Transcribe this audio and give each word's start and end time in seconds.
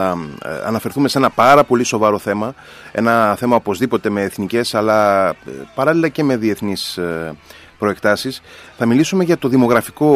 Ε, 0.00 0.50
αναφερθούμε 0.64 1.08
σε 1.08 1.18
ένα 1.18 1.30
πάρα 1.30 1.64
πολύ 1.64 1.84
σοβαρό 1.84 2.18
θέμα, 2.18 2.54
ένα 2.92 3.34
θέμα 3.36 3.56
οπωσδήποτε 3.56 4.10
με 4.10 4.22
εθνικές 4.22 4.74
αλλά 4.74 5.28
ε, 5.28 5.34
παράλληλα 5.74 6.08
και 6.08 6.24
με 6.24 6.36
διεθνείς 6.36 6.96
ε, 6.96 7.36
προεκτάσεις. 7.80 8.42
Θα 8.76 8.86
μιλήσουμε 8.86 9.24
για 9.24 9.38
το 9.38 9.48
δημογραφικό 9.48 10.10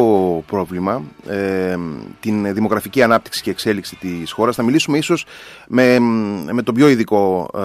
πρόβλημα, 0.46 1.02
ε, 1.28 1.76
την 2.20 2.54
δημογραφική 2.54 3.02
ανάπτυξη 3.02 3.42
και 3.42 3.50
εξέλιξη 3.50 3.96
της 3.96 4.32
χώρας. 4.32 4.56
Θα 4.56 4.62
μιλήσουμε 4.62 4.98
ίσως 4.98 5.26
με, 5.68 5.98
με 6.52 6.62
τον 6.62 6.74
πιο 6.74 6.88
ειδικό 6.88 7.50
ε, 7.54 7.60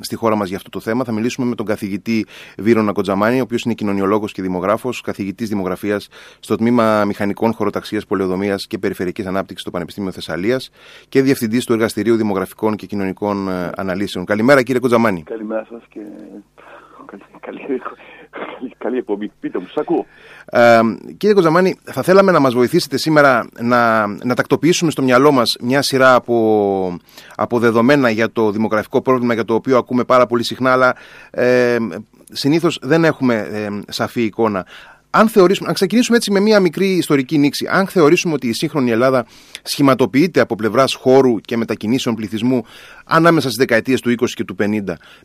στη 0.00 0.16
χώρα 0.16 0.36
μας 0.36 0.48
για 0.48 0.56
αυτό 0.56 0.70
το 0.70 0.80
θέμα. 0.80 1.04
Θα 1.04 1.12
μιλήσουμε 1.12 1.46
με 1.46 1.54
τον 1.54 1.66
καθηγητή 1.66 2.26
Βίρονα 2.58 2.92
Κοντζαμάνη, 2.92 3.38
ο 3.40 3.42
οποίος 3.42 3.62
είναι 3.62 3.74
κοινωνιολόγος 3.74 4.32
και 4.32 4.42
δημογράφος, 4.42 5.00
καθηγητής 5.00 5.48
δημογραφίας 5.48 6.08
στο 6.40 6.56
Τμήμα 6.56 7.04
Μηχανικών 7.04 7.52
Χωροταξίας, 7.52 8.06
Πολεοδομίας 8.06 8.66
και 8.66 8.78
Περιφερειακής 8.78 9.26
Ανάπτυξης 9.26 9.60
στο 9.60 9.70
Πανεπιστήμιο 9.70 10.10
Θεσσαλίας 10.10 10.70
και 11.08 11.22
διευθυντής 11.22 11.64
του 11.64 11.72
Εργαστηρίου 11.72 12.16
Δημογραφικών 12.16 12.76
και 12.76 12.86
Κοινωνικών 12.86 13.48
ε, 13.48 13.70
Αναλύσεων. 13.76 14.24
Καλημέρα 14.24 14.62
κύριε 14.62 14.80
Κοντζαμάνη. 14.80 15.22
Καλημέρα 15.22 15.66
σας 15.70 15.82
και 15.88 16.00
καλή, 17.06 17.22
καλή, 17.40 17.80
καλή 18.78 18.96
εκπομπή. 18.96 19.30
Πείτε 19.40 19.58
μου, 19.58 19.66
σας 19.66 19.76
ακούω. 19.76 20.06
Ε, 20.46 20.80
κύριε 21.16 21.34
Κοζαμάνη, 21.34 21.78
θα 21.84 22.02
θέλαμε 22.02 22.32
να 22.32 22.40
μας 22.40 22.54
βοηθήσετε 22.54 22.96
σήμερα 22.96 23.48
να, 23.60 24.06
να 24.06 24.34
τακτοποιήσουμε 24.34 24.90
στο 24.90 25.02
μυαλό 25.02 25.32
μας 25.32 25.56
μια 25.60 25.82
σειρά 25.82 26.14
από, 26.14 26.98
από 27.36 27.58
δεδομένα 27.58 28.10
για 28.10 28.32
το 28.32 28.50
δημογραφικό 28.50 29.02
πρόβλημα 29.02 29.34
για 29.34 29.44
το 29.44 29.54
οποίο 29.54 29.78
ακούμε 29.78 30.04
πάρα 30.04 30.26
πολύ 30.26 30.42
συχνά, 30.42 30.72
αλλά 30.72 30.96
ε, 31.30 31.76
συνήθως 32.32 32.78
δεν 32.82 33.04
έχουμε 33.04 33.34
ε, 33.34 33.92
σαφή 33.92 34.22
εικόνα 34.22 34.66
αν, 35.16 35.28
θεωρήσουμε, 35.28 35.68
αν 35.68 35.74
ξεκινήσουμε 35.74 36.16
έτσι 36.16 36.30
με 36.30 36.40
μια 36.40 36.60
μικρή 36.60 36.86
ιστορική 36.86 37.38
νήξη, 37.38 37.66
αν 37.70 37.86
θεωρήσουμε 37.86 38.34
ότι 38.34 38.48
η 38.48 38.52
σύγχρονη 38.52 38.90
Ελλάδα 38.90 39.26
σχηματοποιείται 39.62 40.40
από 40.40 40.54
πλευράς 40.54 40.94
χώρου 40.94 41.36
και 41.40 41.56
μετακινήσεων 41.56 42.14
πληθυσμού 42.14 42.64
ανάμεσα 43.04 43.46
στις 43.46 43.58
δεκαετίες 43.58 44.00
του 44.00 44.10
20 44.10 44.24
και 44.34 44.44
του 44.44 44.56
50, 44.58 44.64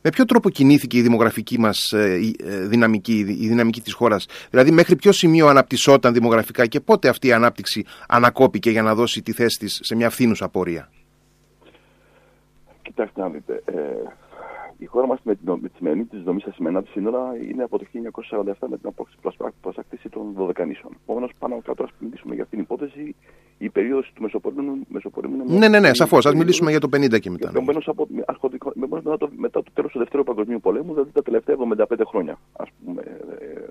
με 0.01 0.09
ποιο 0.09 0.25
τρόπο 0.25 0.49
κινήθηκε 0.49 0.97
η 0.97 1.01
δημογραφική 1.01 1.59
μας 1.59 1.91
ε, 1.91 2.19
ε, 2.43 2.67
δυναμική, 2.67 3.17
η 3.39 3.47
δυναμική 3.47 3.81
της 3.81 3.93
χώρας, 3.93 4.25
δηλαδή 4.49 4.71
μέχρι 4.71 4.95
ποιο 4.95 5.11
σημείο 5.11 5.47
αναπτυσσόταν 5.47 6.13
δημογραφικά 6.13 6.65
και 6.65 6.79
πότε 6.79 7.09
αυτή 7.09 7.27
η 7.27 7.31
ανάπτυξη 7.31 7.85
ανακόπηκε 8.07 8.69
για 8.69 8.81
να 8.81 8.95
δώσει 8.95 9.21
τη 9.21 9.31
θέση 9.31 9.59
της 9.59 9.79
σε 9.83 9.95
μια 9.95 10.09
φθήνουσα 10.09 10.49
πορεία; 10.49 10.89
Κοιτάξτε 12.81 13.21
να 13.21 13.29
δείτε. 13.29 13.61
Ε, 13.65 13.73
η 14.79 14.85
χώρα 14.85 15.07
μας 15.07 15.19
με, 15.23 15.37
με 15.43 15.67
τη 15.67 15.75
σημερινή 15.75 16.05
τη 16.05 16.17
δομή 16.17 16.39
στα 16.39 16.51
σημερινά 16.51 16.81
της 16.81 16.91
σύνορα 16.91 17.31
είναι 17.49 17.63
από 17.63 17.77
το 17.77 17.85
1947 18.43 18.53
με 18.67 18.77
την 18.77 18.91
προσακτήση 19.61 20.09
των 20.09 20.33
Δωδεκανήσεων. 20.35 20.93
Επομένω, 21.03 21.29
πάνω 21.39 21.61
κάτω, 21.65 21.83
ας 21.83 21.89
μιλήσουμε 21.99 22.33
για 22.33 22.43
αυτήν 22.43 22.57
την 22.57 22.67
υπόθεση, 22.71 23.15
η 23.57 23.69
περίοδος 23.69 24.11
του 24.15 24.21
Μεσοπολέμου. 24.21 24.85
Μεσοπολέμου 24.87 25.43
ναι, 25.47 25.67
ναι, 25.67 25.79
ναι, 25.79 25.93
σαφώς. 25.93 26.25
Α 26.25 26.35
μιλήσουμε 26.35 26.69
για 26.69 26.79
το 26.79 26.87
50 26.95 27.19
και 27.19 27.29
μετά. 27.29 27.49
Επομένως, 27.49 27.89
μετά, 28.73 29.17
το, 29.17 29.29
μετά 29.35 29.63
το 29.63 29.71
τέλος 29.73 29.91
του 29.91 29.99
Δεύτερου 29.99 30.23
Παγκοσμίου 30.23 30.59
Πολέμου, 30.59 30.93
δηλαδή 30.93 31.11
τα 31.11 31.21
τελευταία 31.21 31.55
75 31.77 32.01
χρόνια. 32.05 32.39
Ας 32.57 32.69
πούμε, 32.85 33.01
ε, 33.39 33.69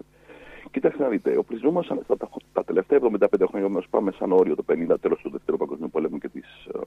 Κοιτάξτε 0.71 1.03
να 1.03 1.09
δείτε, 1.09 1.37
ο 1.37 1.45
πληθυσμό 1.45 1.71
μα 1.71 1.83
τα, 1.83 2.17
τα, 2.53 2.65
τελευταία 2.65 2.99
75 3.03 3.27
χρόνια, 3.49 3.67
όμως 3.67 3.87
πάμε 3.91 4.13
σαν 4.19 4.33
όριο 4.33 4.55
το 4.55 4.65
50, 4.69 4.95
τέλος 5.01 5.21
του 5.23 5.31
Δεύτερου 5.31 5.57
Παγκοσμίου 5.57 5.91
Πολέμου 5.91 6.19
και, 6.19 6.29
της, 6.29 6.69
ε, 6.75 6.79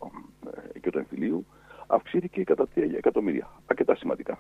ε, 0.76 0.80
και 0.80 0.90
του 0.90 0.98
εμφυλίου, 0.98 1.46
αυξήθηκε 1.92 2.44
κατά 2.44 2.68
3 2.76 2.94
εκατομμύρια. 2.98 3.48
Αρκετά 3.68 3.96
σημαντικά. 3.96 4.40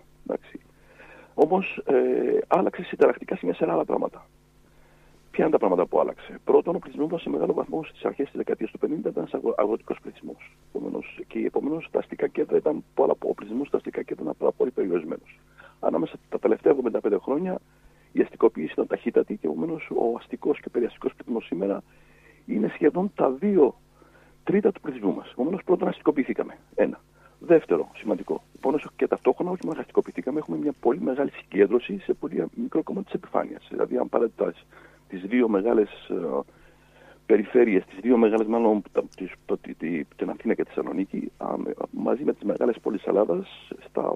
Όμως 1.34 1.82
ε, 1.86 2.40
άλλαξε 2.48 2.84
συνταρακτικά 2.84 3.36
σε 3.36 3.46
μια 3.46 3.56
σειρά 3.56 3.74
άλλα 3.74 3.86
πράγματα. 3.86 4.26
Ποια 5.32 5.44
είναι 5.44 5.54
τα 5.54 5.60
πράγματα 5.60 5.86
που 5.86 6.00
άλλαξε; 6.00 6.40
Πρώτον, 6.44 6.76
ο 6.76 6.80
πληθυσμός 6.80 7.12
μας 7.12 7.22
σε 7.22 7.30
μεγάλο 7.30 7.54
βαθμό 7.54 7.84
στις 7.84 8.06
αρχές 8.06 8.26
της 8.26 8.36
δεκαετίας 8.36 8.72
του 8.72 8.80
50 8.82 9.10
ήταν 9.10 9.28
αγροτικός 9.56 10.00
πληθυσμός. 10.02 10.58
Και 11.28 11.40
επομένως 11.40 11.88
τα 11.92 12.00
αστικά 12.00 12.28
κέντρα 12.28 12.58
ήταν 12.58 12.84
πολλά, 12.94 13.14
ο 13.20 13.34
πληθυσμός 13.34 13.68
στα 13.68 13.78
αστικά 13.78 14.02
κέντρα 14.04 14.24
ήταν 14.24 14.36
πάρα 14.38 14.52
πολύ 14.52 14.72
περιορισμένος. 14.72 15.40
Ανάμεσα 15.80 16.16
τα 16.30 16.40
τελευταία 16.40 16.76
75 17.02 17.18
χρόνια 17.22 17.60
η 18.12 18.22
αστικοποίηση 18.22 18.72
ήταν 18.72 18.88
ταχύτατη 18.88 19.38
και 19.38 19.48
επομένως 19.48 19.90
ο 19.96 20.16
αστικός 20.18 20.60
και 20.60 20.70
περιαστικός 20.70 21.14
πληθυσμός 21.14 21.46
σήμερα 21.46 21.84
είναι 22.46 22.68
σχεδόν 22.74 23.12
τα 23.16 23.32
δύο 23.32 23.76
τρίτα 24.44 24.72
του 24.72 24.82
πληθυσμού 24.82 25.14
μας. 25.14 25.32
Επομένως, 25.32 25.64
πρώτον 25.64 25.88
αστικοποιηθήκαμε. 25.88 26.58
Ένα. 26.76 27.00
Δεύτερο, 27.46 27.92
σημαντικό. 27.96 28.42
Πόνο 28.60 28.80
και 28.96 29.08
ταυτόχρονα, 29.08 29.52
όχι 29.52 29.66
μόνο 29.66 29.80
αστικοποιηθήκαμε, 29.80 30.40
έχουμε 30.40 30.58
μια 30.58 30.74
πολύ 30.80 31.02
μεγάλη 31.02 31.32
συγκέντρωση 31.32 32.00
σε 32.00 32.14
πολύ 32.14 32.46
μικρό 32.56 32.84
κομμάτι 32.84 33.06
της 33.06 33.14
επιφάνειας. 33.14 33.68
Δηλαδή, 33.70 33.98
αν 33.98 34.10
πάρετε 34.10 34.54
τις 35.08 35.22
δύο 35.22 35.48
μεγάλες 35.48 36.12
περιφέρειες, 37.26 37.86
τις 37.86 38.00
δύο 38.02 38.18
μεγάλες, 38.18 38.48
μάλλον 38.48 38.82
την 40.16 40.30
Αθήνα 40.30 40.54
και 40.54 40.64
τη 40.64 40.70
Θεσσαλονίκη, 40.70 41.32
μαζί 41.92 42.24
με 42.24 42.34
τις 42.34 42.44
μεγάλες 42.44 42.80
πόλεις 42.82 43.04
Ελλάδας, 43.04 43.48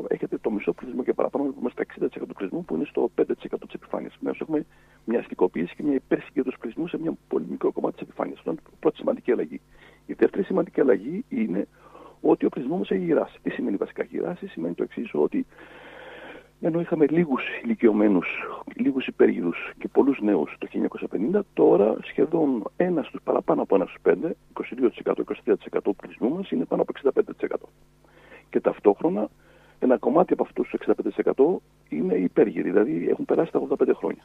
έχετε 0.07 0.37
το 0.37 0.51
μισό 0.51 0.73
πληθυσμό 0.73 1.03
και 1.03 1.13
παραπάνω, 1.13 1.53
είμαστε 1.59 1.85
στα 1.91 2.05
60% 2.05 2.27
του 2.27 2.33
πληθυσμού 2.33 2.65
που 2.65 2.75
είναι 2.75 2.85
στο 2.85 3.11
5% 3.15 3.65
της 3.65 3.73
επιφάνειας. 3.73 4.17
Μέσα 4.19 4.37
έχουμε 4.41 4.65
μια 5.05 5.19
αστικοποίηση 5.19 5.75
και 5.75 5.83
μια 5.83 5.93
υπερσυγκέντρωση 5.93 6.57
πληθυσμού 6.59 6.87
σε 6.87 6.97
μια 6.97 7.13
πολύ 7.27 7.45
μικρό 7.49 7.71
κομμάτι 7.71 7.93
της 7.93 8.01
επιφάνειας. 8.01 8.37
Αυτό 8.37 8.51
είναι 8.51 8.59
η 8.67 8.75
πρώτη 8.79 8.97
σημαντική 8.97 9.31
αλλαγή. 9.31 9.61
Η 10.05 10.13
δεύτερη 10.13 10.43
σημαντική 10.43 10.81
αλλαγή 10.81 11.25
είναι 11.29 11.67
ότι 12.29 12.45
ο 12.45 12.49
πληθυσμός 12.49 12.79
μας 12.79 12.91
έχει 12.91 13.03
γυράσει. 13.03 13.39
Τι 13.43 13.49
σημαίνει 13.49 13.77
βασικά 13.77 14.03
γυράσει, 14.03 14.47
σημαίνει 14.47 14.73
το 14.73 14.83
εξής, 14.83 15.09
ότι 15.13 15.45
ενώ 16.61 16.79
είχαμε 16.79 17.05
λίγους 17.09 17.43
ηλικιωμένους, 17.63 18.27
λίγους 18.75 19.07
υπέργυρους 19.07 19.71
και 19.77 19.87
πολλούς 19.87 20.19
νέους 20.21 20.55
το 20.57 20.67
1950, 20.67 21.45
τώρα 21.53 21.95
σχεδόν 22.03 22.63
ένας 22.77 23.07
στους 23.07 23.21
παραπάνω 23.23 23.61
από 23.61 23.75
ένας 23.75 23.89
στους 23.89 24.01
πέντε, 24.01 24.35
22%-23% 24.53 25.81
του 25.83 25.95
πληθυσμού 25.95 26.29
μας 26.29 26.51
είναι 26.51 26.65
πάνω 26.65 26.81
από 26.81 26.91
65%. 26.91 27.69
Και 28.49 28.59
ταυτόχρονα 28.59 29.29
ένα 29.79 29.97
κομμάτι 29.97 30.33
από 30.33 30.43
αυτούς 30.43 30.69
τους 30.69 30.79
65% 30.79 31.61
είναι 31.89 32.15
υπέργυροι, 32.15 32.69
δηλαδή 32.69 33.07
έχουν 33.09 33.25
περάσει 33.25 33.51
τα 33.51 33.59
85 33.59 33.93
χρόνια. 33.93 34.23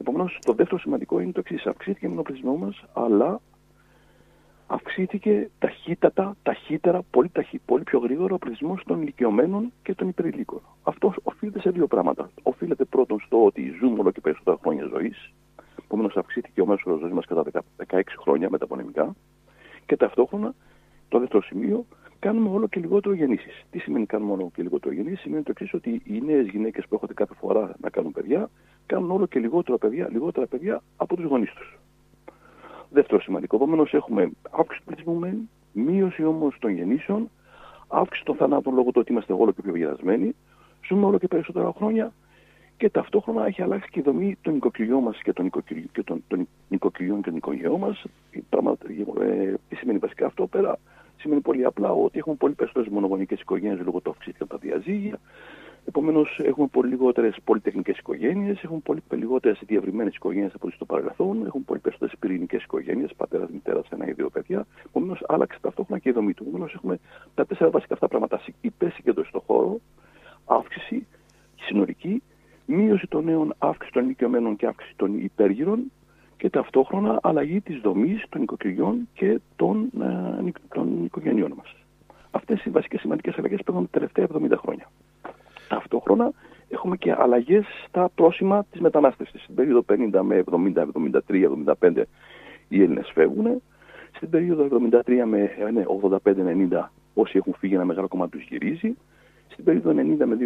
Επομένως, 0.00 0.38
το 0.44 0.52
δεύτερο 0.52 0.80
σημαντικό 0.80 1.20
είναι 1.20 1.32
το 1.32 1.40
εξής. 1.40 1.66
Αυξήθηκε 1.66 2.10
ο 2.16 2.22
πληθυσμός 2.22 2.58
μας, 2.58 2.84
αλλά 2.92 3.40
αυξήθηκε 4.66 5.50
ταχύτατα, 5.58 6.36
ταχύτερα, 6.42 7.02
πολύ, 7.10 7.28
ταχύ, 7.28 7.60
πολύ 7.64 7.82
πιο 7.82 7.98
γρήγορα 7.98 8.34
ο 8.34 8.38
πληθυσμός 8.38 8.82
των 8.86 9.02
ηλικιωμένων 9.02 9.72
και 9.82 9.94
των 9.94 10.08
υπερηλίκων. 10.08 10.60
Αυτό 10.82 11.14
οφείλεται 11.22 11.60
σε 11.60 11.70
δύο 11.70 11.86
πράγματα. 11.86 12.30
Οφείλεται 12.42 12.84
πρώτον 12.84 13.20
στο 13.20 13.44
ότι 13.44 13.76
ζούμε 13.80 14.00
όλο 14.00 14.10
και 14.10 14.20
περισσότερα 14.20 14.58
χρόνια 14.60 14.86
ζωής. 14.86 15.32
Επομένως, 15.84 16.16
αυξήθηκε 16.16 16.60
ο 16.60 16.66
μέσος 16.66 16.98
ζωής 17.00 17.12
μας 17.12 17.26
κατά 17.26 17.42
16 17.76 18.00
χρόνια 18.20 18.50
μεταπονεμικά. 18.50 19.14
Και 19.86 19.96
ταυτόχρονα, 19.96 20.54
το 21.08 21.18
δεύτερο 21.18 21.42
σημείο, 21.42 21.86
κάνουμε 22.18 22.48
όλο 22.48 22.66
και 22.66 22.80
λιγότερο 22.80 23.14
γεννήσεις. 23.14 23.64
Τι 23.70 23.78
σημαίνει 23.78 24.06
κάνουμε 24.06 24.32
όλο 24.32 24.50
και 24.54 24.62
λιγότερο 24.62 24.94
γεννήσεις, 24.94 25.20
σημαίνει 25.20 25.42
το 25.42 25.50
εξής, 25.50 25.74
ότι 25.74 26.02
οι 26.04 26.20
νέες 26.20 26.46
γυναίκες 26.46 26.84
που 26.84 26.94
έρχονται 26.94 27.14
κάθε 27.14 27.34
φορά 27.34 27.74
να 27.80 27.90
κάνουν 27.90 28.12
παιδιά, 28.12 28.50
κάνουν 28.86 29.10
όλο 29.10 29.26
και 29.26 29.38
λιγότερα 29.38 29.78
παιδιά, 29.78 30.08
λιγότερα 30.10 30.46
παιδιά 30.46 30.82
από 30.96 31.16
τους 31.16 31.24
γονείς 31.24 31.52
τους. 31.52 31.78
Δεύτερο 32.90 33.20
σημαντικό. 33.20 33.56
Επομένως, 33.56 33.94
έχουμε 33.94 34.30
αύξηση 34.50 34.84
του 34.84 34.86
πληθυσμού, 34.86 35.48
μείωση 35.72 36.24
όμως 36.24 36.56
των 36.58 36.70
γεννήσεων, 36.70 37.30
αύξηση 37.88 38.24
των 38.24 38.36
θανάτων 38.36 38.74
λόγω 38.74 38.90
του 38.90 39.00
ότι 39.00 39.12
είμαστε 39.12 39.32
όλο 39.32 39.52
και 39.52 39.62
πιο 39.62 39.72
βιασμένοι, 39.72 40.34
ζούμε 40.88 41.06
όλο 41.06 41.18
και 41.18 41.28
περισσότερα 41.28 41.72
χρόνια 41.76 42.12
και 42.76 42.90
ταυτόχρονα 42.90 43.46
έχει 43.46 43.62
αλλάξει 43.62 43.88
και 43.90 43.98
η 43.98 44.02
δομή 44.02 44.36
των 44.42 44.56
οικοκυριών 44.56 45.02
μας 45.02 45.20
και 45.22 45.32
των, 45.32 45.46
οικοκυριών 45.46 45.88
και 45.92 46.02
των, 46.02 46.24
των 46.28 46.48
οικοκυριών 46.68 47.22
και 47.22 47.28
των 47.28 47.36
οικογενειών 47.36 47.80
μας. 47.80 48.04
Ε, 48.30 49.54
τι 49.68 49.76
σημαίνει 49.76 49.98
βασικά 49.98 50.26
αυτό 50.26 50.46
πέρα, 50.46 50.78
σημαίνει 51.16 51.40
πολύ 51.40 51.64
απλά 51.64 51.92
ότι 51.92 52.18
έχουμε 52.18 52.36
πολύ 52.36 52.54
περισσότερες 52.54 52.88
μονογονικές 52.88 53.40
οικογένειες 53.40 53.84
λόγω 53.84 54.00
του 54.00 54.10
αυξήθηκαν 54.10 54.48
τα 54.48 54.56
διαζύγια. 54.56 55.18
Επομένως, 55.88 56.40
έχουμε 56.42 56.66
πολύ 56.66 56.88
λιγότερες 56.88 57.36
πολυτεχνικές 57.44 57.98
οικογένειες, 57.98 58.62
έχουμε 58.62 58.80
πολύ 58.84 59.02
λιγότερες 59.10 59.60
διευρυμένες 59.66 60.14
οικογένειες 60.14 60.54
από 60.54 60.66
ό,τι 60.66 60.76
στο 60.76 60.84
παρελθόν, 60.84 61.46
έχουμε 61.46 61.64
πολύ 61.66 61.80
περισσότερες 61.80 62.14
πυρηνικές 62.18 62.62
οικογένειες, 62.62 63.10
πατέρας, 63.16 63.50
μητέρας, 63.50 63.88
ένα 63.88 64.08
ή 64.08 64.12
δύο 64.12 64.30
παιδιά. 64.30 64.66
Επομένως, 64.86 65.24
άλλαξε 65.28 65.58
ταυτόχρονα 65.60 66.00
και 66.00 66.08
η 66.08 66.12
δομή 66.12 66.34
του. 66.34 66.44
Επομένως, 66.48 66.74
έχουμε 66.74 66.98
τα 67.34 67.46
τέσσερα 67.46 67.70
βασικά 67.70 67.94
αυτά 67.94 68.08
πράγματα. 68.08 68.40
Υπερσυγκέντρωση 68.60 69.28
στον 69.28 69.42
χώρο, 69.46 69.80
αύξηση 70.44 71.06
συνολική, 71.60 72.22
μείωση 72.66 73.06
των 73.06 73.24
νέων, 73.24 73.54
αύξηση 73.58 73.92
των 73.92 74.04
ηλικιωμένων 74.04 74.56
και 74.56 74.66
αύξηση 74.66 74.94
των 74.96 75.18
υπέργυρων 75.18 75.92
και 76.36 76.50
ταυτόχρονα 76.50 77.18
αλλαγή 77.22 77.60
της 77.60 77.80
δομής 77.80 78.24
των 78.28 78.42
οικοκυριών 78.42 79.08
και 79.14 79.40
των, 79.56 79.90
ε, 80.00 80.52
των 80.74 81.04
οικογενειών 81.04 81.52
μας. 81.56 81.74
Αυτές 82.30 82.64
οι 82.64 82.70
βασικές 82.70 83.00
σημαντικές 83.00 83.38
αλλαγές 83.38 83.60
που 83.64 83.72
τα 83.72 83.86
τελευταία 83.90 84.24
70 84.24 84.56
χρόνια. 84.56 84.90
Ταυτόχρονα 85.68 86.32
έχουμε 86.68 86.96
και 86.96 87.14
αλλαγές 87.18 87.64
στα 87.88 88.10
πρόσημα 88.14 88.64
της 88.70 88.80
μετανάστευσης. 88.80 89.42
Στην 89.42 89.54
περίοδο 89.54 89.84
50 89.88 90.22
με 90.22 90.44
70, 90.50 90.86
73, 91.26 91.48
75 91.80 92.02
οι 92.68 92.82
Έλληνες 92.82 93.10
φεύγουν. 93.14 93.62
Στην 94.14 94.30
περίοδο 94.30 94.64
73 94.64 95.24
με 95.24 95.50
85-90 96.24 96.34
ναι, 96.34 96.88
όσοι 97.14 97.36
έχουν 97.36 97.54
φύγει 97.58 97.74
ένα 97.74 97.84
μεγάλο 97.84 98.08
κομμάτι 98.08 98.30
τους 98.30 98.46
γυρίζει. 98.48 98.96
Στην 99.48 99.64
περίοδο 99.64 99.90
90 99.90 100.24
με 100.24 100.36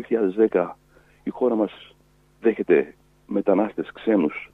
2010 0.51 0.71
η 1.23 1.31
χώρα 1.31 1.55
μας 1.55 1.95
δέχεται 2.41 2.95
μετανάστες 3.27 3.91
ξένους, 3.93 4.53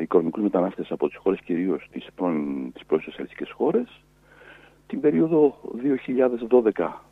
οικονομικούς 0.00 0.42
μετανάστες 0.42 0.90
από 0.90 1.08
τις 1.08 1.16
χώρες 1.16 1.40
κυρίως 1.40 1.88
τις 1.92 2.06
πρώην 2.14 3.02
σοσιαλιστικές 3.02 3.50
χώρες 3.50 4.02
την 4.92 5.00
περίοδο 5.00 5.58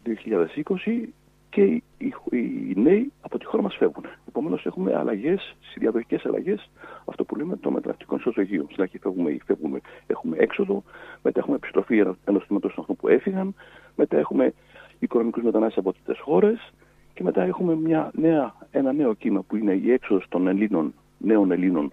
2012-2020 0.05 1.09
και 1.51 1.63
οι, 1.63 1.83
οι, 2.31 2.73
νέοι 2.77 3.13
από 3.21 3.39
τη 3.39 3.45
χώρα 3.45 3.63
μας 3.63 3.77
φεύγουν. 3.77 4.05
Επομένως, 4.29 4.67
έχουμε 4.67 4.97
αλλαγές, 4.97 5.57
διαδοχικέ 5.77 6.21
αλλαγές, 6.25 6.71
αυτό 7.05 7.25
που 7.25 7.37
λέμε 7.37 7.57
το 7.57 7.71
μεταναστικό 7.71 8.17
ισοζωγείο. 8.17 8.67
Στην 8.71 8.83
αρχή 8.83 8.99
φεύγουμε, 8.99 9.37
φεύγουμε, 9.45 9.81
έχουμε 10.07 10.37
έξοδο, 10.39 10.83
μετά 11.23 11.41
έχουμε 11.41 11.57
επιστροφή 11.57 11.99
ενός 12.25 12.47
τμήματο 12.47 12.69
αυτών 12.79 12.97
που 12.97 13.09
έφυγαν, 13.09 13.55
μετά 13.97 14.19
έχουμε 14.19 14.53
οικονομικούς 14.99 15.43
μετανάστες 15.43 15.79
από 15.79 15.93
τρίτες 15.93 16.19
χώρες 16.19 16.73
και 17.15 17.23
μετά 17.23 17.43
έχουμε 17.43 17.75
μια 17.75 18.11
νέα, 18.15 18.55
ένα 18.71 18.93
νέο 18.93 19.15
κύμα 19.15 19.43
που 19.43 19.57
είναι 19.57 19.73
η 19.73 19.93
έξοδος 19.93 20.27
των 20.29 20.47
Ελλήνων, 20.47 20.95
νέων 21.19 21.51
Ελλήνων, 21.51 21.93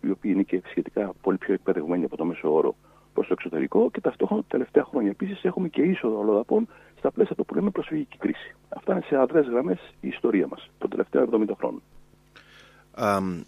οι 0.00 0.10
οποίοι 0.10 0.30
είναι 0.34 0.42
και 0.42 0.62
σχετικά 0.64 1.12
πολύ 1.22 1.36
πιο 1.36 1.54
εκπαιδευμένοι 1.54 2.04
από 2.04 2.16
το 2.16 2.24
μέσο 2.24 2.54
όρο 2.54 2.74
προς 3.14 3.26
το 3.26 3.32
εξωτερικό 3.32 3.90
και 3.90 4.00
ταυτόχρονα 4.00 4.42
τα 4.42 4.48
τελευταία 4.48 4.84
χρόνια 4.84 5.10
επίσης 5.10 5.44
έχουμε 5.44 5.68
και 5.68 5.82
είσοδο 5.82 6.20
αλλοδαπών 6.20 6.68
στα 6.98 7.10
πλαίσια 7.10 7.34
του 7.34 7.44
που 7.44 7.54
λέμε 7.54 7.70
προσφυγική 7.70 8.18
κρίση. 8.18 8.54
Αυτά 8.86 8.96
είναι 8.96 9.06
σε 9.08 9.22
αδρές 9.22 9.46
γραμμές 9.46 9.78
η 10.00 10.08
ιστορία 10.08 10.46
μας 10.50 10.70
των 10.78 10.90
τελευταίων 10.90 11.46
70 11.48 11.54
χρόνων. 11.58 11.82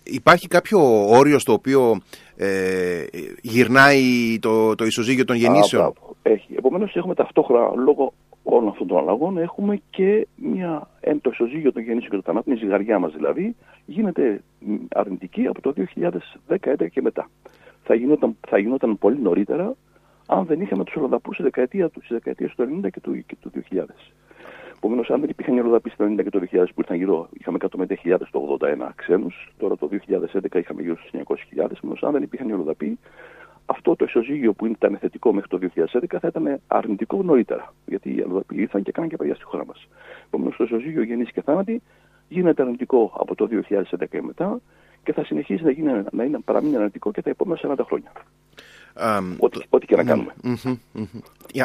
υπάρχει 0.02 0.48
κάποιο 0.48 1.08
όριο 1.08 1.38
στο 1.38 1.52
οποίο 1.52 2.00
ε, 2.36 3.04
γυρνάει 3.42 4.38
το, 4.40 4.74
το 4.74 4.84
ισοζύγιο 4.84 5.24
των 5.24 5.36
γεννήσεων; 5.36 5.84
Α, 5.84 5.92
έχει. 6.22 6.54
Επομένως, 6.56 6.96
έχουμε 6.96 7.14
ταυτόχρονα 7.14 7.82
λόγω 7.82 8.12
όλων 8.42 8.68
αυτών 8.68 8.86
των 8.86 8.98
αλλαγών 8.98 9.38
έχουμε 9.38 9.80
και 9.90 10.26
μια, 10.36 10.88
το 11.20 11.30
ισοζύγιο 11.32 11.72
των 11.72 11.82
γεννήσεων 11.82 12.10
και 12.10 12.16
των 12.16 12.24
θανάτων, 12.24 12.54
η 12.54 12.56
ζυγαριά 12.56 12.98
μας 12.98 13.12
δηλαδή, 13.12 13.56
γίνεται 13.86 14.42
αρνητική 14.88 15.46
από 15.46 15.60
το 15.60 15.74
2010 16.48 16.90
και 16.90 17.02
μετά 17.02 17.30
θα 17.82 17.94
γινόταν, 17.94 18.36
θα 18.48 18.58
γινόταν 18.58 18.98
πολύ 18.98 19.18
νωρίτερα 19.18 19.74
αν 20.26 20.44
δεν 20.44 20.60
είχαμε 20.60 20.84
τους 20.84 20.94
Ολοδαπού 20.96 21.32
στη 21.32 21.42
δεκαετία 21.42 21.88
του, 21.88 22.02
δεκαετίες 22.08 22.54
του 22.54 22.80
90 22.84 22.90
και 22.90 23.00
του, 23.00 23.24
και 23.26 23.36
του 23.40 23.50
2000. 23.70 23.82
Επομένως, 24.76 25.10
αν 25.10 25.20
δεν 25.20 25.28
υπήρχαν 25.28 25.56
οι 25.56 25.60
Ολοδαποί 25.60 25.90
στο 25.90 26.04
90 26.04 26.22
και 26.22 26.30
το 26.30 26.40
2000 26.50 26.64
που 26.74 26.80
ήταν 26.80 26.96
γύρω, 26.96 27.28
είχαμε 27.32 27.58
150.000 27.60 28.16
το 28.30 28.58
81 28.60 28.88
ξένους, 28.94 29.48
τώρα 29.58 29.76
το 29.76 29.88
2011 29.92 30.58
είχαμε 30.58 30.82
γύρω 30.82 30.96
στους 30.96 31.10
900.000. 31.10 31.70
Επομένως, 31.70 32.02
αν 32.02 32.12
δεν 32.12 32.22
υπήρχαν 32.22 32.48
οι 32.48 32.52
Ολοδαποί, 32.52 32.98
αυτό 33.66 33.96
το 33.96 34.04
ισοζύγιο 34.04 34.52
που 34.52 34.66
ήταν 34.66 34.96
θετικό 35.00 35.32
μέχρι 35.32 35.48
το 35.48 35.58
2011 35.58 36.18
θα 36.20 36.28
ήταν 36.28 36.60
αρνητικό 36.66 37.22
νωρίτερα. 37.22 37.74
Γιατί 37.86 38.14
οι 38.14 38.22
Ολοδαποί 38.22 38.56
ήρθαν 38.56 38.82
και 38.82 38.92
κάναν 38.92 39.10
και 39.10 39.16
παιδιά 39.16 39.34
στη 39.34 39.44
χώρα 39.44 39.66
μας. 39.66 39.88
Επομένως, 40.26 40.56
το 40.56 40.64
ισοζύγιο 40.64 41.02
γεννήσει 41.02 41.32
και 41.32 41.42
θάνατη 41.42 41.82
γίνεται 42.28 42.62
αρνητικό 42.62 43.12
από 43.18 43.34
το 43.34 43.48
2011 43.50 44.08
και 44.10 44.22
μετά 44.22 44.60
και 45.02 45.12
θα 45.12 45.24
συνεχίσει 45.24 45.64
να, 45.64 45.70
γίνει, 45.70 46.02
να 46.12 46.24
είναι, 46.24 46.38
παραμείνει 46.44 46.76
αναλυτικό 46.76 47.10
και 47.12 47.22
τα 47.22 47.30
επόμενα 47.30 47.60
40 47.62 47.74
χρόνια. 47.84 48.12
Um, 49.00 49.36
ό,τι, 49.38 49.60
ό,τι 49.68 49.86
και 49.86 49.96
να 49.96 50.04
κάνουμε. 50.04 50.32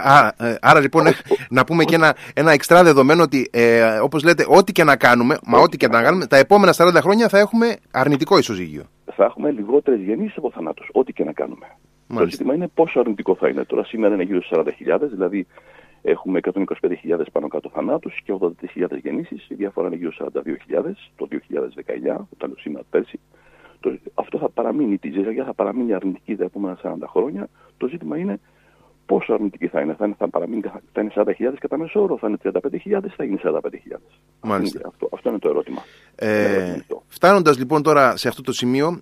Α, 0.04 0.28
ε, 0.38 0.56
άρα 0.62 0.80
λοιπόν 0.80 1.04
να 1.50 1.64
πούμε 1.64 1.84
και 1.84 1.96
ένα, 1.96 2.16
ένα 2.34 2.52
εξτρά 2.52 2.84
δεδομένο 2.84 3.24
ότι 3.24 3.50
ε, 3.52 3.98
όπως 3.98 4.24
λέτε 4.24 4.46
ό,τι 4.48 4.72
και 4.72 4.84
να 4.84 4.96
κάνουμε, 4.96 5.38
μα 5.46 5.60
ό,τι 5.60 5.78
και 5.78 5.88
να 5.88 6.02
κάνουμε, 6.02 6.26
τα 6.26 6.38
επόμενα 6.38 6.74
40 6.78 6.98
χρόνια 7.02 7.30
θα 7.30 7.40
έχουμε 7.40 7.78
αρνητικό 7.92 8.38
ισοζύγιο. 8.38 8.84
Θα 9.16 9.24
έχουμε 9.24 9.52
λιγότερες 9.52 10.00
γεννήσεις 10.00 10.38
από 10.38 10.52
θανάτους, 10.52 10.90
ό,τι 10.92 11.14
και 11.14 11.24
να 11.24 11.32
κάνουμε. 11.32 11.66
Μάλιστα. 12.08 12.24
Το 12.24 12.30
ζήτημα 12.30 12.54
είναι 12.54 12.68
πόσο 12.74 13.00
αρνητικό 13.00 13.36
θα 13.36 13.48
είναι. 13.48 13.64
Τώρα 13.64 13.84
σήμερα 13.84 14.14
είναι 14.14 14.24
γύρω 14.24 14.42
στις 14.42 14.58
40.000, 14.58 15.00
δηλαδή 15.12 15.48
έχουμε 16.02 16.40
125.000 16.44 16.64
πάνω 17.32 17.48
κάτω 17.48 17.70
θανάτους 17.74 18.22
και 18.24 18.34
80.000 18.40 18.52
γεννήσεις. 19.02 19.46
Η 19.50 19.56
διαφορά 19.56 19.88
είναι 19.88 19.96
γύρω 19.96 20.12
42.000 20.18 20.30
το 21.16 21.28
2019, 21.32 22.28
όταν 22.34 22.56
σήμερα 22.58 22.84
πέρσι. 22.90 23.20
Το, 23.82 23.98
αυτό 24.14 24.38
θα 24.38 24.50
παραμείνει, 24.50 24.98
τη 24.98 25.10
ζυγαριά 25.10 25.44
θα 25.44 25.54
παραμείνει 25.54 25.94
αρνητική 25.94 26.36
τα 26.36 26.44
επόμενα 26.44 26.78
40 26.84 26.94
χρόνια. 27.08 27.50
Το 27.78 27.88
ζήτημα 27.88 28.18
είναι 28.18 28.40
πόσο 29.12 29.34
αρνητική 29.34 29.68
θα 29.68 29.82
είναι. 29.82 29.96
Θα 29.98 30.06
είναι, 30.06 30.16
θα 30.18 30.30
παραμείνει, 30.30 30.62
θα 30.94 31.02
είναι 31.02 31.12
40.000 31.16 31.24
κατά 31.60 31.78
μέσο 31.78 32.02
όρο, 32.02 32.18
θα 32.18 32.28
είναι 32.28 32.38
35.000 32.44 33.06
θα 33.16 33.24
γίνει 33.24 33.40
45.000. 33.44 33.60
Μάλιστα. 34.42 34.80
Αυτό, 34.88 35.10
αυτό 35.14 35.30
είναι 35.30 35.40
το 35.40 35.50
ερώτημα. 35.50 35.82
Ε, 36.16 36.76
Φτάνοντας 37.08 37.58
λοιπόν 37.58 37.84
τώρα 37.84 38.18
σε 38.18 38.28
αυτό 38.28 38.42
το 38.42 38.54
σημείο, 38.54 39.00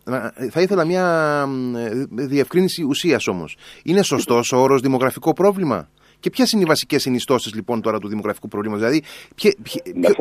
θα 0.49 0.61
ήθελα 0.61 0.85
μια 0.85 1.45
ε, 1.75 2.25
διευκρίνηση 2.25 2.83
ουσίας 2.83 3.27
όμως. 3.27 3.57
Είναι 3.83 4.01
σωστός 4.01 4.51
ο 4.51 4.57
όρος 4.57 4.81
δημογραφικό 4.81 5.33
πρόβλημα; 5.33 5.89
Και 6.19 6.29
ποιες 6.29 6.51
είναι 6.51 6.61
οι 6.61 6.65
βασικές 6.65 7.01
συνιστώσεις 7.01 7.53
λοιπόν 7.53 7.81
τώρα 7.81 7.99
του 7.99 8.07
δημογραφικού 8.07 8.47
προβλήματος, 8.47 8.85
δηλαδή. 8.85 9.05
Ποιε, 9.35 9.51
ποιε, 9.63 9.81
να, 9.93 10.11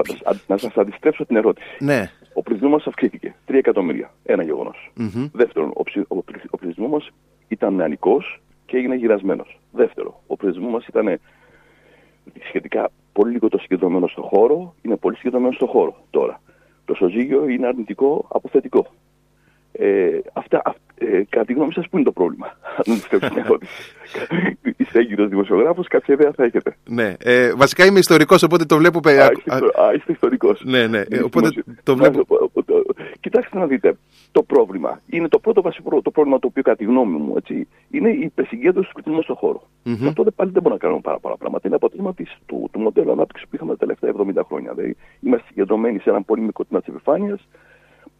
ποιο... 0.46 0.58
σας 0.58 0.76
αντιστρέψω 0.76 1.26
την 1.26 1.36
ερώτηση. 1.36 1.76
Ναι. 1.78 2.10
Ο 2.38 2.42
πληθυσμός 2.42 2.72
μας 2.72 2.86
αυξήθηκε. 2.86 3.34
3 3.48 3.54
εκατομμύρια. 3.54 4.10
Ένα 4.24 4.42
γεγονός. 4.42 4.92
Mm-hmm. 4.98 5.30
Δεύτερον, 5.32 5.70
ο, 5.74 5.82
ψη... 5.82 6.00
ο, 6.00 6.16
ο 6.50 6.56
πληθυσμός 6.56 6.90
μας 6.90 7.10
ήταν 7.48 7.74
νεανικός 7.74 8.40
και 8.66 8.76
έγινε 8.76 8.94
γυρασμένος. 8.94 9.60
Δεύτερο, 9.72 10.22
ο 10.26 10.36
πληθυσμός 10.36 10.72
μας 10.72 10.86
ήταν 10.86 11.20
σχετικά 12.48 12.90
πολύ 13.12 13.32
λίγο 13.32 13.48
το 13.48 13.58
συγκεντρωμένο 13.58 14.06
στο 14.06 14.22
χώρο, 14.22 14.74
είναι 14.82 14.96
πολύ 14.96 15.16
συγκεντρωμένο 15.16 15.52
στο 15.52 15.66
χώρο 15.66 15.96
τώρα. 16.10 16.40
Το 16.84 16.94
σωζύγιο 16.94 17.48
είναι 17.48 17.66
αρνητικό 17.66 18.26
αποθετικό. 18.28 18.86
Ε, 19.72 20.18
αυτά, 20.32 20.74
ε, 20.94 21.22
κατά 21.28 21.44
τη 21.44 21.52
γνώμη 21.52 21.72
σας, 21.72 21.88
πού 21.88 21.96
είναι 21.96 22.04
το 22.04 22.12
πρόβλημα, 22.12 22.46
αν 22.78 22.84
μου 22.86 22.92
επιτρέψετε 22.94 23.34
μια 23.34 23.44
ερώτηση. 23.44 23.82
Είστε 24.98 25.12
έγκυρος 25.12 25.28
δημοσιογράφος, 25.28 25.86
κάποια 25.86 26.14
ιδέα 26.14 26.32
θα 26.36 26.44
έχετε. 26.44 26.76
Ναι, 26.88 27.14
ε, 27.18 27.52
βασικά 27.54 27.84
είμαι 27.84 27.98
ιστορικός, 27.98 28.42
οπότε 28.42 28.64
το 28.64 28.76
βλέπω. 28.76 28.98
Α, 29.08 29.10
είστε, 29.10 29.54
α, 29.54 29.92
είστε 29.94 30.12
ιστορικός. 30.12 30.62
Ναι, 30.64 30.86
ναι, 30.86 30.98
ε, 31.08 31.18
οπότε 31.18 31.48
το 31.82 31.96
βλέπω. 31.96 32.26
Κοιτάξτε 33.20 33.58
να 33.58 33.66
δείτε, 33.66 33.96
το 34.32 34.42
πρόβλημα 34.42 35.00
είναι 35.06 35.28
το 35.28 35.38
πρώτο 35.38 35.62
βασικό 35.62 36.02
το 36.02 36.10
πρόβλημα 36.10 36.38
το 36.38 36.46
οποίο 36.46 36.62
κατά 36.62 36.76
τη 36.76 36.84
γνώμη 36.84 37.18
μου 37.18 37.34
έτσι, 37.36 37.68
είναι 37.90 38.10
η 38.10 38.20
υπεσυγκέντρωση 38.20 38.88
του 38.88 38.94
πληθυσμού 38.94 39.22
στον 39.22 39.36
χώρο. 39.36 39.62
Mm-hmm. 39.84 40.06
Αυτό 40.08 40.22
δεν, 40.22 40.32
πάλι 40.36 40.50
δεν 40.50 40.62
μπορούμε 40.62 40.74
να 40.74 40.78
κάνουμε 40.78 41.00
πάρα 41.00 41.18
πολλά 41.18 41.36
πράγματα. 41.36 41.66
Είναι 41.66 41.76
αποτέλεσμα 41.76 42.14
της, 42.14 42.36
του, 42.46 42.68
του 42.72 42.80
μοντέλου 42.80 43.12
ανάπτυξης 43.12 43.48
που 43.48 43.54
είχαμε 43.54 43.76
τα 43.76 43.78
τελευταία 43.78 44.12
70 44.40 44.44
χρόνια. 44.46 44.72
Δηλαδή, 44.74 44.96
είμαστε 45.20 45.46
συγκεντρωμένοι 45.48 45.98
σε 45.98 46.10
έναν 46.10 46.24
πολύ 46.24 46.40
μικρό 46.40 46.64
τμήμα 46.64 46.82
της 46.84 46.94
επιφάνειας 46.94 47.48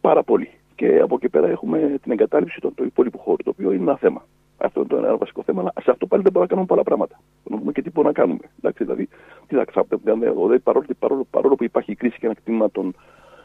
πάρα 0.01 0.23
πολύ. 0.23 0.49
Και 0.75 0.99
από 0.99 1.15
εκεί 1.15 1.29
πέρα 1.29 1.47
έχουμε 1.47 1.99
την 2.01 2.11
εγκατάλειψη 2.11 2.59
του 2.59 2.83
υπόλοιπου 2.85 3.19
χώρου, 3.19 3.43
το 3.43 3.49
οποίο 3.49 3.71
είναι 3.71 3.81
ένα 3.81 3.97
θέμα. 3.97 4.25
Αυτό 4.61 4.79
είναι 4.79 4.89
το 4.89 4.97
ένα 4.97 5.17
βασικό 5.17 5.43
θέμα, 5.43 5.61
αλλά 5.61 5.73
σε 5.81 5.91
αυτό 5.91 6.05
πάλι 6.05 6.23
δεν 6.23 6.31
μπορούμε 6.31 6.41
να 6.41 6.47
κάνουμε 6.47 6.67
πολλά 6.67 6.83
πράγματα. 6.83 7.19
Να 7.43 7.57
δούμε 7.57 7.71
και 7.71 7.81
τι 7.81 7.89
μπορούμε 7.89 8.13
να 8.15 8.19
κάνουμε. 8.19 8.43
Εντάξει, 8.57 8.83
δηλαδή, 8.83 9.09
τι 9.47 9.55
θα 9.55 9.85
δηλαδή, 10.03 10.59
παρόλο, 10.59 10.85
παρόλο, 10.99 11.27
παρόλο 11.29 11.55
που 11.55 11.63
υπάρχει 11.63 11.91
η 11.91 11.95
κρίση 11.95 12.17
και 12.19 12.25
ένα 12.25 12.35
κτήμα 12.35 12.71
των 12.71 12.95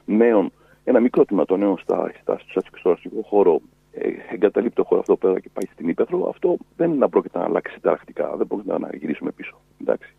νέων, 0.04 0.52
ένα 0.84 1.00
μικρό 1.00 1.24
τμήμα 1.24 1.44
των 1.44 1.58
νέων 1.58 1.78
στα, 1.78 2.10
στα, 2.20 2.40
στο 2.78 2.90
αστικό 2.90 3.22
χώρο 3.22 3.60
ε, 3.92 4.08
εγκαταλείπει 4.32 4.74
το 4.74 4.84
χώρο 4.84 5.00
αυτό 5.00 5.16
πέρα 5.16 5.40
και 5.40 5.50
πάει 5.52 5.72
στην 5.72 5.88
Ήπεθρο, 5.88 6.28
αυτό 6.28 6.56
δεν 6.76 7.06
πρόκειται 7.10 7.38
να 7.38 7.44
αλλάξει 7.44 7.80
ταρακτικά, 7.80 8.36
δεν 8.36 8.46
πρόκειται 8.46 8.78
να 8.78 8.88
γυρίσουμε 8.96 9.30
πίσω. 9.30 9.60
Εντάξει. 9.80 10.14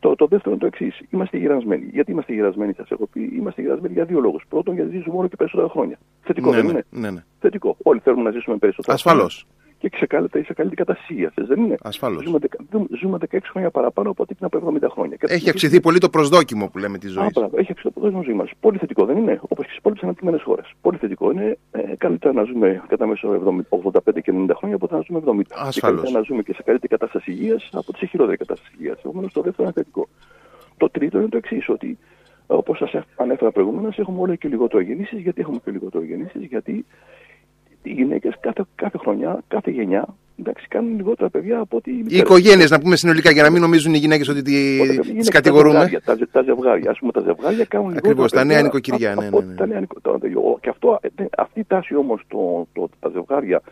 Το, 0.00 0.14
το 0.14 0.26
δεύτερο 0.26 0.50
είναι 0.50 0.60
το 0.60 0.66
εξής. 0.66 1.00
Είμαστε 1.10 1.36
γυρασμένοι. 1.36 1.88
Γιατί 1.92 2.10
είμαστε 2.10 2.32
γυρασμένοι, 2.32 2.72
σας 2.72 2.90
έχω 2.90 3.06
πει. 3.06 3.30
Είμαστε 3.36 3.60
γυρασμένοι 3.60 3.94
για 3.94 4.04
δύο 4.04 4.20
λόγους. 4.20 4.44
Πρώτον, 4.48 4.74
γιατί 4.74 4.96
ζήσουμε 4.96 5.16
όλο 5.16 5.28
και 5.28 5.36
περισσότερα 5.36 5.68
χρόνια. 5.68 5.98
Θετικό 6.20 6.50
ναι, 6.50 6.56
δεν 6.56 6.64
ναι, 6.64 6.70
είναι; 6.70 6.84
Ναι, 6.90 7.10
ναι. 7.10 7.24
Θετικό. 7.38 7.76
Όλοι 7.82 8.00
θέλουμε 8.00 8.22
να 8.22 8.30
ζήσουμε 8.30 8.56
περισσότερα. 8.56 8.94
Ασφαλώς. 8.94 9.46
Και 9.78 9.90
σε 9.96 10.06
καλύτερη, 10.06 10.44
σε 10.44 10.52
καλύτερη 10.52 10.84
κατάσταση 10.84 11.28
δεν 11.34 11.64
είναι; 11.64 11.76
Ασφαλώς. 11.82 12.24
Ζούμε, 12.24 12.38
ζούμε 13.00 13.18
16 13.30 13.38
χρόνια 13.50 13.70
παραπάνω 13.70 14.10
από 14.10 14.22
ό,τι 14.22 14.34
πριν 14.34 14.50
από 14.52 14.72
70 14.86 14.88
χρόνια. 14.90 15.16
Έχει 15.20 15.50
αυξηθεί 15.50 15.80
πολύ 15.80 15.98
το 15.98 16.08
προσδόκιμο 16.08 16.68
που 16.68 16.78
λέμε 16.78 16.98
της 16.98 17.12
ζωής. 17.12 17.36
Έχει 17.36 17.72
αυξηθεί 17.72 17.82
το 17.82 17.90
προσδόκιμο 17.90 18.22
ζωής 18.22 18.36
μας. 18.36 18.50
Πολύ 18.60 18.78
θετικό 18.78 19.04
δεν 19.04 19.16
είναι; 19.16 19.40
Όπως 19.42 19.64
και 19.64 19.70
στι 19.70 19.78
υπόλοιπε 19.78 20.00
αναπτυγμένες 20.02 20.42
χώρες. 20.42 20.72
Πολύ 20.80 20.98
θετικό 20.98 21.30
είναι. 21.30 21.58
Ε, 21.70 21.96
καλύτερα 21.98 22.32
να 22.34 22.42
ζούμε 22.42 22.82
κατά 22.88 23.06
μέσο 23.06 23.28
85 23.68 24.20
και 24.22 24.32
90 24.32 24.54
χρόνια 24.54 24.76
από 24.76 24.84
ότι 24.84 24.94
να 24.94 25.00
ζούμε 25.06 25.18
70. 25.18 25.42
Ασφαλώς. 25.54 26.04
Και 26.04 26.12
να 26.12 26.20
ζούμε 26.20 26.42
και 26.42 26.52
σε 26.52 26.62
καλύτερη 26.62 26.88
κατάσταση 26.88 27.30
υγείας 27.30 27.68
από 27.72 27.92
τη 27.92 27.98
σε 27.98 28.06
χειρότερη 28.06 28.36
κατάσταση 28.36 28.72
υγείας. 28.78 28.98
Επομένως 28.98 29.32
το 29.32 29.40
δεύτερο 29.40 29.62
είναι 29.62 29.72
θετικό. 29.72 30.08
Το 30.76 30.90
τρίτο 30.90 31.18
είναι 31.18 31.28
το 31.28 31.36
εξής, 31.36 31.68
ότι 31.68 31.98
όπως 32.46 32.78
σας 32.78 33.04
ανέφερα 33.16 33.50
προηγούμενα, 33.50 33.94
έχουμε 33.96 34.20
όλο 34.20 34.34
και 34.34 34.48
λιγότερο 34.48 34.82
γεννήσεις. 34.82 35.20
Γιατί 35.20 35.40
έχουμε 35.40 35.58
και 35.64 35.70
λιγότερο 35.70 36.04
γεννήσεις, 36.04 36.44
Γιατί 36.44 36.84
οι 37.88 37.92
γυναίκες 37.92 38.34
κάθε, 38.40 38.64
κάθε 38.74 38.98
χρονιά, 38.98 39.42
κάθε 39.48 39.70
γενιά, 39.70 40.06
εντάξει, 40.40 40.66
κάνουν 40.68 40.96
λιγότερα 40.96 41.30
παιδιά 41.30 41.58
από 41.58 41.76
ότι. 41.76 41.90
Οι 41.90 42.16
οικογένειες, 42.16 42.70
να 42.70 42.80
πούμε 42.80 42.96
συνολικά, 42.96 43.30
για 43.30 43.42
να 43.42 43.50
μην 43.50 43.60
νομίζουν 43.60 43.94
οι 43.94 43.98
γυναίκες 43.98 44.28
ότι 44.28 44.42
τις 44.42 45.28
κατηγορούμε. 45.28 46.00
Τα, 46.04 46.16
τα, 46.32 46.42
ζευγάρια, 46.42 46.90
ας 46.90 46.98
πούμε, 46.98 47.12
τα 47.12 47.20
ζευγάρια 47.20 47.64
κάνουν 47.64 47.88
λιγότερα. 47.88 48.12
Ακριβώ, 48.12 48.26
τα 48.28 48.44
νέα 48.44 48.62
νοικοκυριά. 48.62 49.14
Ναι, 49.14 49.28
ναι, 49.66 49.80
ναι. 49.80 49.86
Και 50.60 50.68
αυτό, 50.68 50.98
ε, 51.00 51.08
αυτή 51.36 51.60
η 51.60 51.64
τάση 51.64 51.96
όμως, 51.96 52.22
τα 53.00 53.08
ζευγάρια 53.12 53.62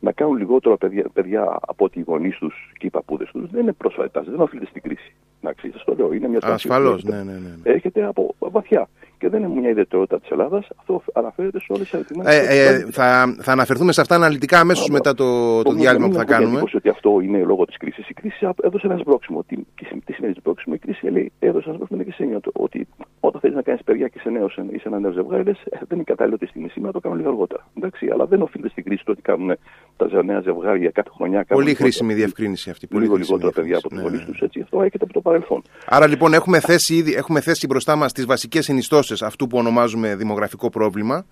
να 0.00 0.12
κάνουν 0.12 0.36
λιγότερο 0.36 0.76
παιδιά, 0.76 1.04
παιδιά 1.12 1.58
από 1.60 1.84
ότι 1.84 1.98
οι 1.98 2.02
γονείς 2.06 2.36
τους 2.36 2.72
και 2.78 2.86
οι 2.86 2.90
παππούδες 2.90 3.30
τους 3.30 3.50
δεν 3.50 3.62
είναι 3.62 3.72
πρόσφατη 3.72 4.10
τάση, 4.10 4.30
δεν 4.30 4.40
οφείλεται 4.40 4.66
στην 4.66 4.82
κρίση. 4.82 5.14
Να 5.40 5.52
ξέρεις, 5.52 5.82
το 5.84 5.94
λέω. 5.94 6.12
Είναι 6.12 6.28
μια 6.28 6.40
τάση 6.40 6.52
Ασφαλώς, 6.52 7.04
ναι, 7.04 7.16
ναι, 7.16 7.22
ναι, 7.22 7.32
ναι. 7.32 7.72
Έρχεται 7.72 8.04
από 8.04 8.34
βαθιά. 8.38 8.88
Και 9.20 9.28
δεν 9.28 9.42
είναι 9.42 9.60
μια 9.60 9.70
ιδιαιτερότητα 9.70 10.20
της 10.20 10.30
Ελλάδας. 10.30 10.68
Αυτό 10.76 11.02
αναφέρεται 11.12 11.58
σε 11.58 11.66
όλες 11.68 11.82
τις 11.82 11.92
ερωτήσει. 11.92 12.20
Ε, 12.24 12.66
ε, 12.66 12.86
θα, 12.90 13.36
θα 13.40 13.52
αναφερθούμε 13.52 13.92
σε 13.92 14.00
αυτά 14.00 14.14
αναλυτικά 14.14 14.60
αμέσως 14.60 14.88
μετά 14.88 15.14
το, 15.14 15.62
το 15.62 15.72
διάλειμμα 15.72 16.08
που 16.08 16.14
θα 16.14 16.24
κάνουμε. 16.24 16.58
Δεν 16.58 16.68
ότι 16.74 16.88
αυτό 16.88 17.20
είναι 17.20 17.38
λόγω 17.38 17.64
της 17.64 17.76
κρίσης. 17.76 18.08
Η 18.08 18.14
κρίση 18.14 18.48
έδωσε 18.62 18.86
ένα 18.86 18.96
σμπρόξιμο. 18.96 19.42
Τι, 19.42 19.56
τι 20.04 20.12
σημαίνει 20.12 20.34
σμπρόξιμο. 20.38 20.74
Η 20.78 20.78
κρίση 20.78 21.06
λέει, 21.06 21.32
έδωσε 21.38 21.68
ένα 21.68 21.74
σμπρόξιμο 21.74 22.02
και 22.02 22.12
σε 22.12 22.40
ότι 22.52 22.88
όταν 23.20 23.40
θέλεις 23.40 23.56
να 23.56 23.62
κάνεις 23.62 23.82
παιδιά 23.84 24.08
και 24.08 24.18
σε 24.18 24.30
νέος 24.30 24.58
ή 24.72 24.78
σε 24.78 24.88
ένα 24.88 24.98
νέο 24.98 25.12
ζευγάρι, 25.12 25.44
λες, 25.44 25.60
ε, 25.64 25.78
δεν 25.78 25.98
είναι 25.98 26.02
κατάλληλο 26.02 26.38
τη 26.38 26.46
στιγμή 26.46 26.68
σήμερα, 26.68 26.92
το 26.92 27.00
κάνω 27.00 27.14
λίγο 27.14 27.28
αργότερα. 27.28 27.66
Εντάξει, 27.76 28.08
αλλά 28.12 28.24
δεν 28.26 28.42
οφείλεται 28.42 28.68
στην 28.68 28.84
κρίση 28.84 29.04
το 29.04 29.12
ότι 29.12 29.22
κάνουν 29.22 29.56
τα 29.96 30.22
νέα 30.24 30.40
ζευγάρια 30.40 30.90
κάθε 30.90 31.10
χρονιά. 31.16 31.44
Πολύ 31.48 31.74
χρήσιμη 31.74 32.14
διευκρίνηση 32.14 32.70
αυτή. 32.70 32.86
Πολύ 32.86 33.02
λίγο 33.02 33.16
λιγότερα 33.16 33.52
παιδιά 33.52 33.76
από 33.76 33.88
τους 33.88 33.96
ναι, 33.96 34.02
γονείς 34.02 34.20
ναι. 34.20 34.26
τους. 34.26 34.40
Έτσι, 34.40 34.60
αυτό 34.60 34.82
έρχεται 34.82 35.04
από 35.04 35.12
το 35.12 35.20
παρελθόν. 35.20 35.62
Άρα 35.86 36.06
λοιπόν 36.06 36.32
έχουμε 36.34 36.60
θέσει, 36.60 36.94
ήδη, 36.94 37.14
έχουμε 37.14 37.40
θέσει 37.40 37.66
μπροστά 37.66 37.96
μας 37.96 38.12
τις 38.12 38.26
βασικές 38.26 38.64
συνιστώσεις 38.64 39.09
αυτού 39.20 39.46
που 39.46 39.58
ονομάζουμε 39.58 40.16
δημογραφικό 40.16 40.70
πρόβλημα. 40.70 41.26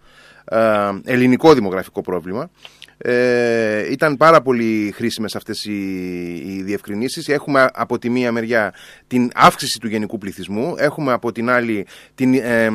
Ε, 0.45 0.91
ελληνικό 1.05 1.55
δημογραφικό 1.55 2.01
πρόβλημα. 2.01 2.51
Ε, 2.99 3.91
ήταν 3.91 4.17
πάρα 4.17 4.43
πολύ 4.43 4.93
χρήσιμες 4.95 5.37
αυτές 5.37 5.65
οι, 5.65 5.73
οι 6.47 6.63
διευκρινήσεις. 6.63 7.29
Έχουμε 7.29 7.69
από 7.75 7.99
τη 7.99 8.11
μία 8.11 8.33
μεριά 8.33 8.75
την 9.07 9.31
αύξηση 9.35 9.79
του 9.79 9.89
γενικού 9.89 10.19
πληθυσμού, 10.19 10.75
έχουμε 10.79 11.13
από 11.13 11.33
την 11.33 11.51
άλλη 11.51 11.87
την 12.15 12.35
ε, 12.35 12.65
ε, 12.65 12.71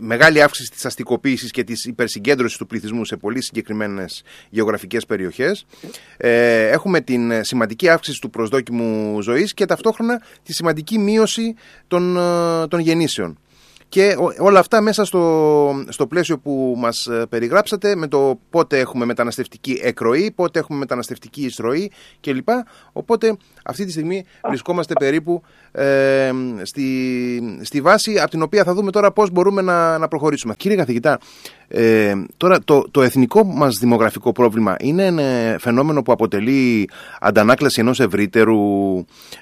μεγάλη 0.00 0.42
αύξηση 0.42 0.70
της 0.70 0.84
αστικοποίησης 0.84 1.50
και 1.50 1.64
της 1.64 1.84
υπερσυγκέντρωσης 1.84 2.58
του 2.58 2.66
πληθυσμού 2.66 3.04
σε 3.04 3.16
πολύ 3.16 3.42
συγκεκριμένες 3.42 4.22
γεωγραφικές 4.50 5.06
περιοχές. 5.06 5.66
Ε, 6.16 6.68
έχουμε 6.68 7.00
την 7.00 7.44
σημαντική 7.44 7.88
αύξηση 7.88 8.20
του 8.20 8.30
προσδόκιμου 8.30 9.22
ζωής 9.22 9.54
και 9.54 9.64
ταυτόχρονα 9.64 10.22
τη 10.42 10.52
σημαντική 10.52 10.98
μείωση 10.98 11.54
των, 11.88 12.16
ε, 12.16 12.66
των 12.66 12.80
γεννήσεων. 12.80 13.38
Και 13.88 14.16
όλα 14.38 14.58
αυτά 14.58 14.80
μέσα 14.80 15.04
στο, 15.04 15.84
στο 15.88 16.06
πλαίσιο 16.06 16.38
που 16.38 16.74
μας 16.76 17.06
ε, 17.06 17.26
περιγράψατε 17.28 17.96
με 17.96 18.06
το 18.08 18.38
πότε 18.50 18.78
έχουμε 18.78 19.04
μεταναστευτική 19.04 19.80
εκροή, 19.82 20.32
πότε 20.34 20.58
έχουμε 20.58 20.78
μεταναστευτική 20.78 21.44
εισρωή 21.44 21.90
κλπ. 22.20 22.48
Οπότε 22.92 23.36
αυτή 23.64 23.84
τη 23.84 23.90
στιγμή 23.90 24.24
βρισκόμαστε 24.48 24.94
περίπου 24.98 25.42
ε, 25.72 26.30
στη, 26.62 27.60
στη 27.62 27.80
βάση 27.80 28.18
από 28.18 28.30
την 28.30 28.42
οποία 28.42 28.64
θα 28.64 28.74
δούμε 28.74 28.90
τώρα 28.90 29.12
πώς 29.12 29.30
μπορούμε 29.30 29.62
να, 29.62 29.98
να 29.98 30.08
προχωρήσουμε. 30.08 30.54
Κύριε 30.56 30.76
καθηγητά, 30.76 31.18
ε, 31.68 32.14
τώρα 32.36 32.60
το, 32.64 32.84
το 32.90 33.02
εθνικό 33.02 33.44
μας 33.44 33.78
δημογραφικό 33.80 34.32
πρόβλημα 34.32 34.76
είναι 34.80 35.04
ένα 35.04 35.56
φαινόμενο 35.58 36.02
που 36.02 36.12
αποτελεί 36.12 36.88
αντανάκλαση 37.20 37.80
ενός 37.80 38.00
ευρύτερου 38.00 38.58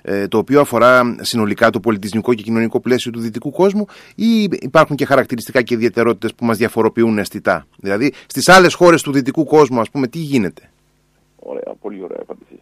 ε, 0.02 0.28
το 0.28 0.38
οποίο 0.38 0.60
αφορά 0.60 1.16
συνολικά 1.20 1.70
το 1.70 1.80
πολιτισμικό 1.80 2.34
και 2.34 2.42
κοινωνικό 2.42 2.80
πλαίσιο 2.80 3.12
του 3.12 3.20
δυτικού 3.20 3.50
κόσμου 3.50 3.86
ή 4.14 4.43
υπάρχουν 4.60 4.96
και 4.96 5.04
χαρακτηριστικά 5.04 5.62
και 5.62 5.74
ιδιαιτερότητες 5.74 6.34
που 6.34 6.44
μας 6.44 6.56
διαφοροποιούν 6.56 7.18
αισθητά. 7.18 7.66
Δηλαδή 7.76 8.12
στις 8.26 8.48
άλλες 8.48 8.74
χώρες 8.74 9.02
του 9.02 9.12
δυτικού 9.12 9.44
κόσμου 9.44 9.80
ας 9.80 9.90
πούμε 9.90 10.06
τι 10.06 10.18
γίνεται; 10.18 10.70
Ωραία, 11.36 11.74
πολύ 11.80 12.02
ωραία 12.02 12.18
απάντηση 12.20 12.54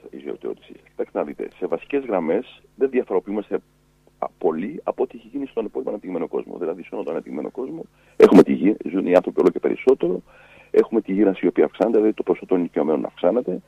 Κοιτάξτε 0.95 1.19
να 1.19 1.25
δείτε, 1.25 1.49
σε 1.59 1.67
βασικές 1.67 2.05
γραμμές 2.05 2.63
δεν 2.75 2.91
διαφοροποιούμαστε 2.91 3.59
πολύ 4.39 4.81
από 4.85 5.03
ό,τι 5.03 5.19
έχει 5.19 5.29
γίνει 5.33 5.47
στον 5.47 5.65
υπόλοιπο 5.65 5.91
αναπτυγμένο 5.91 6.29
κόσμο. 6.29 6.57
Δηλαδή, 6.59 6.83
στον 6.83 7.09
αναπτυγμένο 7.09 7.51
κόσμο 7.51 7.83
έχουμε 8.17 8.43
τη 8.43 8.53
γη, 8.53 8.77
ζουν 8.91 9.07
οι 9.07 9.15
άνθρωποι 9.15 9.41
όλο 9.41 9.51
και 9.51 9.59
περισσότερο, 9.59 10.23
έχουμε 10.71 11.01
τη 11.01 11.13
γύρανση 11.13 11.45
η 11.45 11.49
οποία 11.49 11.65
αυξάνεται, 11.65 11.97
δηλαδή 11.97 12.17
το 12.17 12.23
ποσοστό 12.23 12.47
των 12.47 12.59
ηλικιωμένων 12.59 13.05
αυξάνεται. 13.05 13.61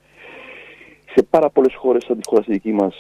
Σε 1.16 1.22
πάρα 1.22 1.50
πολλές 1.50 1.74
χώρες, 1.74 2.04
σαν 2.04 2.16
τη 2.16 2.28
χώρα 2.28 2.42
στη 2.42 2.52
δική 2.52 2.72
μας, 2.72 2.94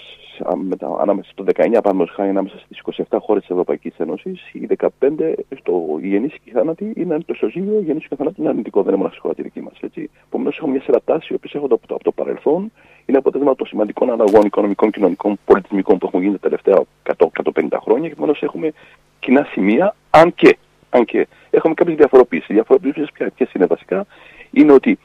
ανάμεσα 1.00 1.30
στο 1.30 1.44
19 1.44 1.80
πάμε 1.82 2.06
χάρη 2.06 2.28
ανάμεσα 2.28 2.58
στις 2.58 2.78
27 3.08 3.18
χώρες 3.20 3.42
της 3.42 3.50
Ευρωπαϊκής 3.50 3.94
Ένωσης, 3.98 4.50
οι 4.52 4.66
15 4.66 5.34
στο 5.58 5.98
γεννήσει 6.00 6.38
και 6.44 6.50
θάνατοι 6.50 6.92
είναι 6.96 7.18
το 7.18 7.32
ισοζύγιο, 7.34 7.80
γεννήσει 7.80 8.08
και 8.08 8.16
θάνατοι 8.16 8.40
είναι 8.40 8.48
αρνητικό, 8.48 8.82
δεν 8.82 8.88
είναι 8.88 8.96
μόνο 8.96 9.10
στη 9.10 9.20
χώρα 9.20 9.34
τη 9.34 9.42
δική 9.42 9.60
μας. 9.60 9.74
Επομένως, 10.28 10.56
έχουμε 10.56 10.72
μια 10.72 10.82
σειρά 10.82 11.00
τάση, 11.04 11.32
οι 11.32 11.34
οποίες 11.36 11.54
έρχονται 11.54 11.74
από 11.74 11.86
το, 11.86 11.94
από 11.94 12.04
το 12.04 12.12
παρελθόν, 12.12 12.72
είναι 13.06 13.18
αποτέλεσμα 13.18 13.54
των 13.54 13.66
σημαντικών 13.66 14.10
αλλαγών 14.10 14.42
οικονομικών, 14.44 14.90
κοινωνικών, 14.90 15.38
πολιτισμικών 15.44 15.98
που 15.98 16.06
έχουν 16.06 16.20
γίνει 16.20 16.38
τα 16.38 16.48
τελευταία 16.48 16.82
100-150 17.16 17.78
χρόνια 17.80 18.06
και 18.06 18.12
επομένως 18.12 18.42
έχουμε 18.42 18.72
κοινά 19.20 19.46
σημεία, 19.50 19.94
αν 20.10 20.34
και, 20.34 20.56
αν 20.90 21.04
και 21.04 21.26
έχουμε 21.50 21.74
κάποιες 21.74 21.96
διαφοροποιήσει. 21.96 22.46
Οι 22.48 22.54
διαφοροποιήσει 22.54 23.06
ποιες 23.34 23.52
είναι 23.52 23.66
βασικά 23.66 24.06
είναι 24.50 24.72
ότι 24.72 24.98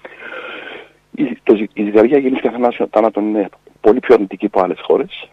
η, 1.15 1.37
το, 1.43 1.53
η 1.73 1.83
ζυγαριά 1.83 2.17
γεννήσεων 2.17 2.53
και 2.53 2.87
θανάτων 2.91 3.27
είναι 3.27 3.49
πολύ 3.81 3.99
πιο 3.99 4.13
αρνητική 4.13 4.45
από 4.45 4.61
άλλες 4.61 4.79
χώρες. 4.81 5.29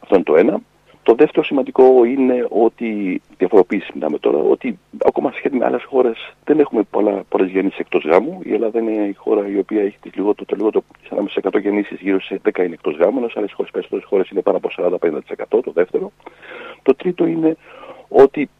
Αυτό 0.00 0.14
είναι 0.14 0.24
το 0.24 0.36
ένα. 0.36 0.60
Το 1.02 1.14
δεύτερο 1.14 1.44
σημαντικό 1.44 2.04
είναι 2.04 2.46
ότι, 2.48 3.20
διαφοροποίηση 3.38 3.90
μιλάμε 3.94 4.18
τώρα, 4.18 4.38
ότι 4.38 4.78
ακόμα 5.04 5.32
σχέση 5.32 5.56
με 5.56 5.64
άλλες 5.64 5.84
χώρες 5.84 6.34
δεν 6.44 6.58
έχουμε 6.58 6.82
πολλές 7.28 7.48
γεννήσεις 7.48 7.78
εκτός 7.78 8.04
γάμου. 8.04 8.40
Η 8.42 8.52
Ελλάδα 8.52 8.80
είναι 8.80 8.92
η 8.92 9.12
χώρα 9.12 9.48
η 9.48 9.58
οποία 9.58 9.82
έχει 9.82 9.96
τις 10.00 10.14
λιγότερο, 10.14 10.44
το 10.46 10.56
λιγότερο, 10.56 10.84
ανάμεσα 11.10 11.40
σε 11.40 11.48
100 11.52 11.60
γεννήσεις 11.60 12.00
γύρω 12.00 12.20
σε 12.20 12.40
10 12.52 12.58
είναι 12.58 12.74
εκτός 12.74 12.96
γάμου, 12.96 13.18
ενώ 13.18 13.28
σε 13.28 13.34
άλλες 13.38 13.52
χώρες, 13.52 13.70
περισσότερες 13.70 14.04
χώρες 14.04 14.28
είναι 14.28 14.40
πάνω 14.40 14.56
από 14.56 14.68
40-50%. 14.76 15.62
Το 15.62 15.72
δεύτερο. 15.72 16.12
Το 16.82 16.94
τρίτο 16.94 17.26
είναι 17.26 17.56
ότι 18.08 18.50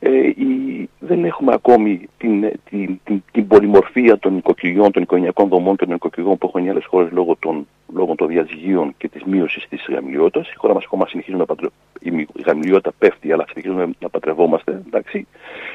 ε, 0.00 0.26
η, 0.26 0.88
δεν 0.98 1.24
έχουμε 1.24 1.52
ακόμη 1.52 2.08
την, 2.18 2.50
την, 2.70 3.00
την, 3.04 3.22
την 3.32 3.46
πολυμορφία 3.46 4.18
των 4.18 4.36
οικοκυριών, 4.36 4.92
των 4.92 5.02
οικογενειακών 5.02 5.48
δομών 5.48 5.76
και 5.76 5.84
των 5.84 5.94
οικοκυριών 5.94 6.38
που 6.38 6.46
έχουν 6.46 6.64
οι 6.66 6.70
άλλες 6.70 6.84
χώρες 6.84 7.10
λόγω 7.10 7.36
των, 7.38 7.66
λόγω 7.94 8.14
των 8.14 8.28
διαζυγίων 8.28 8.94
και 8.96 9.08
της 9.08 9.22
μείωσης 9.22 9.68
της 9.68 9.86
γαμιλιότητα. 9.88 10.40
Η 10.40 10.56
χώρα 10.56 10.74
μας 10.74 10.84
ακόμα 10.84 11.06
συνεχίζει 11.06 11.36
να 11.36 11.44
πατρε... 11.44 11.66
η 12.00 12.26
γαμιλιότητα 12.46 12.92
πέφτει, 12.98 13.32
αλλά 13.32 13.44
συνεχίζουμε 13.48 13.90
να 13.98 14.08
πατρευόμαστε. 14.08 14.82
Εντάξει. 14.86 15.26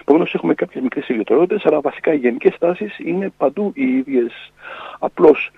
Επομένως, 0.02 0.34
έχουμε 0.34 0.54
κάποιες 0.54 0.84
μικρές 0.84 1.10
ιδιαιτερότητες, 1.10 1.66
αλλά 1.66 1.82
βασικά 1.82 2.14
οι 2.14 2.18
γενικές 2.18 2.58
τάσεις 2.60 3.00
είναι 3.00 3.32
παντού 3.38 3.72
οι 3.76 3.98
ίδιες. 3.98 4.52
Απλώς 5.00 5.52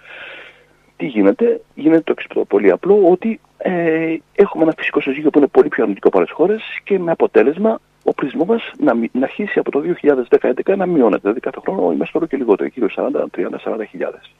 τι 0.98 1.06
γίνεται, 1.06 1.62
γίνεται 1.76 2.02
το 2.02 2.12
εξής 2.12 2.44
πολύ 2.48 2.72
απλό, 2.72 3.10
ότι 3.10 3.40
ε, 3.58 4.16
έχουμε 4.36 4.64
ένα 4.64 4.74
φυσικό 4.78 5.02
συζύγιο 5.02 5.30
που 5.30 5.38
είναι 5.38 5.48
πολύ 5.48 5.68
πιο 5.68 5.84
αρνητικό 5.84 6.08
από 6.08 6.18
άλλες 6.18 6.32
χώρες 6.32 6.62
και 6.84 7.00
με 7.00 7.12
αποτέλεσμα 7.12 7.80
ο 8.08 8.14
πληθυσμός 8.14 8.48
μας 8.48 8.72
να, 8.78 8.94
να 8.94 9.26
αρχίσει 9.26 9.60
από 9.60 9.72
το 9.72 9.82
2011 10.02 10.78
να 10.78 10.86
μειώνεται. 10.86 11.20
Δηλαδή 11.22 11.40
κάθε 11.40 11.60
χρόνο 11.60 11.92
είμαστε 11.92 12.18
όλο 12.18 12.28
και 12.28 12.38
λιγότερο, 12.38 12.70
γύρω 12.74 12.88
40-30-40 12.96 13.86
χιλιάδες. 13.90 14.32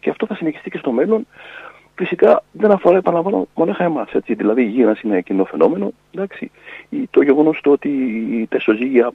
Και 0.00 0.10
αυτό 0.10 0.26
θα 0.26 0.34
συνεχιστεί 0.34 0.70
και 0.70 0.78
στο 0.78 0.92
μέλλον 0.92 1.26
Φυσικά 1.96 2.42
δεν 2.52 2.70
αφορά, 2.70 2.96
επαναλαμβάνω, 2.96 3.46
μονάχα 3.54 3.84
εμάς. 3.84 4.10
Δηλαδή 4.26 4.62
η 4.62 4.68
γύρανση 4.68 5.06
είναι 5.06 5.20
κοινό 5.20 5.44
φαινόμενο. 5.44 5.92
Εντάξει. 6.14 6.50
Το 7.10 7.22
γεγονός 7.22 7.60
ότι 7.64 7.90
τα 8.50 8.56
ισοζύγια 8.56 9.12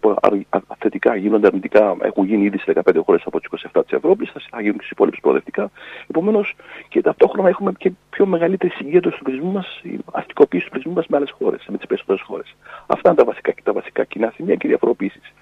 θετικά 0.77 1.15
γίνονται 1.15 1.47
αρνητικά 1.47 1.95
έχουν 2.01 2.25
γίνει 2.25 2.45
ήδη 2.45 2.57
σε 2.57 2.73
15 2.85 3.01
χώρες 3.05 3.21
από 3.25 3.39
τις 3.39 3.49
27 3.73 3.81
της 3.83 3.91
Ευρώπης, 3.91 4.31
θα 4.49 4.61
γίνουν 4.61 4.75
και 4.75 4.83
στις 4.83 4.91
υπόλοιπες 4.91 5.19
προοδευτικά. 5.19 5.71
Επομένως 6.07 6.55
και 6.89 7.01
ταυτόχρονα 7.01 7.49
έχουμε 7.49 7.71
και 7.77 7.91
πιο 8.09 8.25
μεγαλύτερη 8.25 8.73
συγκέντρωση 8.73 9.17
του 9.17 9.23
πληθυσμού 9.23 9.51
μας, 9.51 9.81
αστικοποίηση 10.11 10.63
του 10.65 10.71
πληθυσμού 10.71 10.95
μας 10.95 11.07
με 11.07 11.17
άλλες 11.17 11.31
χώρες, 11.31 11.65
με 11.69 11.77
τις 11.77 11.87
περισσότερες 11.87 12.21
χώρες. 12.21 12.55
Αυτά 12.87 13.09
είναι 13.09 13.17
τα 13.17 13.25
βασικά, 13.25 13.53
τα 13.63 13.73
βασικά 13.73 14.03
κοινά 14.03 14.31
σημεία 14.35 14.55
και 14.55 14.67
διαφοροποιήσεις. 14.67 15.33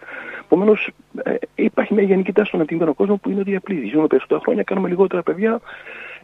Επομένω 0.50 0.78
ε, 1.24 1.36
υπάρχει 1.56 1.94
μια 1.94 2.04
γενική 2.04 2.32
τάση 2.32 2.48
στον 2.48 2.62
αντιμετωπισμό 2.62 3.06
κόσμο 3.06 3.16
που 3.16 3.30
είναι 3.30 3.44
διαπλή. 3.44 3.90
Ζούμε 3.94 4.08
περισσότερα 4.08 4.40
χρόνια, 4.44 4.64
κάνουμε 4.64 4.88
λιγότερα 4.88 5.24
παιδιά, 5.24 5.60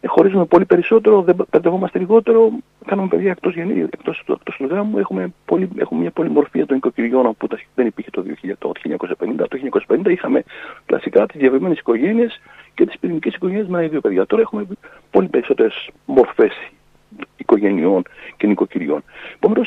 ε, 0.00 0.06
χωρίζουμε 0.06 0.44
πολύ 0.44 0.64
περισσότερο, 0.64 1.22
δεν 1.22 1.36
παιδευόμαστε 1.50 1.98
λιγότερο, 1.98 2.50
κάνουμε 2.84 3.08
παιδιά 3.08 3.30
εκτός 3.30 3.56
εκτός, 3.90 4.24
εκτός 4.28 4.56
του 4.56 4.66
γάμου, 4.66 4.98
έχουμε, 4.98 5.32
πολύ, 5.44 5.68
έχουμε 5.76 6.00
μια 6.00 6.10
πολυμορφία 6.10 6.66
των 6.66 6.76
οικοκυριών 6.76 7.34
που 7.36 7.46
δεν 7.74 7.86
υπήρχε 7.86 8.10
το, 8.10 8.24
2000, 8.42 8.52
το 8.58 8.72
1950. 8.74 9.48
Το 9.48 9.58
1950 9.88 10.10
είχαμε 10.10 10.42
κλασικά 10.86 11.26
τις 11.26 11.40
διαβημένε 11.40 11.74
οικογένειες 11.78 12.40
και 12.74 12.86
τις 12.86 12.98
πυρηνικές 12.98 13.34
οικογένειες 13.34 13.66
με 13.66 13.78
ένα-δύο 13.78 14.00
παιδιά. 14.00 14.26
Τώρα 14.26 14.42
έχουμε 14.42 14.66
πολύ 15.10 15.28
περισσότερες 15.28 15.90
μορφές 16.04 16.52
οικογενειών 17.36 18.02
και 18.36 18.46
νοικοκυριών. 18.46 19.04
Επομένω, 19.34 19.66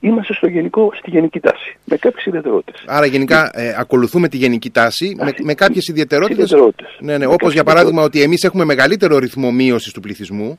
είμαστε 0.00 0.32
στο 0.34 0.46
γενικό, 0.46 0.90
στη 0.94 1.10
γενική 1.10 1.40
τάση, 1.40 1.76
με 1.84 1.96
κάποιες 1.96 2.26
ιδιαιτερότητες. 2.26 2.84
Άρα, 2.86 3.06
γενικά, 3.06 3.50
ε, 3.54 3.74
ακολουθούμε 3.78 4.28
τη 4.28 4.36
γενική 4.36 4.70
τάση, 4.70 5.16
με, 5.18 5.32
με 5.42 5.54
κάποιες 5.54 5.88
ιδιαιτερότητες. 5.88 6.54
Ναι, 7.00 7.18
ναι, 7.18 7.26
Όπως 7.26 7.52
για 7.52 7.64
παράδειγμα, 7.64 8.02
ότι 8.02 8.22
εμείς 8.22 8.44
έχουμε 8.44 8.64
μεγαλύτερο 8.64 9.18
ρυθμό 9.18 9.50
μείωσης 9.50 9.92
του 9.92 10.00
πληθυσμού. 10.00 10.58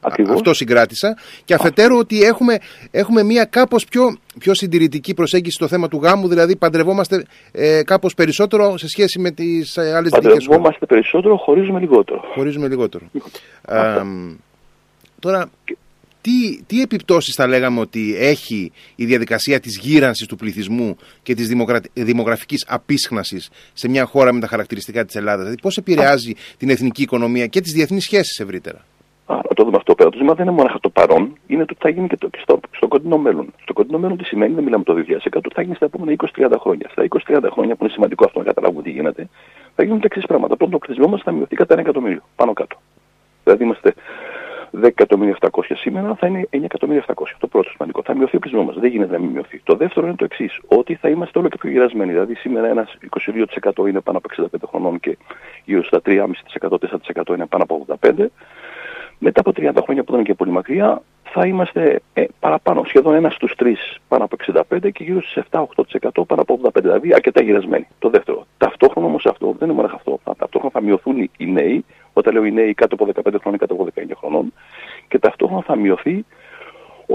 Ακριβώς. 0.00 0.34
Αυτό 0.34 0.54
συγκράτησα. 0.54 1.16
Και 1.44 1.54
αφετέρου 1.54 1.96
ότι 1.96 2.22
έχουμε, 2.22 2.58
έχουμε 2.90 3.22
μια 3.22 3.44
κάπως 3.44 3.84
πιο, 3.84 4.16
πιο 4.38 4.54
συντηρητική 4.54 5.14
προσέγγιση 5.14 5.54
στο 5.54 5.68
θέμα 5.68 5.88
του 5.88 6.00
γάμου, 6.02 6.28
δηλαδή 6.28 6.56
παντρευόμαστε 6.56 7.24
ε, 7.52 7.82
κάπως 7.82 8.14
περισσότερο 8.14 8.76
σε 8.76 8.88
σχέση 8.88 9.18
με 9.18 9.30
τις 9.30 9.76
ε, 9.76 9.94
άλλες 9.94 10.10
δικές 10.12 10.32
Παντρευόμαστε 10.32 10.86
περισσότερο, 10.86 11.36
χωρίζουμε 11.36 11.80
λιγότερο. 11.80 12.22
Χωρίζουμε 12.34 12.68
λιγότερο. 12.68 13.04
Τώρα, 15.20 15.50
τι, 16.20 16.62
τι 16.66 16.80
επιπτώσεις 16.80 17.34
θα 17.34 17.46
λέγαμε 17.46 17.80
ότι 17.80 18.16
έχει 18.18 18.72
η 18.94 19.04
διαδικασία 19.04 19.60
της 19.60 19.78
γύρανσης 19.78 20.26
του 20.26 20.36
πληθυσμού 20.36 20.96
και 21.22 21.34
της 21.34 21.48
δημογρα... 21.48 21.80
δημογραφικής 21.92 22.66
απίσχνασης 22.68 23.50
σε 23.72 23.88
μια 23.88 24.04
χώρα 24.04 24.32
με 24.32 24.40
τα 24.40 24.46
χαρακτηριστικά 24.46 25.04
της 25.04 25.14
Ελλάδας; 25.14 25.40
Δηλαδή 25.40 25.60
πώς 25.60 25.76
επηρεάζει 25.76 26.32
την 26.56 26.70
εθνική 26.70 27.02
οικονομία 27.02 27.46
και 27.46 27.60
τις 27.60 27.72
διεθνείς 27.72 28.04
σχέσεις 28.04 28.40
ευρύτερα; 28.40 28.84
Α, 29.26 29.34
να 29.34 29.54
το 29.54 29.64
δούμε 29.64 29.76
αυτό 29.76 29.94
πέρα. 29.94 30.10
Το 30.10 30.16
ζήτημα 30.16 30.34
δεν 30.34 30.46
είναι 30.46 30.54
μόνο 30.54 30.78
το 30.80 30.90
παρόν, 30.90 31.36
είναι 31.46 31.64
το 31.64 31.74
τι 31.74 31.80
θα 31.80 31.88
γίνει 31.88 32.08
και, 32.08 32.16
το, 32.16 32.28
και 32.28 32.38
στο, 32.42 32.60
στο 32.76 32.88
κοντινό 32.88 33.18
μέλλον. 33.18 33.52
Στο 33.62 33.72
κοντινό 33.72 33.98
μέλλον 33.98 34.16
τι 34.16 34.24
σημαίνει, 34.24 34.54
δεν 34.54 34.64
μιλάμε 34.64 34.84
το 34.84 34.94
2100, 35.32 35.40
θα 35.54 35.62
γίνει 35.62 35.74
στα 35.74 35.84
επόμενα 35.84 36.16
20-30 36.36 36.52
χρόνια. 36.60 36.88
Στα 36.90 37.06
20-30 37.08 37.48
χρόνια 37.52 37.74
που 37.74 37.84
είναι 37.84 37.92
σημαντικό 37.92 38.24
αυτό 38.24 38.38
να 38.38 38.44
καταλάβουμε 38.44 38.82
τι 38.82 38.90
γίνεται, 38.90 39.28
θα 39.74 39.82
γίνουν 39.82 40.00
τα 40.00 40.06
εξής 40.06 40.26
πράγματα. 40.26 40.56
Πρώτον, 40.56 40.78
το 40.80 40.86
πληθυσμό 40.86 41.10
μας 41.10 41.22
θα 41.22 41.32
μειωθεί 41.32 41.56
κατά 41.56 41.72
ένα 41.72 41.82
εκατομμύριο 41.82 42.22
πάνω 42.36 42.52
κάτω. 42.52 42.76
Δηλαδή 43.44 43.64
είμαστε 43.64 43.94
10.700.000 44.82 45.46
σήμερα 45.74 46.14
θα 46.14 46.26
είναι 46.26 46.48
9.700.000. 46.50 47.00
Το 47.38 47.46
πρώτο 47.46 47.70
σημαντικό. 47.70 48.02
Θα 48.04 48.14
μειωθεί 48.14 48.36
ο 48.36 48.38
πληθυσμός 48.38 48.66
μας. 48.66 48.76
Δεν 48.80 48.90
γίνεται 48.90 49.12
να 49.12 49.18
μην 49.18 49.30
μειωθεί. 49.30 49.60
Το 49.64 49.74
δεύτερο 49.74 50.06
είναι 50.06 50.16
το 50.16 50.24
εξής. 50.24 50.60
Ότι 50.66 50.94
θα 50.94 51.08
είμαστε 51.08 51.38
όλο 51.38 51.48
και 51.48 51.56
πιο 51.60 51.70
γυρασμένοι. 51.70 52.12
Δηλαδή 52.12 52.34
σήμερα 52.34 52.68
ένας 52.68 52.96
22% 53.74 53.88
είναι 53.88 54.00
πάνω 54.00 54.18
από 54.18 54.28
65 54.52 54.68
χρονών 54.68 55.00
και 55.00 55.16
γύρω 55.64 55.84
στα 55.84 56.00
3,5%, 56.04 56.78
4% 57.24 57.34
είναι 57.34 57.46
πάνω 57.46 57.62
από 57.62 57.86
85. 58.00 58.26
Μετά 59.18 59.40
από 59.40 59.50
30 59.56 59.70
χρόνια 59.82 60.04
που 60.04 60.10
δεν 60.10 60.20
είναι 60.20 60.28
και 60.28 60.34
πολύ 60.34 60.50
μακριά, 60.50 61.02
θα 61.32 61.46
είμαστε 61.46 62.00
ε, 62.12 62.24
παραπάνω, 62.40 62.84
σχεδόν 62.84 63.14
ένας 63.14 63.34
στους 63.34 63.54
τρεις 63.54 63.98
πάνω 64.08 64.24
από 64.24 64.36
65 64.78 64.92
και 64.92 65.04
γύρω 65.04 65.22
στις 65.22 65.42
7-8% 65.50 65.64
πάνω 66.26 66.42
από 66.42 66.60
85, 66.62 66.70
δηλαδή 66.80 67.14
αρκετά 67.14 67.42
γυρασμένοι. 67.42 67.86
Το 67.98 68.08
δεύτερο. 68.08 68.46
Ταυτόχρονα 68.58 69.06
όμως 69.06 69.26
αυτό, 69.26 69.54
δεν 69.58 69.68
είναι 69.68 69.76
μόνο 69.76 69.90
αυτό, 69.94 70.20
ταυτόχρονα 70.38 70.72
θα 70.72 70.80
μειωθούν 70.80 71.30
οι 71.36 71.46
νέοι, 71.46 71.84
όταν 72.12 72.32
λέω 72.32 72.44
οι 72.44 72.52
νέοι 72.52 72.74
κάτω 72.74 72.94
από 72.94 73.08
15 73.30 73.34
χρόνια, 73.40 73.58
κάτω 73.58 73.74
από 73.74 73.86
19 73.94 74.00
χρονών, 74.16 74.52
και 75.08 75.18
ταυτόχρονα 75.18 75.62
θα 75.62 75.76
μειωθεί 75.76 76.24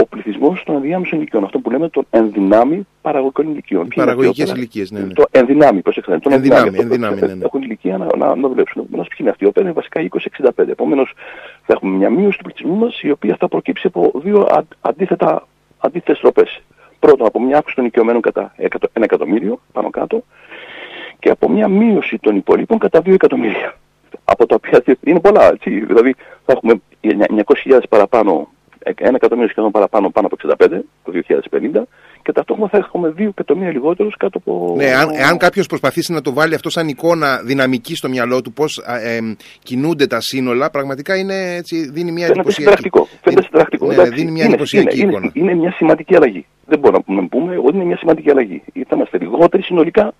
ο 0.02 0.06
πληθυσμός 0.06 0.62
των 0.64 0.74
ενδιάμεσων 0.74 1.18
ηλικιών. 1.18 1.44
Αυτό 1.44 1.58
που 1.58 1.70
λέμε 1.70 1.88
των 1.88 2.06
ενδυνάμει 2.10 2.86
παραγωγικών 3.02 3.50
ηλικιών. 3.50 3.88
Παραγωγικές 3.94 4.50
ηλικίες, 4.52 4.90
ναι, 4.90 5.00
ναι. 5.00 5.12
Το 5.12 5.24
ενδυνάμει, 5.30 5.80
προσέξτε. 5.80 6.18
Τον 6.18 6.32
ενδυνάμει, 6.32 6.78
ενδυνάμει, 6.78 7.20
ναι, 7.20 7.26
ναι. 7.26 7.44
Έχουν 7.44 7.62
ηλικία 7.62 7.98
να, 7.98 8.06
να, 8.16 8.34
να 8.34 8.48
δουλέψουν. 8.48 8.86
Να 8.90 9.02
ποιοι 9.02 9.18
είναι 9.18 9.30
αυτοί, 9.30 9.60
είναι 9.60 9.72
βασικά 9.72 10.08
20-65. 10.56 10.68
Επομένως, 10.68 11.12
θα 11.66 11.72
έχουμε 11.72 11.96
μια 11.96 12.10
μείωση 12.10 12.38
του 12.38 12.44
πληθυσμού 12.44 12.74
μας, 12.74 13.00
η 13.00 13.10
οποία 13.10 13.36
θα 13.38 13.48
προκύψει 13.48 13.86
από 13.86 14.12
δύο 14.14 14.48
αντίθετα 14.80 15.46
αντίθετες 15.78 16.20
τροπέ. 16.20 16.42
Πρώτον, 16.98 17.26
από 17.26 17.40
μια 17.40 17.56
αύξηση 17.56 17.76
των 17.76 17.84
οικειωμένων 17.84 18.20
κατά 18.20 18.54
ένα 18.92 19.04
εκατομμύριο 19.04 19.60
πάνω 19.72 19.90
κάτω 19.90 20.22
και 21.18 21.30
από 21.30 21.50
μια 21.50 21.68
μείωση 21.68 22.18
των 22.18 22.36
υπολείπων 22.36 22.78
κατά 22.78 23.00
2 23.00 23.12
εκατομμύρια. 23.12 23.74
Από 24.24 24.46
τα 24.46 24.54
οποία 24.54 24.96
είναι 25.04 25.20
πολλά, 25.20 25.48
έτσι. 25.52 25.84
Δηλαδή 25.84 26.14
θα 26.44 26.52
έχουμε 26.52 26.80
900.000 27.68 27.80
παραπάνω 27.88 28.48
ένα 28.96 29.16
εκατομμύριο 29.16 29.50
σχεδόν 29.50 29.70
παραπάνω 29.70 30.10
πάνω 30.10 30.26
από 30.26 30.54
65 30.66 30.68
το 31.04 31.12
2050 31.72 31.82
και 32.26 32.32
ταυτόχρονα 32.32 32.68
θα 32.68 32.76
έχουμε 32.76 33.10
δύο 33.10 33.28
εκατομμύρια 33.28 33.72
λιγότερους 33.72 34.16
κάτω 34.16 34.38
από. 34.38 34.74
Ναι, 34.76 34.94
αν, 34.94 35.08
εάν 35.14 35.36
κάποιος 35.36 35.66
προσπαθήσει 35.66 36.12
να 36.12 36.20
το 36.20 36.32
βάλει 36.32 36.54
αυτό 36.54 36.70
σαν 36.70 36.88
εικόνα 36.88 37.40
δυναμική 37.44 37.96
στο 37.96 38.08
μυαλό 38.08 38.42
του, 38.42 38.52
πώς 38.52 38.78
ε, 38.78 39.18
κινούνται 39.62 40.06
τα 40.06 40.20
σύνολα, 40.20 40.70
πραγματικά 40.70 41.16
είναι, 41.16 41.54
έτσι, 41.54 41.90
δίνει 41.90 42.12
μια 42.12 42.26
εντυπωσιακή. 42.26 42.90
Φαίνεται 43.22 43.42
συνταρακτικό. 43.42 43.86
Ναι, 43.92 44.08
δίνει 44.08 44.30
μια 44.30 44.44
εντυπωσιακή 44.44 45.00
είναι, 45.00 45.08
εικόνα. 45.08 45.30
Είναι, 45.32 45.50
είναι, 45.50 45.60
μια 45.60 45.72
σημαντική 45.72 46.16
αλλαγή. 46.16 46.46
Δεν 46.66 46.78
μπορούμε 46.78 47.02
να 47.06 47.28
πούμε 47.28 47.56
ότι 47.64 47.76
είναι 47.76 47.84
μια 47.84 47.96
σημαντική 47.96 48.30
αλλαγή. 48.30 48.62
Θα 48.72 48.96
είμαστε 48.96 49.18
λιγότεροι 49.18 49.62
συνολικά, 49.62 50.14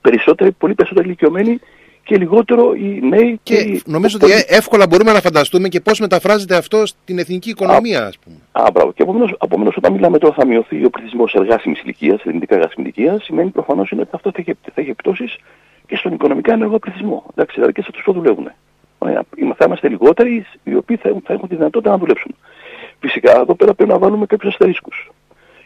περισσότεροι, 0.00 0.52
πολύ 0.52 0.74
περισσότεροι 0.74 1.06
ηλικιωμένοι 1.06 1.60
και 2.04 2.16
λιγότερο 2.16 2.74
οι 2.74 3.00
νέοι 3.02 3.40
και, 3.42 3.54
και 3.54 3.82
νομίζω 3.86 4.18
ότι 4.22 4.32
εύκολα 4.46 4.86
μπορούμε 4.86 5.12
να 5.12 5.20
φανταστούμε 5.20 5.68
και 5.68 5.80
πώς 5.80 6.00
μεταφράζεται 6.00 6.56
αυτό 6.56 6.86
στην 6.86 7.18
εθνική 7.18 7.50
οικονομία, 7.50 8.06
ας 8.06 8.18
πούμε. 8.18 8.36
Α, 8.52 8.70
μπράβο. 8.72 8.92
Και 8.92 9.02
επομένως, 9.02 9.76
όταν 9.76 9.92
μιλάμε 9.92 10.18
τώρα 10.18 10.34
θα 10.34 10.46
μειωθεί 10.46 10.84
ο 10.84 10.90
πληθυσμός 10.90 11.34
εργάσιμης 11.34 11.80
ηλικίας, 11.80 12.24
ελληνικά 12.24 12.54
εργάσιμη 12.54 12.92
ηλικία, 12.94 13.20
σημαίνει 13.22 13.50
προφανώς 13.50 13.92
ότι 13.92 14.08
αυτό 14.10 14.30
θα 14.30 14.36
έχει, 14.38 14.52
θα 14.62 14.80
έχει 14.80 14.90
επιπτώσεις 14.90 15.36
και 15.86 15.96
στον 15.96 16.12
οικονομικά 16.12 16.52
ενεργό 16.52 16.78
πληθυσμό. 16.78 17.24
Εντάξει, 17.30 17.54
δηλαδή 17.54 17.72
και 17.72 17.80
σε 17.80 17.86
αυτούς 17.90 18.04
που 18.04 18.12
δουλεύουν. 18.12 18.50
Θα 19.56 19.64
είμαστε 19.66 19.88
λιγότεροι 19.88 20.46
οι 20.64 20.74
οποίοι 20.74 20.96
θα, 20.96 21.16
θα 21.24 21.32
έχουν 21.32 21.48
τη 21.48 21.54
δυνατότητα 21.54 21.90
να 21.90 21.98
δουλέψουν. 21.98 22.34
Φυσικά 23.00 23.40
εδώ 23.40 23.54
πέρα 23.54 23.74
πρέπει 23.74 23.90
να 23.90 23.98
βάλουμε 23.98 24.26
κάποιους 24.26 24.52
αστερίσκους. 24.52 25.10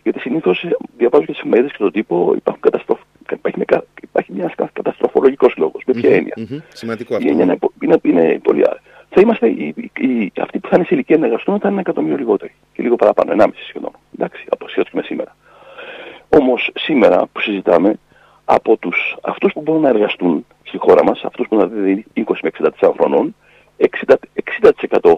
Γιατί 0.02 0.20
συνήθως 0.20 0.66
διαβάζω 0.96 1.24
και 1.24 1.30
τις 1.30 1.40
εφημερίδες 1.40 1.72
και 1.72 1.78
τον 1.78 1.92
τύπο 1.92 2.32
υπάρχουν 2.36 2.62
καταστροφ... 2.62 2.98
υπάρχει, 3.32 3.58
μια... 3.58 3.84
υπάρχει 4.02 4.32
μια 4.32 4.52
καταστροφολογικό 5.20 5.46
λόγος. 5.56 5.82
Με 5.86 5.92
ποια 5.92 6.14
έννοια. 6.14 6.34
Mm-hmm. 6.36 6.74
Σημαντικό 6.74 7.16
αυτό. 7.16 7.28
Είναι, 7.28 7.42
είναι, 7.42 7.58
είναι, 7.80 7.98
είναι 8.02 8.38
πολύ 8.38 8.64
Θα 9.08 9.20
είμαστε 9.20 9.48
οι, 9.48 9.74
οι, 9.98 10.32
αυτοί 10.40 10.58
που 10.58 10.68
θα 10.68 10.76
είναι 10.76 10.84
σε 10.84 10.94
ηλικία 10.94 11.18
να 11.18 11.26
εργαστούν 11.26 11.54
θα 11.54 11.60
είναι 11.62 11.72
ένα 11.72 11.80
εκατομμύριο 11.80 12.16
λιγότεροι. 12.16 12.52
Και 12.72 12.82
λίγο 12.82 12.96
παραπάνω, 12.96 13.44
1,5 13.44 13.50
σχεδόν. 13.68 13.90
Εντάξει, 14.14 14.44
από 14.48 14.68
σχέση 14.68 14.90
με 14.92 15.02
σήμερα. 15.02 15.36
Όμως 16.28 16.70
σήμερα 16.74 17.26
που 17.32 17.40
συζητάμε, 17.40 17.98
από 18.44 18.76
τους, 18.76 19.16
αυτούς 19.22 19.52
που 19.52 19.60
μπορούν 19.60 19.82
να 19.82 19.88
εργαστούν 19.88 20.46
στη 20.62 20.78
χώρα 20.78 21.04
μας, 21.04 21.24
αυτούς 21.24 21.48
που 21.48 21.54
είναι 21.54 22.04
20 22.14 22.22
με 22.42 22.50
64 22.80 22.92
χρονών, 22.96 23.34
60%, 23.76 24.14
60 25.00 25.14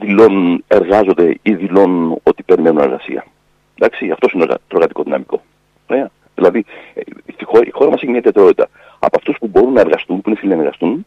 δηλώνουν, 0.00 0.64
εργάζονται 0.68 1.38
ή 1.42 1.54
δηλώνουν 1.54 2.20
ότι 2.22 2.42
περιμένουν 2.42 2.80
εργασία. 2.82 3.26
Εντάξει, 3.74 4.10
αυτός 4.10 4.32
είναι 4.32 4.46
το 4.46 4.58
εργατικό 4.68 5.02
δυναμικό. 5.02 5.42
Ωραία. 5.86 6.10
Δηλαδή, 6.34 6.64
ε, 6.94 7.00
η 7.26 7.44
χώρα, 7.44 7.64
η 7.66 7.70
χώρα 7.70 7.90
μας 7.90 7.96
έχει 8.02 8.10
μια 8.10 8.18
ιδιαιτερότητα. 8.18 8.68
Από 8.98 9.16
αυτούς 9.16 9.36
που 9.38 9.46
μπορούν 9.46 9.72
να 9.72 9.80
εργαστούν, 9.80 10.20
που 10.20 10.28
είναι 10.28 10.38
φίλοι 10.38 10.54
να 10.54 10.60
εργαστούν, 10.60 11.04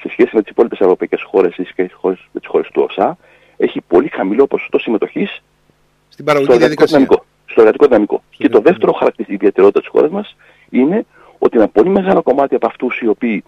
σε 0.00 0.08
σχέση 0.08 0.30
με 0.36 0.42
τις 0.42 0.50
υπόλοιπες 0.50 0.78
ευρωπαϊκές 0.78 1.22
χώρες 1.22 1.56
ή 1.56 1.66
με 2.32 2.40
τις 2.40 2.46
χώρες 2.46 2.68
του 2.72 2.86
ΟΣΑ, 2.88 3.18
έχει 3.56 3.80
πολύ 3.80 4.08
χαμηλό 4.08 4.46
ποσοστό 4.46 4.78
συμμετοχής 4.78 5.42
στην 6.08 6.24
παραγωγική 6.24 6.52
στο 6.52 6.66
διαδικασία. 6.66 6.98
Δυναμικό, 6.98 7.24
στο 7.46 7.60
εργατικό 7.60 7.86
δυναμικό. 7.86 8.22
και 8.30 8.48
το 8.48 8.60
δεύτερο 8.60 8.92
χαρακτηριστικό 8.92 9.34
ιδιαιτερότητα 9.34 9.80
της 9.80 9.88
χώρας 9.88 10.10
μας 10.10 10.36
είναι 10.70 11.06
ότι 11.38 11.56
ένα 11.56 11.68
πολύ 11.68 11.88
μεγάλο 11.88 12.22
κομμάτι 12.22 12.54
από 12.54 12.66
αυτούς 12.66 12.98
οι 13.00 13.06
οποίοι 13.06 13.44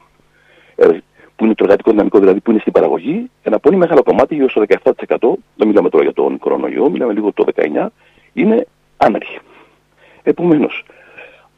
ε, 0.76 0.88
που 1.36 1.44
είναι 1.44 1.54
το 1.54 1.64
εργατικό 1.64 1.90
δυναμικό, 1.90 2.18
δηλαδή 2.18 2.40
που 2.40 2.50
είναι 2.50 2.60
στην 2.60 2.72
παραγωγή, 2.72 3.30
ένα 3.42 3.58
πολύ 3.58 3.76
μεγάλο 3.76 4.02
κομμάτι, 4.02 4.34
γύρω 4.34 4.48
στο 4.48 4.62
17%, 4.68 5.16
δεν 5.56 5.68
μιλάμε 5.68 5.88
τώρα 5.88 6.04
για 6.04 6.12
τον 6.12 6.38
κορονοϊό, 6.38 6.90
μιλάμε 6.90 7.12
λίγο 7.12 7.32
το 7.32 7.44
19%, 7.54 7.86
είναι 8.32 8.66
άνεργοι. 8.96 9.38
Επομένως, 10.22 10.84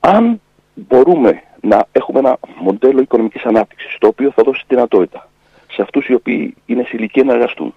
αν 0.07 0.41
μπορούμε 0.75 1.43
να 1.61 1.87
έχουμε 1.93 2.19
ένα 2.19 2.39
μοντέλο 2.61 3.01
οικονομικής 3.01 3.43
ανάπτυξης, 3.45 3.97
το 3.99 4.07
οποίο 4.07 4.31
θα 4.31 4.43
δώσει 4.43 4.65
δυνατότητα 4.69 5.29
σε 5.71 5.83
αυτούς 5.83 6.07
οι 6.07 6.15
οποίοι 6.15 6.55
είναι 6.67 6.83
σε 6.83 6.91
ηλικία 6.97 7.25
να 7.25 7.33
εργαστούν, 7.33 7.75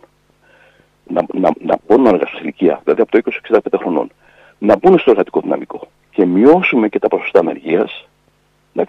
να, 1.07 1.25
να, 1.33 1.49
να 1.59 1.77
μπορούν 1.87 2.03
να 2.03 2.09
εργαστούν 2.09 2.37
σε 2.37 2.43
ηλικία, 2.43 2.81
δηλαδή 2.83 3.01
από 3.01 3.11
το 3.11 3.31
20-65 3.71 3.79
χρονών, 3.79 4.11
να 4.57 4.77
μπουν 4.77 4.99
στο 4.99 5.11
εργατικό 5.11 5.39
δυναμικό 5.41 5.87
και 6.11 6.25
μειώσουμε 6.25 6.87
και 6.89 6.99
τα 6.99 7.07
ποσοστά 7.07 7.39
ανεργίας, 7.39 8.07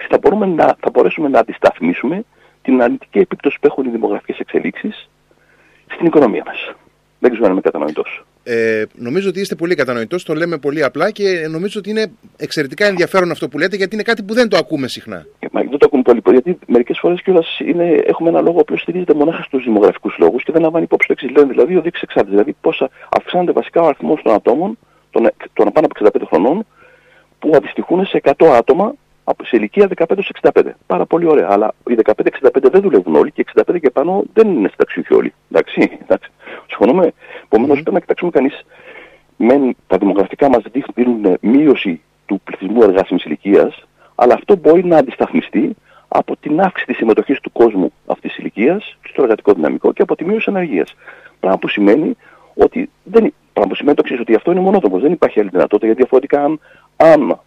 θα, 0.09 0.18
μπορούμε 0.18 0.46
να, 0.46 0.77
θα 0.81 0.90
μπορέσουμε 0.90 1.29
να 1.29 1.38
αντισταθμίσουμε 1.38 2.24
την 2.62 2.83
αρνητική 2.83 3.18
επίπτωση 3.18 3.59
που 3.61 3.66
έχουν 3.66 3.85
οι 3.85 3.90
δημογραφικές 3.90 4.38
εξελίξεις 4.38 5.09
στην 5.87 6.07
οικονομία 6.07 6.42
μας. 6.46 6.72
Δεν 7.18 7.31
ξέρω 7.31 7.46
αν 7.46 7.53
είμαι 7.53 7.61
κατανοητός. 7.61 8.24
Ε, 8.50 8.84
νομίζω 8.94 9.28
ότι 9.28 9.40
είστε 9.40 9.54
πολύ 9.54 9.74
κατανοητός, 9.74 10.24
το 10.24 10.34
λέμε 10.34 10.58
πολύ 10.58 10.84
απλά 10.84 11.11
και 11.11 11.46
νομίζω 11.50 11.78
ότι 11.78 11.90
είναι 11.90 12.11
εξαιρετικά 12.37 12.87
ενδιαφέρον 12.87 13.30
αυτό 13.30 13.48
που 13.48 13.58
λέτε 13.58 13.76
γιατί 13.76 13.94
είναι 13.94 14.02
κάτι 14.02 14.22
που 14.22 14.34
δεν 14.34 14.48
το 14.48 14.56
ακούμε 14.56 14.88
συχνά. 14.88 15.26
Ε, 15.38 15.46
μα, 15.52 15.61
δεν 15.61 15.78
το 15.78 15.87
ακούμε 15.87 16.02
πολύ, 16.02 16.20
γιατί 16.32 16.58
μερικές 16.66 16.98
φορές 16.98 17.22
κιόλας 17.22 17.58
έχουμε 18.06 18.28
ένα 18.28 18.40
λόγο 18.40 18.64
που 18.64 18.76
στηρίζεται 18.76 19.14
μονάχα 19.14 19.42
στους 19.42 19.64
δημογραφικούς 19.64 20.16
λόγους 20.18 20.42
και 20.42 20.52
δεν 20.52 20.62
λαμβάνει 20.62 20.84
υπόψη 20.84 21.06
το 21.06 21.12
εξής. 21.12 21.37
Λένε 21.37 21.52
δηλαδή 21.52 21.76
ο 21.76 21.80
δείκτη 21.80 22.00
εξάρτηση. 22.02 22.34
Δηλαδή 22.34 22.56
πόσα 22.61 22.90
αυξάνεται 23.16 23.52
βασικά 23.52 23.82
ο 23.82 23.87
αριθμός 23.87 24.22
των 24.22 24.32
ατόμων 24.34 24.78
των, 25.11 25.30
των 25.52 25.72
πάνω 25.72 25.87
από 25.90 26.20
65 26.20 26.22
χρονών 26.28 26.66
που 27.38 27.50
αντιστοιχούν 27.54 28.06
σε 28.06 28.20
100 28.24 28.46
άτομα 28.46 28.94
σε 29.42 29.56
ηλικία 29.56 29.88
15-65. 30.52 30.62
Πάρα 30.87 31.06
πολύ 31.06 31.26
ωραία. 31.26 31.48
Αλλά 31.50 31.74
οι 31.88 31.94
15-65 32.04 32.70
δεν 32.72 32.80
δουλεύουν 32.80 33.14
όλοι 33.14 33.30
και 33.30 33.44
65 33.54 33.80
και 33.80 33.90
πάνω 33.90 34.24
δεν 34.32 34.48
είναι 34.48 34.68
συνταξιούχοι 34.68 35.14
όλοι. 35.14 35.34
Εντάξει, 35.50 35.98
εντάξει. 36.02 36.30
Συμφωνούμε. 36.68 37.12
Επομένως 37.44 37.78
mm-hmm. 37.78 37.83
πρέπει 37.83 37.94
να 37.94 38.00
κοιτάξουμε 38.00 38.31
κανείς. 38.31 38.64
Μεν 39.37 39.76
τα 39.87 39.96
δημογραφικά 39.98 40.48
μας 40.48 40.62
δείχνουν 40.72 41.37
μείωση 41.40 42.00
του 42.26 42.40
πληθυσμού 42.44 42.83
εργάσιμης 42.83 43.24
ηλικίας, 43.24 43.87
αλλά 44.14 44.35
αυτό 44.35 44.57
μπορεί 44.57 44.85
να 44.85 44.96
αντισταθμιστεί 44.96 45.76
από 46.09 46.37
την 46.37 46.61
αύξηση 46.61 46.87
της 46.87 46.96
συμμετοχής 46.96 47.40
του 47.40 47.52
κόσμου 47.52 47.92
αυτής 48.07 48.31
της 48.31 48.38
ηλικίας 48.38 48.96
στο 49.09 49.22
εργατικό 49.22 49.52
δυναμικό 49.52 49.92
και 49.92 50.02
από 50.02 50.16
τη 50.16 50.24
μείωση 50.24 50.50
ανεργίας. 50.50 50.94
Πράγμα 51.40 51.59
που 51.59 51.68
σημαίνει 51.68 52.16
ότι 52.54 52.90
δεν, 53.04 53.35
πράγμα 53.52 53.70
που 53.70 53.76
σημαίνει 53.76 53.96
το 53.96 54.02
εξή, 54.07 54.20
ότι 54.20 54.35
αυτό 54.35 54.50
είναι 54.50 54.61
μονόδομο. 54.61 54.98
Δεν 54.98 55.12
υπάρχει 55.12 55.40
άλλη 55.40 55.48
δυνατότητα 55.48 55.87
γιατί 55.87 56.00
διαφορετικά 56.00 56.44
αν, 56.44 56.61
αν 56.96 57.40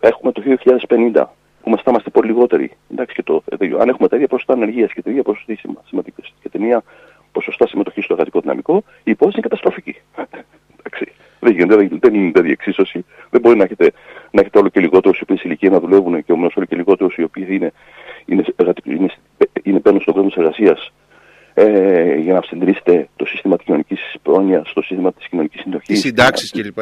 έχουμε 0.00 0.32
το 0.32 0.42
2050 0.44 1.24
που 1.62 1.70
μας 1.70 1.82
θα 1.82 1.90
είμαστε 1.90 2.10
πολύ 2.10 2.26
λιγότεροι. 2.26 2.70
Εντάξει, 2.92 3.14
και 3.14 3.22
το, 3.22 3.42
αν 3.80 3.88
έχουμε 3.88 4.08
τα 4.08 4.16
ίδια 4.16 4.28
ποσοστά 4.28 4.52
ανεργίας 4.52 4.92
και 4.92 5.02
τα 5.02 5.10
ίδια 5.10 5.22
ποσοστά 5.22 5.54
συμμετοχής 5.88 6.32
και 6.42 6.48
την 6.48 6.62
ίδια 6.62 6.82
ποσοστά 7.36 7.66
συμμετοχής 7.66 8.04
στο 8.04 8.12
εργατικό 8.12 8.40
δυναμικό, 8.40 8.76
η 9.08 9.10
υπόθεση 9.16 9.38
είναι 9.38 9.46
καταστροφική. 9.48 9.94
Εντάξει. 10.78 11.04
Δεν 11.40 11.52
γίνεται, 11.54 11.76
δεν, 11.76 11.98
δεν 12.00 12.14
είναι 12.14 12.30
τέτοια 12.30 12.50
εξίσωση. 12.58 13.04
Δεν 13.30 13.40
μπορεί 13.40 13.56
να 13.56 13.64
έχετε, 13.64 13.92
να 14.30 14.40
έχετε 14.40 14.58
όλο 14.58 14.68
και 14.68 14.80
λιγότερους 14.80 15.18
οι 15.18 15.22
οποίοι 15.22 15.36
σε 15.36 15.42
ηλικία 15.46 15.70
να 15.70 15.80
δουλεύουν 15.80 16.24
και 16.24 16.32
όμω 16.32 16.46
όλο 16.56 16.66
και 16.66 16.76
λιγότερους 16.76 17.14
οι 17.16 17.22
οποίοι 17.22 17.46
είναι, 17.48 17.72
είναι, 18.26 18.44
είναι, 18.84 19.10
είναι, 19.62 19.78
μπαίνουν 19.82 20.00
στον 20.00 20.14
κόσμο 20.14 20.28
της 20.28 20.38
εργασίας 20.42 20.92
ε, 21.54 22.14
για 22.14 22.32
να 22.32 22.42
συντηρήσετε 22.42 23.08
το 23.16 23.24
σύστημα 23.26 23.56
της 23.56 23.64
κοινωνικής 23.64 24.00
πρόνοια, 24.22 24.62
το 24.74 24.82
σύστημα 24.82 25.12
της 25.12 25.28
κοινωνικής 25.28 25.60
συνοχή. 25.60 25.92
Τις 25.92 26.00
συντάξεις 26.00 26.50
κλπ. 26.50 26.78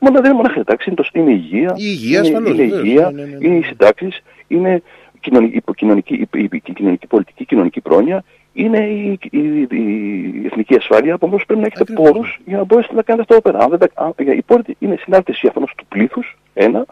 Μόνο 0.00 0.20
δεν 0.20 0.24
είναι 0.24 0.40
μόνο 0.40 0.48
συντάξεις, 0.48 0.86
είναι, 0.86 0.96
το, 0.96 1.08
είναι 1.12 1.30
η 1.30 1.40
υγεία. 1.42 1.72
Η 1.76 1.84
υγεία, 1.94 2.20
ασφαλώς. 2.20 2.54
Είναι, 2.58 2.62
είναι, 2.62 2.76
υγεία, 2.76 3.10
ναι, 3.10 3.22
ναι, 3.22 3.36
ναι. 3.36 3.46
είναι 3.46 3.56
οι 3.56 3.62
συντάξεις, 3.62 4.22
είναι 4.46 4.82
κοινωνική, 5.20 5.62
κοινωνική, 5.74 6.14
η, 6.14 6.48
η, 6.52 6.72
κοινωνική 6.74 7.06
πολιτική, 7.06 7.42
η 7.42 7.46
κοινωνική 7.46 7.80
πρόνοια, 7.80 8.24
είναι 8.56 8.78
η, 8.78 9.18
η, 9.30 9.66
η, 9.70 10.42
εθνική 10.44 10.76
ασφάλεια. 10.76 11.12
Επομένως 11.12 11.44
πρέπει 11.44 11.60
να 11.60 11.66
έχετε 11.66 11.92
πόρους 11.92 12.38
για 12.44 12.56
να 12.56 12.64
μπορέσετε 12.64 12.94
να 12.94 13.02
κάνετε 13.02 13.34
αυτό 13.34 13.50
εδώ 13.52 13.68
πέρα. 14.16 14.34
η 14.34 14.42
πόλη 14.42 14.76
είναι 14.78 14.96
συνάρτηση 15.00 15.46
αφενός 15.46 15.72
του 15.76 15.86
πλήθους, 15.86 16.38
ένα, 16.54 16.84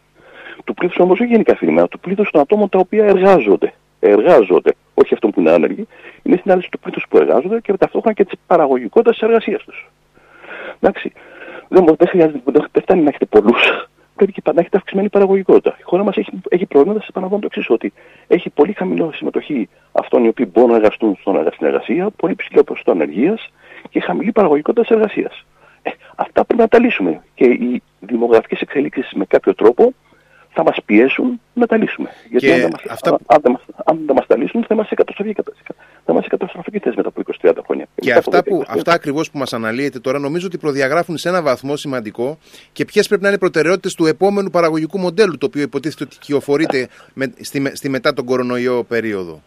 του 0.64 0.74
πλήθους 0.74 0.98
όμως 0.98 1.20
όχι 1.20 1.30
γενικά 1.30 1.56
φαινόμενα, 1.56 1.88
του 1.88 2.00
πλήθους 2.00 2.30
των 2.30 2.40
ατόμων 2.40 2.68
τα 2.68 2.78
οποία 2.78 3.04
εργάζονται. 3.04 3.72
Εργάζονται 4.00 4.74
όχι 4.94 5.14
αυτών 5.14 5.30
που 5.30 5.40
είναι 5.40 5.50
άνεργοι, 5.50 5.86
είναι 6.22 6.36
στην 6.36 6.50
ανάλυση 6.50 6.70
του 6.70 6.78
πλήθους 6.78 7.04
που 7.08 7.16
εργάζονται 7.16 7.60
και 7.60 7.76
ταυτόχρονα 7.76 8.14
και 8.14 8.24
της 8.24 8.38
παραγωγικότητας 8.46 9.18
της 9.18 9.28
εργασίας 9.28 9.64
τους. 9.64 9.90
Εντάξει. 10.80 11.12
Δεν, 11.68 11.84
δεν, 11.84 12.08
χρειάζεται, 12.08 12.40
δεν 12.44 12.82
φτάνει 12.82 13.02
να 13.02 13.08
έχετε 13.08 13.24
πολλούς. 13.24 13.88
Πρέπει 14.14 14.32
και 14.32 14.42
να 14.44 14.60
έχετε 14.60 14.76
αυξημένη 14.76 15.08
παραγωγικότητα. 15.08 15.76
Η 15.78 15.82
χώρα 15.82 16.04
μας 16.04 16.16
έχει, 16.16 16.30
έχει 16.48 16.66
προβλήματα, 16.66 17.00
σας 17.00 17.08
επαναλαμβάνω 17.08 17.48
το 17.48 17.48
εξής, 17.52 17.70
ότι 17.70 17.92
έχει 18.26 18.50
πολύ 18.50 18.72
χαμηλό 18.72 19.12
συμμετοχή 19.12 19.68
αυτών 19.92 20.24
οι 20.24 20.28
οποίοι 20.28 20.50
μπορούν 20.52 20.70
να 20.70 20.76
εργαστούν 20.76 21.18
στην 21.52 21.66
εργασία, 21.66 22.10
πολύ 22.10 22.34
ψηλό 22.34 22.64
ποσοστό 22.64 22.90
ανεργίας 22.90 23.52
και 23.90 24.00
χαμηλή 24.00 24.32
παραγωγικότητα 24.32 24.82
της 24.82 24.90
εργασίας. 24.90 25.44
Ε, 25.82 25.90
αυτά 26.16 26.44
πρέπει 26.44 26.60
να 26.60 26.68
τα 26.68 26.78
λύσουμε. 26.78 27.22
Και 27.34 27.44
οι 27.44 27.82
δημογραφικές 28.00 28.60
εξελίξεις 28.60 29.12
με 29.12 29.24
κάποιο 29.24 29.54
τρόπο 29.54 29.92
θα 30.54 30.62
μας 30.62 30.76
πιέσουν 30.84 31.40
να 31.52 31.66
τα 31.66 31.76
λύσουμε. 31.76 32.10
Γιατί 32.30 32.52
αν, 32.52 32.60
μας, 32.60 32.82
αυτά... 32.88 33.18
αν, 33.26 33.40
δεν 33.42 33.52
μας, 33.52 33.62
αν 33.84 34.00
δεν 34.06 34.14
μας 34.16 34.26
τα 34.26 34.36
λύσουν 34.36 34.64
θα 34.68 34.74
είμαστε 34.74 34.94
καταστροφική, 34.94 35.42
θα 36.04 36.12
είμαστε 36.12 36.28
καταστροφική 36.28 36.78
θέση 36.78 36.96
μετά 36.96 37.08
από 37.08 37.22
20-30 37.42 37.52
χρόνια. 37.64 37.86
Και, 37.94 38.12
αυτά, 38.12 38.42
που, 38.42 38.64
αυτά 38.68 38.92
ακριβώς 38.92 39.30
που 39.30 39.38
μας 39.38 39.52
αναλύεται 39.52 39.98
τώρα 39.98 40.18
νομίζω 40.18 40.46
ότι 40.46 40.58
προδιαγράφουν 40.58 41.16
σε 41.16 41.28
ένα 41.28 41.42
βαθμό 41.42 41.76
σημαντικό 41.76 42.38
και 42.72 42.84
ποιες 42.84 43.06
πρέπει 43.08 43.22
να 43.22 43.28
είναι 43.28 43.36
οι 43.36 43.40
προτεραιότητες 43.40 43.94
του 43.94 44.06
επόμενου 44.06 44.50
παραγωγικού 44.50 44.98
μοντέλου 44.98 45.38
το 45.38 45.46
οποίο 45.46 45.62
υποτίθεται 45.62 46.04
ότι 46.04 46.16
κυοφορείται 46.18 46.88
με, 47.14 47.32
στη, 47.40 47.70
στη 47.76 47.88
μετά 47.88 48.12
τον 48.12 48.24
κορονοϊό 48.24 48.84
περίοδο. 48.84 49.42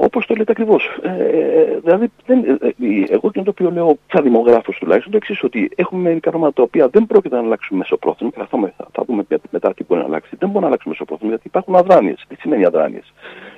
Όπως 0.00 0.26
το 0.26 0.34
λέτε 0.34 0.52
ακριβώς. 0.52 0.98
Ε, 1.02 1.78
δηλαδή, 1.82 2.08
δεν, 2.26 2.38
ε, 2.38 2.66
ε, 2.66 3.04
εγώ 3.08 3.30
και 3.30 3.42
το 3.42 3.50
οποίο 3.50 3.70
λέω 3.70 3.98
σαν 4.12 4.22
δημογράφος 4.22 4.76
τουλάχιστον 4.78 5.10
το 5.12 5.16
εξής, 5.16 5.42
ότι 5.42 5.70
έχουμε 5.74 6.02
μερικά 6.02 6.30
πράγματα 6.30 6.52
τα 6.52 6.62
οποία 6.62 6.88
δεν 6.88 7.06
πρόκειται 7.06 7.34
να 7.34 7.42
αλλάξουν 7.42 7.76
μεσοπρόθεσμα, 7.76 8.30
και 8.30 8.38
θα, 8.38 8.46
θα, 8.76 8.88
θα 8.92 9.04
δούμε 9.06 9.24
μετά 9.50 9.74
τι 9.74 9.84
μπορεί 9.88 10.00
να 10.00 10.06
αλλάξει. 10.06 10.36
Δεν 10.38 10.48
μπορεί 10.48 10.60
να 10.60 10.66
αλλάξουν 10.66 10.90
μεσοπρόθεσμα, 10.90 11.28
γιατί 11.28 11.46
υπάρχουν 11.46 11.76
αδράνειες. 11.76 12.24
Τι 12.28 12.34
σημαίνει 12.34 12.64
αδράνειες; 12.64 13.12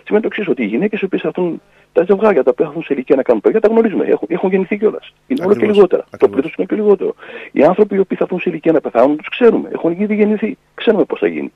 Σημαίνει 0.04 0.22
το 0.22 0.28
εξής, 0.32 0.48
ότι 0.48 0.62
οι 0.62 0.66
γυναίκες 0.66 1.00
οι 1.00 1.04
οποίες 1.04 1.22
έρθουν 1.22 1.60
τα 1.92 2.04
ζευγάρια 2.04 2.42
τα 2.42 2.50
οποία 2.50 2.66
έχουν 2.66 2.82
σε 2.82 2.94
ηλικία 2.94 3.16
να 3.16 3.22
κάνουν 3.22 3.40
παιδιά, 3.40 3.60
τα 3.60 3.68
γνωρίζουμε. 3.68 4.04
Έχουν, 4.04 4.28
έχουν 4.30 4.50
γεννηθεί 4.50 4.78
κιόλας. 4.78 5.12
Είναι 5.26 5.44
όλο 5.44 5.54
και 5.54 5.66
λιγότερα. 5.66 6.02
Ακριβώς. 6.02 6.20
Το 6.20 6.28
πλήθος 6.28 6.54
είναι 6.58 6.66
και 6.66 6.74
λιγότερο. 6.74 7.14
Οι 7.52 7.62
άνθρωποι 7.64 7.94
οι 7.94 7.98
οποίοι 7.98 8.16
θα 8.16 8.24
έρθουν 8.24 8.40
σε 8.40 8.50
ηλικία 8.50 8.72
να 8.72 8.80
πεθάνουν, 8.80 9.16
τους 9.16 9.28
ξέρουμε. 9.28 9.68
Έχουν 9.72 9.96
ήδη 9.98 10.14
γεννηθεί. 10.14 10.56
Ξέρουμε 10.74 11.04
πώς 11.04 11.18
θα 11.18 11.26
γίνει. 11.26 11.52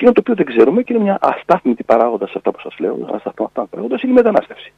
Εκείνο 0.00 0.12
το 0.12 0.20
οποίο 0.20 0.34
δεν 0.34 0.46
ξέρουμε 0.46 0.82
και 0.82 0.92
είναι 0.92 1.02
μια 1.02 1.18
αστάθμητη 1.20 1.82
παράγοντα 1.84 2.26
σε 2.26 2.32
αυτά 2.36 2.50
που 2.50 2.60
σας 2.60 2.78
λέω, 2.78 2.94
αστάθμητα 3.14 3.66
παράγοντα, 3.70 3.98
είναι 4.02 4.12
η 4.12 4.14
μετανάστευση. 4.14 4.72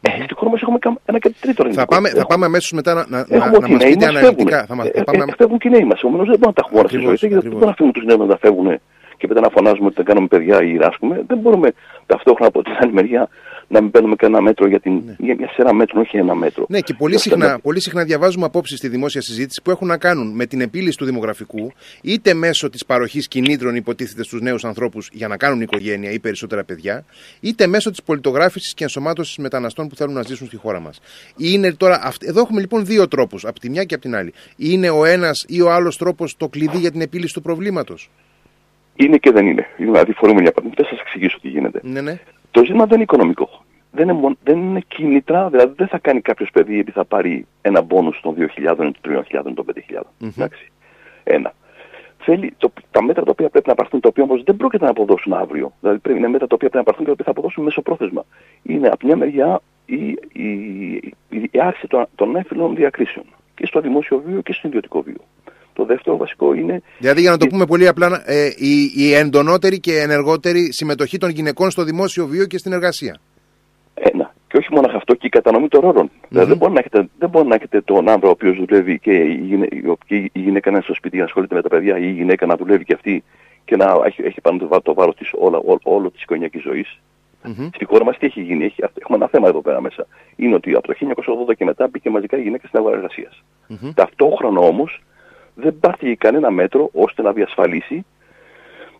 Ε, 0.00 0.10
στη 0.24 0.34
χώρα 0.34 0.50
μας 0.50 0.60
έχουμε 0.62 0.78
ένα 1.04 1.18
και 1.18 1.34
τρίτο 1.40 1.72
Θα 1.72 1.86
πάμε, 1.86 2.08
θα 2.08 2.26
πάμε 2.26 2.44
αμέσως 2.44 2.72
μετά 2.72 2.94
να, 2.94 3.04
να, 3.08 3.26
να, 3.28 3.50
να 3.50 3.68
μας 3.68 3.84
πείτε 3.84 4.06
αναλυτικά. 4.06 4.64
Θα, 4.68 4.74
μας, 4.74 4.88
θα 4.94 5.04
πάμε... 5.04 5.24
ε, 5.28 5.34
φεύγουν 5.36 5.58
και 5.58 5.68
οι 5.68 5.70
νέοι 5.70 5.84
μας. 5.84 5.98
Επομένω 5.98 6.24
δεν 6.24 6.38
μπορούμε 6.38 6.46
να 6.46 6.52
τα 6.52 6.62
έχουμε 6.64 6.78
όλα 6.80 6.88
στη 6.88 6.98
ζωή. 6.98 7.14
Γιατί 7.14 7.34
δεν 7.34 7.42
μπορούμε 7.42 7.64
να 7.64 7.70
αφήνουμε 7.70 7.92
τους 7.92 8.04
νέους 8.04 8.20
να 8.20 8.26
τα 8.26 8.38
φεύγουν 8.38 8.80
και 9.16 9.26
μετά 9.28 9.40
να 9.40 9.48
φωνάζουμε 9.48 9.86
ότι 9.86 9.94
δεν 9.94 10.04
κάνουμε 10.04 10.26
παιδιά 10.26 10.62
ή 10.62 10.76
ράσκουμε. 10.76 11.24
Δεν 11.26 11.38
μπορούμε 11.38 11.72
ταυτόχρονα 12.06 12.48
από 12.48 12.62
την 12.62 12.72
άλλη 12.80 12.92
μεριά 12.92 13.28
να 13.70 13.80
μην 13.80 13.90
παίρνουμε 13.90 14.16
κανένα 14.16 14.40
μέτρο 14.40 14.68
για, 14.68 14.80
την, 14.80 14.92
ναι. 14.92 15.14
για 15.18 15.34
μια 15.38 15.48
σειρά 15.48 15.74
μέτρων, 15.74 16.02
όχι 16.02 16.16
ένα 16.16 16.34
μέτρο. 16.34 16.64
Ναι, 16.68 16.80
και 16.80 16.94
πολύ 16.94 17.18
συχνά, 17.18 17.58
πολύ 17.62 17.80
συχνά 17.80 18.04
διαβάζουμε 18.04 18.44
απόψεις 18.44 18.78
στη 18.78 18.88
δημόσια 18.88 19.20
συζήτηση 19.20 19.62
που 19.62 19.70
έχουν 19.70 19.86
να 19.86 19.98
κάνουν 19.98 20.34
με 20.34 20.46
την 20.46 20.60
επίλυση 20.60 20.96
του 20.96 21.04
δημογραφικού, 21.04 21.72
είτε 22.02 22.34
μέσω 22.34 22.70
της 22.70 22.86
παροχής 22.86 23.28
κινήτρων, 23.28 23.74
υποτίθεται 23.74 24.22
στους 24.22 24.40
νέους 24.40 24.64
ανθρώπους 24.64 25.08
για 25.12 25.28
να 25.28 25.36
κάνουν 25.36 25.60
οικογένεια 25.60 26.10
ή 26.10 26.18
περισσότερα 26.18 26.64
παιδιά, 26.64 27.04
είτε 27.40 27.66
μέσω 27.66 27.90
της 27.90 28.02
πολιτογράφησης 28.02 28.74
και 28.74 28.82
ενσωμάτωσης 28.82 29.36
μεταναστών 29.36 29.88
που 29.88 29.96
θέλουν 29.96 30.14
να 30.14 30.22
ζήσουν 30.22 30.46
στη 30.46 30.56
χώρα 30.56 30.80
μας. 30.80 31.00
τώρα, 31.76 32.12
εδώ 32.20 32.40
έχουμε 32.40 32.60
λοιπόν 32.60 32.84
δύο 32.84 33.08
τρόπους, 33.08 33.44
από 33.44 33.60
τη 33.60 33.70
μια 33.70 33.84
και 33.84 33.94
από 33.94 34.02
την 34.02 34.14
άλλη. 34.14 34.32
Είναι 34.56 34.90
ο 34.90 35.04
ένας 35.04 35.44
ή 35.48 35.60
ο 35.60 35.70
άλλος 35.70 35.96
τρόπος 35.96 36.36
το 36.36 36.48
κλειδί 36.48 36.78
για 36.78 36.90
την 36.90 37.00
επίλυση 37.00 37.34
του 37.34 37.42
προβλήματος; 37.42 38.10
Είναι 38.94 39.16
και 39.16 39.30
δεν 39.30 39.46
είναι. 39.46 39.66
Δηλαδή, 39.76 40.12
φορούμε 40.12 40.40
μια 40.40 40.52
πατente, 40.52 40.82
θα 40.82 40.88
σας 40.88 41.00
εξηγήσω 41.00 41.38
τι 41.40 41.48
γίνεται. 41.48 41.80
Ναι, 41.82 42.00
ναι. 42.00 42.18
Το 42.50 42.60
ζήτημα 42.64 42.84
δεν 42.84 42.94
είναι 42.94 43.02
οικονομικό. 43.02 43.64
Δεν 43.92 44.08
είναι, 44.08 44.36
δεν 44.42 44.58
είναι 44.58 44.80
κίνητρα, 44.88 45.48
δηλαδή 45.48 45.72
δεν 45.76 45.88
θα 45.88 45.98
κάνει 45.98 46.20
κάποιος 46.20 46.50
παιδί 46.50 46.72
επειδή 46.72 46.90
θα 46.90 47.04
πάρει 47.04 47.46
ένα 47.62 47.80
μπόνου 47.80 48.10
των 48.22 48.34
2.000, 48.38 48.74
των 48.76 48.94
3.000, 49.04 49.22
των 49.54 49.64
5.000. 49.90 50.00
Εντάξει. 50.20 50.72
Ένα. 51.24 51.52
Θέλει 52.18 52.54
το, 52.58 52.72
τα 52.90 53.02
μέτρα 53.02 53.24
τα 53.24 53.30
οποία 53.30 53.48
πρέπει 53.48 53.68
να 53.68 53.74
πάρθουν, 53.74 54.00
τα 54.00 54.08
οποία 54.08 54.24
όμως 54.24 54.42
δεν 54.42 54.56
πρόκειται 54.56 54.84
να 54.84 54.90
αποδώσουν 54.90 55.32
αύριο. 55.32 55.72
Δηλαδή 55.80 55.98
πρέπει 55.98 56.18
να 56.18 56.24
είναι 56.24 56.32
μέτρα 56.32 56.46
τα 56.46 56.54
οποία 56.54 56.68
πρέπει 56.68 56.76
να 56.76 56.92
πάρθουν 56.92 57.04
και 57.04 57.10
τα 57.10 57.12
οποία 57.12 57.24
θα 57.24 57.30
αποδώσουν 57.30 57.64
μέσω 57.64 57.82
πρόθεσμα. 57.82 58.24
Είναι 58.62 58.88
από 58.88 59.06
μια 59.06 59.16
μεριά 59.16 59.60
η, 59.86 60.18
η, 60.32 60.50
η, 61.28 61.48
η 61.50 61.60
άρση 61.60 61.86
των, 61.86 62.06
των 62.14 62.36
έφυλων 62.36 62.74
διακρίσεων 62.74 63.24
και 63.54 63.66
στο 63.66 63.80
δημόσιο 63.80 64.22
βίο 64.26 64.40
και 64.40 64.52
στο 64.52 64.68
ιδιωτικό 64.68 65.02
βίο. 65.02 65.20
Το 65.72 65.84
δεύτερο 65.84 66.16
βασικό 66.16 66.54
είναι. 66.54 66.82
Δηλαδή, 66.98 67.20
για 67.20 67.30
να 67.30 67.36
το 67.36 67.46
πούμε 67.46 67.66
πολύ 67.66 67.88
απλά, 67.88 68.22
ε, 68.26 68.46
η, 68.56 68.92
η 68.96 69.14
εντονότερη 69.14 69.80
και 69.80 69.98
ενεργότερη 69.98 70.72
συμμετοχή 70.72 71.18
των 71.18 71.30
γυναικών 71.30 71.70
στο 71.70 71.84
δημόσιο 71.84 72.26
βίο 72.26 72.46
και 72.46 72.58
στην 72.58 72.72
εργασία. 72.72 73.20
Ένα. 73.94 74.34
Και 74.48 74.56
όχι 74.56 74.68
μόνο 74.70 74.90
αυτό, 74.96 75.14
και 75.14 75.26
η 75.26 75.28
κατανομή 75.28 75.68
των 75.68 75.80
ρόλων. 75.80 76.08
Mm-hmm. 76.08 76.26
Δηλαδή, 76.28 76.48
δεν 76.48 76.56
μπορεί, 76.56 76.72
να 76.72 76.78
έχετε, 76.78 77.08
δεν 77.18 77.28
μπορεί 77.28 77.48
να 77.48 77.54
έχετε 77.54 77.80
τον 77.80 78.08
άντρα 78.08 78.28
ο 78.28 78.30
οποίος 78.30 78.56
δουλεύει 78.56 78.98
και 78.98 79.12
η, 79.12 79.34
γυναίκα, 79.34 79.76
η 80.06 80.30
γυναίκα 80.32 80.70
να 80.70 80.76
είναι 80.76 80.84
στο 80.84 80.94
σπίτι 80.94 81.16
να 81.16 81.24
ασχολείται 81.24 81.54
με 81.54 81.62
τα 81.62 81.68
παιδιά, 81.68 81.98
ή 81.98 82.04
η 82.06 82.12
γυναίκα 82.12 82.46
να 82.46 82.56
δουλεύει 82.56 82.84
και 82.84 82.94
αυτή 82.94 83.24
και 83.64 83.76
να 83.76 83.96
έχει, 84.04 84.22
έχει 84.22 84.40
πάνω 84.40 84.58
το, 84.58 84.80
το 84.82 84.94
βάρος 84.94 85.16
της 85.16 85.30
όλο, 85.38 85.62
όλο, 85.64 85.80
όλο 85.82 86.10
της 86.10 86.22
οικογενειακής 86.22 86.62
ζωής. 86.62 87.00
Mm-hmm. 87.44 87.68
Στη 87.74 87.84
χώρα 87.84 88.04
μας 88.04 88.18
τι 88.18 88.26
έχει 88.26 88.40
γίνει, 88.40 88.64
έχει, 88.64 88.82
έχουμε 89.00 89.16
ένα 89.16 89.28
θέμα 89.28 89.48
εδώ 89.48 89.60
πέρα 89.60 89.80
μέσα. 89.80 90.06
Είναι 90.36 90.54
ότι 90.54 90.74
από 90.74 90.86
το 90.86 90.94
1980 91.48 91.56
και 91.56 91.64
μετά 91.64 91.88
μπήκε 91.88 92.10
μαζικά 92.10 92.38
η 92.38 92.42
γυναίκα 92.42 92.66
στην 92.66 92.78
αγορά 92.78 92.96
εργασίας. 92.96 93.42
Mm-hmm. 93.68 93.90
Ταυτόχρονα 93.94 94.60
όμως 94.60 95.02
δεν 95.54 95.78
πάρθηκε 95.80 96.14
κανένα 96.14 96.50
μέτρο 96.50 96.90
ώστε 96.92 97.22
να 97.22 97.32
διασφαλίσει 97.32 98.04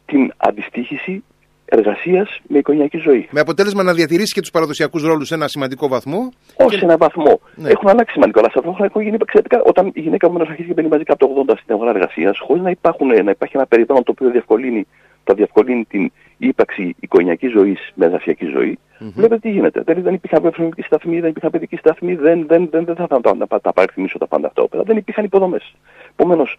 την 0.07 0.33
αντιστοίχηση 0.37 1.23
εργασίας 1.71 2.41
με 2.49 2.59
οικογενειακή 2.59 2.99
ζωή. 2.99 3.29
Με 3.31 3.41
αποτέλεσμα 3.41 3.83
να 3.83 3.93
διατηρήσει 3.93 4.33
και 4.33 4.41
τους 4.41 4.51
παραδοσιακούς 4.51 5.03
ρόλους 5.03 5.29
σε 5.29 5.35
ένα 5.35 5.49
σημαντικό 5.49 5.89
βαθμό. 5.89 6.29
Όχι 6.57 6.69
και... 6.69 6.77
σε 6.77 6.85
ένα 6.85 6.97
βαθμό. 6.97 7.41
Ναι. 7.55 7.69
Έχουν 7.69 7.89
αλλάξει 7.89 8.13
σημαντικό, 8.13 8.39
αλλά 8.39 8.51
σε 8.51 8.59
αυτό 8.59 8.85
έχουν 8.85 9.03
γίνει 9.03 9.17
εξαιρετικά. 9.21 9.63
Όταν 9.65 9.91
η 9.95 10.01
γυναίκα 10.01 10.31
μου 10.31 10.41
αρχίσει 10.41 10.65
και 10.65 10.73
μπαίνει 10.73 10.89
μαζικά 10.89 11.13
από 11.13 11.27
το 11.27 11.53
80 11.53 11.55
στην 11.61 11.75
αγορά 11.75 11.91
εργασίας, 11.91 12.39
χωρίς 12.39 12.63
να, 12.63 13.23
να 13.23 13.31
υπάρχει 13.31 13.57
ένα 13.57 13.67
περιβάλλον 13.67 14.05
το 14.05 14.11
οποίο 14.11 14.31
διευκολύνει, 14.31 14.87
θα 15.25 15.35
διευκολύνει 15.35 15.85
την 15.85 16.13
ύπαρξη 16.41 16.95
οικογενειακής 17.01 17.51
ζωής 17.51 17.91
με 17.95 18.05
εργασιακή 18.05 18.47
ζωή, 18.47 18.79
mm-hmm. 18.79 19.13
βλέπετε 19.15 19.41
τι 19.41 19.51
γίνεται. 19.51 19.83
Δεν, 19.85 20.03
δεν 20.03 20.15
υπήρχαν 20.15 20.43
παιδική 20.43 20.83
σταθμή, 20.83 21.21
δεν 21.21 21.31
υπήρχαν 21.31 21.51
παιδική 21.51 21.77
σταθμή, 21.77 22.15
δεν, 22.15 22.47
δεν, 22.47 22.69
δεν, 22.71 22.85
δεν 22.85 22.95
θα 22.95 23.07
τα, 23.07 23.21
τα, 23.21 23.37
τα, 23.49 23.61
τα 23.61 23.73
παριθμίσω 23.73 24.19
τα 24.19 24.27
πάντα 24.27 24.47
αυτά 24.47 24.63
όπερα. 24.63 24.83
Δεν 24.83 24.97
υπήρχαν 24.97 25.25
υποδομές. 25.25 25.75
Επομένως, 26.11 26.57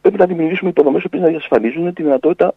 πρέπει 0.00 0.18
να 0.18 0.26
δημιουργήσουμε 0.26 0.70
υποδομές 0.70 1.02
που 1.10 1.18
να 1.18 1.26
διασφαλίζουν 1.26 1.94
τη 1.94 2.02
δυνατότητα 2.02 2.54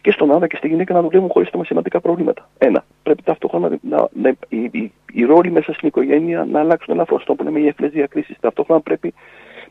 και 0.00 0.10
στον 0.10 0.32
άντρα 0.32 0.46
και 0.46 0.56
στη 0.56 0.68
γυναίκα 0.68 0.94
να 0.94 1.02
δουλεύουν 1.02 1.28
χωρίς 1.28 1.50
τα 1.50 1.64
σημαντικά 1.64 2.00
προβλήματα. 2.00 2.48
Ένα. 2.58 2.84
Πρέπει 3.02 3.22
ταυτόχρονα 3.22 3.68
να, 3.68 3.78
να, 3.96 4.08
να, 4.12 4.34
οι, 4.48 4.68
οι, 4.72 4.92
οι 5.12 5.24
ρόλοι 5.24 5.50
μέσα 5.50 5.72
στην 5.72 5.88
οικογένεια 5.88 6.44
να 6.50 6.60
αλλάξουν 6.60 6.94
ελαφρώ. 6.94 7.16
Αυτό 7.16 7.34
που 7.34 7.44
λέμε 7.44 7.60
οι 7.60 7.66
εύκολες 7.66 7.92
διακρίσεις. 7.92 8.36
Ταυτόχρονα 8.40 8.80
πρέπει 8.80 9.14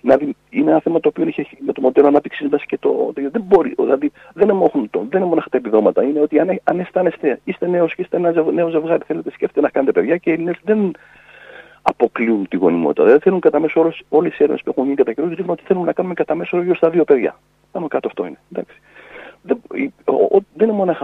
να 0.02 0.18
είναι 0.50 0.72
ένα 0.72 0.80
θέμα 0.80 1.00
το 1.00 1.08
οποίο 1.08 1.28
είχε 1.28 1.46
με 1.60 1.74
το 1.74 1.82
μοντέλο 1.82 2.08
ανάπτυξη 2.08 2.50
και 2.66 2.78
το. 2.78 3.14
Δεν 3.16 3.42
μπορεί, 3.42 3.74
δηλαδή 3.78 4.12
δεν 4.34 4.50
είναι 4.50 4.70
το, 4.90 5.06
δεν 5.10 5.22
είναι 5.22 5.30
μόνο 5.30 5.44
τα 5.52 5.58
επιδόματα. 5.58 6.04
Είναι 6.04 6.20
ότι 6.20 6.40
αν, 6.40 6.60
αν 6.64 6.80
αισθάνεστε, 6.80 7.40
είστε 7.44 7.68
νέος 7.68 7.96
και 7.96 8.02
είστε 8.02 8.18
ένα 8.18 8.52
νέο 8.52 8.70
ζευγάρι, 8.70 9.04
θέλετε 9.08 9.32
σκέφτεται 9.32 9.62
να 9.62 9.70
κάνετε 9.70 9.92
παιδιά 9.92 10.18
και 10.18 10.30
οι 10.30 10.34
Έλληνες 10.34 10.58
δεν 10.64 10.92
αποκλείουν 11.82 12.48
τη 12.48 12.58
γονιμότητα. 12.58 13.04
Δεν 13.04 13.20
θέλουν 13.20 13.40
κατά 13.40 13.60
μέσο 13.60 13.92
όλες 14.10 14.32
οι 14.32 14.36
έρευνες 14.38 14.62
που 14.64 14.70
έχουν 14.70 14.84
γίνει 14.84 14.96
κατά 14.96 15.14
καιρό 15.14 15.28
δείχνουν 15.28 15.50
ότι 15.50 15.64
θέλουν 15.64 15.86
να 15.86 15.94
κάνουμε 15.94 16.14
κατά 16.14 16.36
μέσο 16.36 16.58
όρο 16.58 16.76
στα 16.76 16.90
δύο 16.90 17.04
παιδιά. 17.04 17.40
Πάνω 17.72 17.88
κάτω 17.88 18.08
αυτό 18.08 18.26
είναι. 18.26 18.38
Εντάξει. 18.52 18.82
Δεν, 19.42 19.62
δεν 20.54 20.68
είναι 20.68 20.78
μόνο 20.78 20.96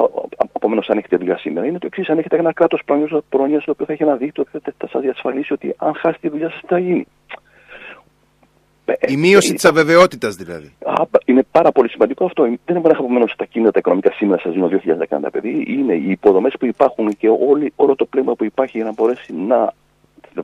επομένω 0.55 0.81
αν 0.87 0.97
έχετε 0.97 1.17
δουλειά 1.17 1.37
σήμερα. 1.37 1.67
Είναι 1.67 1.79
το 1.79 1.85
εξής. 1.85 2.09
Αν 2.09 2.17
έχετε 2.17 2.37
ένα 2.37 2.53
κράτος 2.53 2.81
πρόνοια 3.29 3.61
το 3.65 3.71
οποίο 3.71 3.85
θα 3.85 3.93
έχει 3.93 4.03
ένα 4.03 4.15
δίκτυο 4.15 4.43
που 4.43 4.59
θα 4.77 4.87
σας 4.87 5.01
διασφαλίσει 5.01 5.53
ότι 5.53 5.75
αν 5.77 5.95
χάσει 5.95 6.19
τη 6.19 6.29
δουλειά 6.29 6.49
σας 6.49 6.61
θα 6.67 6.77
γίνει. 6.77 7.07
Η 9.07 9.17
μείωση 9.17 9.53
της 9.53 9.65
αβεβαιότητας 9.65 10.35
δηλαδή. 10.35 10.73
Είναι 11.25 11.45
πάρα 11.51 11.71
πολύ 11.71 11.89
σημαντικό 11.89 12.25
αυτό. 12.25 12.43
Δεν 12.43 12.57
είναι 12.67 12.79
μόνο 12.79 12.93
επομένω 12.99 13.25
τα 13.37 13.45
κίνητα 13.45 13.71
τα 13.71 13.79
οικονομικά 13.79 14.11
σήμερα 14.11 14.41
σας 14.41 14.53
δίνω 14.53 14.69
2010 15.09 15.27
παιδί. 15.31 15.65
Είναι 15.67 15.93
οι 15.93 16.09
υποδομές 16.09 16.53
που 16.59 16.65
υπάρχουν 16.65 17.17
και 17.17 17.29
όλη, 17.47 17.73
όλο 17.75 17.95
το 17.95 18.05
πλέγμα 18.05 18.35
που 18.35 18.43
υπάρχει 18.43 18.77
για 18.77 18.85
να 18.85 18.93
μπορέσει 18.93 19.33
να, 19.33 19.73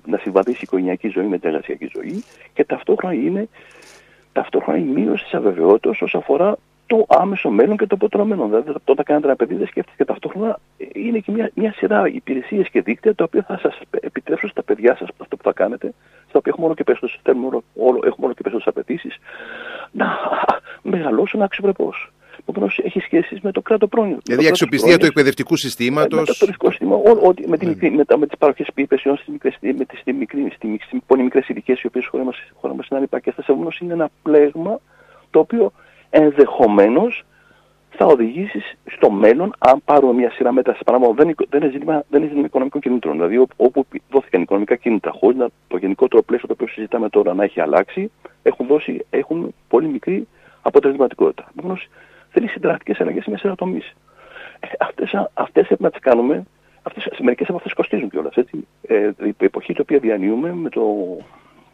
να 0.06 0.18
συμβαδίσει 0.18 0.58
η 0.58 0.64
οικογενειακή 0.64 1.08
ζωή 1.08 1.26
με 1.26 1.38
την 1.38 1.50
εργασιακή 1.50 1.90
ζωή. 1.94 2.24
Και 2.54 2.64
ταυτόχρονα 2.64 3.14
είναι 3.14 3.50
ταυτόχρονα 4.32 4.78
η 4.80 4.84
μείωση 4.84 5.24
της 5.24 5.34
αβεβαιότητας 5.34 6.02
όσον 6.02 6.22
αφορά 6.22 6.58
το 6.90 7.06
άμεσο 7.08 7.50
μέλλον 7.50 7.78
και 7.78 7.86
το 7.86 7.96
αποτελεσμένο. 7.96 8.46
Δηλαδή, 8.46 8.70
όταν 8.86 9.06
κάνετε 9.06 9.28
ένα 9.28 9.36
παιδί, 9.36 9.56
δεν 9.56 9.68
σκέφτεστε 9.68 10.04
και 10.04 10.06
ταυτόχρονα 10.06 10.60
είναι 10.94 11.20
και 11.20 11.32
μια, 11.32 11.52
μια 11.54 11.74
σειρά 11.74 12.08
υπηρεσίες 12.08 12.70
και 12.70 12.82
δίκτυα 12.82 13.16
τα 13.16 13.24
οποία 13.24 13.44
θα 13.48 13.58
σας 13.62 13.80
επιτρέψουν 13.90 14.50
στα 14.50 14.64
παιδιά 14.64 14.96
σας 14.96 15.10
αυτό 15.18 15.36
που 15.36 15.44
θα 15.44 15.54
κάνετε, 15.54 15.94
στα 16.30 16.38
οποία 16.40 16.52
έχουμε 16.52 16.66
όλο 16.66 16.76
και 16.76 16.84
περισσότερες 16.84 17.22
έχουμε 18.06 18.34
και 18.34 18.42
περισσότερες 18.42 18.68
απαιτήσεις, 18.68 19.16
να 19.92 20.08
μεγαλώσουν 20.82 21.42
αξιοπρεπώ. 21.42 21.94
Επομένως, 22.46 22.80
έχει 22.84 23.00
σχέσεις 23.00 23.42
με 23.42 23.52
το 23.52 23.62
κράτος 23.62 23.90
πρόνοιο. 23.90 24.18
Δηλαδή, 24.24 24.46
η 24.46 24.48
αξιοπιστία 24.48 24.98
του 24.98 25.06
εκπαιδευτικού 25.06 25.56
συστήματο. 25.56 26.16
Με 26.16 26.24
το 26.24 26.32
εκπαιδευτικό 26.32 26.70
σύστημα, 26.70 26.98
με, 27.48 27.58
την, 27.58 27.78
ναι. 27.82 27.90
με, 27.90 28.18
με 28.18 28.28
τις 28.28 28.38
παροχές 28.38 28.68
υπηρεσιών 28.76 29.18
στις 29.18 29.36
πολύ 31.06 31.24
μικρές 31.24 31.48
ηλικίε, 31.48 31.76
οι 31.84 31.88
οποίες 31.88 32.06
χώρα 32.06 32.74
μας 32.74 32.88
είναι 32.88 33.00
ανυπακέ. 33.00 33.34
Επομένως, 33.38 33.80
είναι 33.80 33.94
ένα 33.94 34.10
πλέγμα 34.22 34.80
το 35.30 35.40
οποίο 35.40 35.72
ενδεχομένως 36.10 37.24
θα 37.90 38.06
οδηγήσεις 38.06 38.78
στο 38.86 39.10
μέλλον, 39.12 39.54
αν 39.60 39.82
πάρουμε 39.86 40.14
μια 40.14 40.32
σειρά 40.32 40.52
μέτρα 40.52 40.74
σε 40.74 40.84
παράδειγμα, 40.84 41.14
δεν, 41.14 41.36
δεν, 41.50 41.62
είναι 41.62 41.72
ζήτημα, 41.72 42.04
δεν 42.10 42.20
είναι 42.20 42.28
ζήτημα 42.30 42.46
οικονομικών 42.46 42.82
κινήτρων. 42.82 43.14
Δηλαδή, 43.14 43.46
όπου 43.56 43.86
δόθηκαν 44.10 44.42
οικονομικά 44.42 44.76
κίνητρα, 44.76 45.12
χωρίς 45.12 45.38
το 45.68 45.78
γενικότερο 45.78 46.24
πλαίσιο 46.24 46.48
το 46.48 46.54
οποίο 46.54 46.68
συζητάμε 46.68 47.10
τώρα 47.10 47.34
να 47.34 47.44
έχει 47.44 47.62
αλλάξει, 47.62 48.12
έχουν, 48.44 48.68
δώσει, 48.68 49.06
έχουν 49.10 49.54
πολύ 49.68 49.88
μικρή 49.88 50.28
αποτελεσματικότητα. 50.62 51.52
Επομένως, 51.58 51.88
θέλει 52.30 52.48
συνταρακτικές 52.48 53.00
αλλαγές 53.00 53.24
σε 53.24 53.30
μια 53.30 53.40
σειρά 53.40 53.56
τομείς. 53.56 53.96
Ε, 54.60 54.68
Αυτές 55.34 55.68
πρέπει 55.68 55.84
να 55.84 55.90
τις 55.90 56.00
κάνουμε. 56.00 56.44
Αυτές, 56.84 57.20
μερικές 57.22 57.48
από 57.48 57.58
αυτές 57.58 57.74
κοστίζουν 57.74 58.10
κιόλας, 58.10 58.36
έτσι. 58.36 58.68
Ε, 58.88 59.12
η 59.24 59.36
εποχή 59.38 59.74
την 59.74 59.82
οποία 59.82 60.00
διανύουμε 60.00 60.54
με, 60.54 60.70
το, 60.70 60.82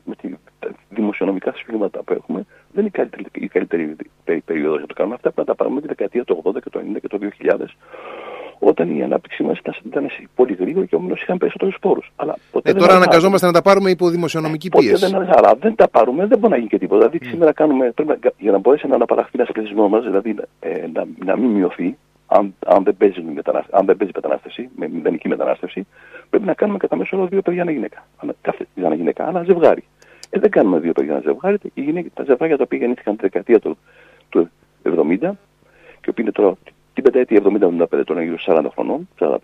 με 0.05 0.15
τη 0.15 0.27
δημοσιονομικά 0.89 1.53
σφίγματα 1.55 2.03
που 2.03 2.13
έχουμε 2.13 2.45
δεν 2.71 2.85
είναι 2.85 2.87
η 2.87 2.89
καλύτερη, 2.89 3.25
η 3.33 3.47
καλύτερη 3.47 3.95
περίοδος 4.45 4.77
για 4.77 4.87
το 4.87 4.93
κάνουμε. 4.93 5.15
Αυτά 5.15 5.31
πρέπει 5.31 5.49
να 5.49 5.55
τα 5.55 5.63
πάρουμε 5.63 5.81
τη 5.81 5.87
δεκαετία 5.87 6.23
του 6.23 6.41
80 6.45 6.61
και 6.63 6.69
το 6.69 6.79
90 6.79 6.97
και 7.01 7.07
το 7.07 7.19
2000 7.59 7.65
όταν 8.59 8.97
η 8.97 9.03
ανάπτυξή 9.03 9.43
μας 9.43 9.57
ήταν, 9.57 9.73
ήταν 9.85 10.07
πολύ 10.35 10.53
γρήγορη 10.53 10.87
και 10.87 10.95
όμως 10.95 11.21
είχαμε 11.21 11.37
περισσότερους 11.37 11.77
πόρου. 11.79 11.99
Ε, 12.63 12.73
τώρα 12.73 12.95
αναγκαζόμαστε 12.95 13.45
να 13.45 13.51
τα 13.51 13.61
πάρουμε 13.61 13.89
υπό 13.89 14.09
δημοσιονομική 14.09 14.69
ε, 14.73 14.79
πίεση. 14.79 15.09
Δεν, 15.09 15.15
αλλά 15.15 15.55
δεν 15.59 15.75
τα 15.75 15.87
πάρουμε, 15.87 16.25
δεν 16.25 16.39
μπορεί 16.39 16.51
να 16.51 16.57
γίνει 16.57 16.69
και 16.69 16.77
τίποτα. 16.77 16.97
Δηλαδή, 16.97 17.19
mm. 17.21 17.27
σήμερα 17.29 17.53
κάνουμε, 17.53 17.91
πρέπει, 17.91 18.19
για 18.37 18.51
να 18.51 18.57
μπορέσει 18.57 18.87
να 18.87 18.95
αναπαραχθεί 18.95 19.31
ένας 19.33 19.51
πληθυσμός 19.51 19.89
μας, 19.89 20.03
δηλαδή 20.03 20.35
ε, 20.59 20.87
να, 20.93 21.05
να 21.25 21.37
μην 21.37 21.49
μειωθεί, 21.49 21.97
αν, 22.27 22.55
αν, 22.65 22.83
δεν 22.83 22.97
παίζει 22.97 23.23
αν 23.69 23.85
δεν 23.85 23.97
παίζει 23.97 24.13
μετανάστευση, 24.15 24.69
με 24.75 24.87
μηδενική 24.87 25.27
μετανάστευση, 25.27 25.87
πρέπει 26.29 26.45
να 26.45 26.53
κάνουμε 26.53 26.77
κατά 26.77 26.95
μέσο 26.95 27.17
όρο 27.17 27.27
δύο 27.27 27.41
παιδιά 27.41 27.61
ένα 27.61 27.71
γυναίκα. 27.71 28.05
Κάθε, 28.41 28.67
για 28.75 28.85
ένα 28.85 28.95
γυναίκα, 28.95 29.27
ένα 29.27 29.43
ζευγάρι. 29.43 29.83
Ε, 30.35 30.39
δεν 30.39 30.49
κάνουμε 30.49 30.79
δύο 30.79 30.91
παιδιά 30.91 31.11
ένα 31.11 31.21
ζευγάρι. 31.21 31.57
Οι 31.73 31.81
γυναίκες, 31.81 32.11
τα 32.13 32.23
ζευγάρια 32.23 32.57
τα 32.57 32.63
οποία 32.63 32.77
γεννήθηκαν 32.77 33.15
τη 33.15 33.21
δεκαετία 33.21 33.59
του, 33.59 33.77
του 34.29 34.49
70 34.83 35.31
και 36.01 36.11
που 36.11 36.21
είναι 36.21 36.31
τώρα 36.31 36.53
την 36.93 37.03
πενταετία 37.03 37.41
70-75, 37.43 38.01
τώρα 38.05 38.23
γύρω 38.23 38.35
40 38.45 38.65
χρονών, 38.73 39.09
45, 39.19 39.35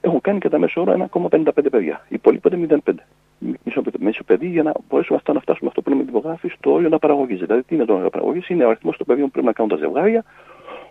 έχουν 0.00 0.20
κάνει 0.20 0.38
κατά 0.38 0.58
μέσο 0.58 0.80
όρο 0.80 1.08
1,55 1.12 1.44
παιδιά. 1.70 2.04
Οι 2.08 2.14
υπόλοιποι 2.14 2.68
0,5. 2.68 2.92
Μισό, 3.38 3.82
μισό 3.98 4.24
παιδί 4.24 4.46
για 4.46 4.62
να 4.62 4.72
μπορέσουμε 4.88 5.18
αυτά 5.18 5.32
να 5.32 5.40
φτάσουμε 5.40 5.68
αυτό 5.68 5.82
που 5.82 5.90
λέμε 5.90 6.02
δημογράφη 6.02 6.48
στο 6.48 6.72
όριο 6.72 6.88
να 6.88 6.98
παραγωγίζει. 6.98 7.44
Δηλαδή, 7.44 7.62
τι 7.62 7.74
είναι 7.74 7.84
το 7.84 7.94
όριο 7.94 8.10
παραγωγή, 8.10 8.42
είναι 8.48 8.64
ο 8.64 8.68
αριθμός 8.68 8.96
των 8.96 9.06
παιδιών 9.06 9.26
που 9.26 9.32
πρέπει 9.32 9.46
να 9.46 9.52
κάνουν 9.52 9.70
τα 9.70 9.76
ζευγάρια, 9.76 10.24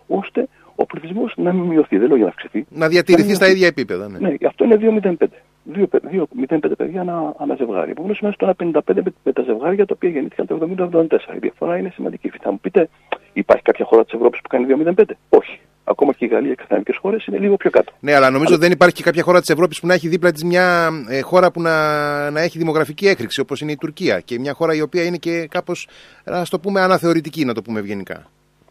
ώστε 0.08 0.48
ο 0.76 0.86
πληθυσμός 0.86 1.34
να 1.36 1.54
μην 1.54 1.64
μειωθεί. 1.64 1.98
Δεν 1.98 2.08
λέω 2.08 2.16
για 2.16 2.26
να 2.26 2.32
αυξηθεί. 2.32 2.66
Να 2.70 2.88
διατηρηθεί 2.88 3.34
στα 3.34 3.48
ίδια 3.48 3.68
επίπεδα. 3.68 4.10
Ναι, 4.10 4.20
ναι 4.20 4.36
αυτό 4.48 4.64
είναι 4.64 4.78
2,05. 4.82 5.28
2,05 5.74 6.72
παιδιά 6.78 7.02
ανά, 7.02 7.34
ανά 7.38 7.56
ζευγάρι. 7.56 7.92
Επομένως, 7.92 8.20
είμαστε 8.20 8.46
στο 8.46 8.72
1,55 8.74 8.94
με, 9.24 9.32
τα 9.34 9.42
ζευγάρια 9.42 9.86
τα 9.86 9.94
οποία 9.96 10.10
γεννήθηκαν 10.10 10.48
το 10.48 10.70
70-74. 10.78 11.36
Η 11.36 11.40
διαφορά 11.40 11.78
είναι 11.78 11.90
σημαντική. 11.90 12.32
Θα 12.42 12.52
μου 12.52 12.60
πείτε, 12.60 12.90
υπάρχει 13.34 13.64
κάποια 13.64 13.86
χώρα 13.86 14.04
της 14.04 14.14
Ευρώπης 14.14 14.42
που 14.42 14.48
κάνει 14.48 14.66
2,05. 14.96 15.04
Όχι. 15.30 15.60
Ακόμα 15.88 16.14
και 16.14 16.26
η 16.26 16.28
Γαλλία 16.28 16.54
και 16.54 16.62
οι 16.62 16.66
σκανδιναβικές 16.66 16.98
χώρες 16.98 17.26
είναι 17.26 17.38
λίγο 17.38 17.56
πιο 17.56 17.70
κάτω. 17.70 17.92
Ναι, 18.00 18.14
αλλά 18.14 18.30
νομίζω 18.30 18.54
αλλά... 18.54 18.58
δεν 18.58 18.72
υπάρχει 18.72 18.96
και 18.96 19.04
κάποια 19.04 19.24
χώρα 19.24 19.40
της 19.40 19.50
Ευρώπης 19.50 19.80
που 19.80 19.88
να 19.88 19.94
έχει 19.94 20.08
δίπλα 20.08 20.32
της 20.32 20.44
μια 20.44 20.90
ε, 21.10 21.22
χώρα 21.22 21.52
που 21.52 21.62
να, 21.62 22.32
να 22.32 22.42
έχει 22.42 22.58
δημογραφική 22.58 23.08
έκρηξη, 23.08 23.40
όπως 23.40 23.62
είναι 23.62 23.72
η 23.72 23.78
Τουρκία. 23.78 24.20
Και 24.20 24.40
μια 24.40 24.54
χώρα 24.54 24.74
η 24.74 24.82
οποία 24.82 25.04
είναι 25.04 25.18
και 25.18 25.48
κάπως, 25.50 25.88
ας 26.24 26.50
το 26.50 26.60
πούμε, 26.60 26.82
αναθεωρητική, 26.82 27.46
να 27.46 27.54
το 27.54 27.62
πούμε 27.62 27.80
ευγενικά. 27.80 28.26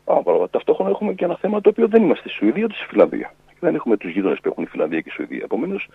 Α, 0.04 0.48
Ταυτόχρονα 0.50 0.90
έχουμε 0.90 1.12
και 1.12 1.24
ένα 1.24 1.36
θέμα 1.36 1.60
το 1.60 1.68
οποίο 1.68 1.88
δεν 1.88 2.02
είμαστε 2.02 2.28
στη 2.28 2.38
Σουηδία 2.38 2.64
ούτε 2.64 2.74
στη 2.74 2.84
Φιλανδία. 2.84 3.34
Δεν 3.60 3.74
έχουμε 3.74 3.96
τους 3.96 4.10
γείτονες 4.10 4.40
που 4.40 4.48
έχουν 4.48 4.62
η 4.62 4.66
Φιλανδία 4.66 5.00
και 5.00 5.08
η 5.08 5.12
Σουηδία. 5.12 5.40
Επομένως, 5.44 5.88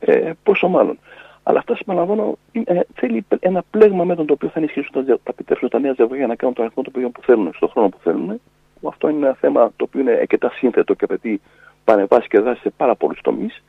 ε, 0.00 0.32
πόσο 0.42 0.68
μάλλον. 0.68 0.98
Αλλά 1.42 1.58
αυτά, 1.58 1.76
επαναλαμβάνω, 1.80 2.38
ε, 2.52 2.80
θέλει 2.94 3.26
ένα 3.40 3.64
πλέγμα 3.70 4.04
με 4.04 4.14
τον 4.14 4.26
το 4.26 4.32
οποίο 4.32 4.48
θα 4.48 4.58
ενισχύσουν 4.58 4.92
τα, 4.92 5.04
θα 5.06 5.30
επιτρέψουν 5.30 5.68
τα 5.68 5.78
νέα 5.78 5.92
ζευγάρια 5.96 6.26
να 6.26 6.34
κάνουν 6.34 6.54
το 6.54 6.62
αριθμό 6.62 6.82
των 6.82 6.92
παιδιών 6.92 7.12
που 7.12 7.22
θέλουν, 7.22 7.52
στον 7.54 7.68
χρόνο 7.68 7.88
που 7.88 7.98
θέλουν. 8.02 8.40
Αυτό 8.88 9.08
είναι 9.08 9.26
ένα 9.26 9.34
θέμα 9.34 9.72
το 9.76 9.84
οποίο 9.84 10.00
είναι 10.00 10.12
αρκετά 10.12 10.50
σύνθετο 10.50 10.94
και 10.94 11.04
απαιτεί 11.04 11.40
πανεβάσει 11.84 12.28
και 12.28 12.38
δράσεις 12.38 12.62
σε 12.62 12.70
πάρα 12.76 12.94
πολλούς 12.94 13.20
τομείς. 13.20 13.62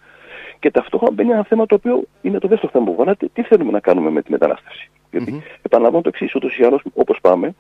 Και 0.60 0.72
ταυτόχρονα 0.72 1.14
μπαίνει 1.14 1.32
ένα 1.32 1.44
θέμα 1.44 1.66
το 1.66 1.76
οποίο 1.76 2.04
είναι 2.22 2.40
το 2.40 2.48
δεύτερο 2.48 2.72
θέμα 2.72 2.86
που 2.86 2.96
βάλατε, 2.96 3.30
τι 3.34 3.44
θέλουμε 3.44 3.72
να 3.72 3.80
κάνουμε 3.80 4.10
με 4.10 4.22
τη 4.22 4.32
μετανάστευση; 4.32 4.90
Γιατί, 5.12 5.34
mm-hmm. 5.36 5.60
επαναλαμβάνω 5.62 6.04
το 6.04 6.10
εξής, 6.14 6.36
ούτως 6.36 6.58
ή 6.58 6.64
άλλως, 6.64 6.82
όπως 6.94 7.20
πάμε, 7.22 7.56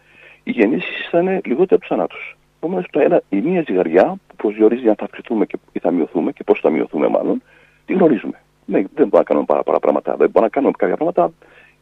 οι 0.47 0.51
γεννήσεις 0.51 1.07
θα 1.11 1.19
είναι 1.19 1.41
λιγότερο 1.45 1.75
από 1.75 1.79
τους 1.79 1.87
θανάτου. 1.87 2.17
Επομένω, 2.59 2.83
η 3.29 3.41
μία 3.41 3.63
ζυγαριά 3.67 4.15
που 4.27 4.35
προσδιορίζει 4.35 4.87
αν 4.87 4.95
θα 4.95 5.03
αυξηθούμε 5.03 5.45
και, 5.45 5.57
ή 5.71 5.79
θα 5.79 5.91
μειωθούμε 5.91 6.31
και 6.31 6.43
πώς 6.43 6.59
θα 6.59 6.69
μειωθούμε, 6.69 7.07
μάλλον, 7.07 7.41
τη 7.85 7.93
γνωρίζουμε. 7.93 8.37
Ναι, 8.65 8.77
δεν 8.77 8.87
μπορούμε 8.95 9.17
να 9.17 9.23
κάνουμε 9.23 9.45
πάρα 9.45 9.63
πολλά 9.63 9.79
πράγματα. 9.79 10.09
Δεν 10.09 10.29
μπορούμε 10.29 10.45
να 10.45 10.49
κάνουμε 10.49 10.73
κάποια 10.77 10.95
πράγματα. 10.95 11.21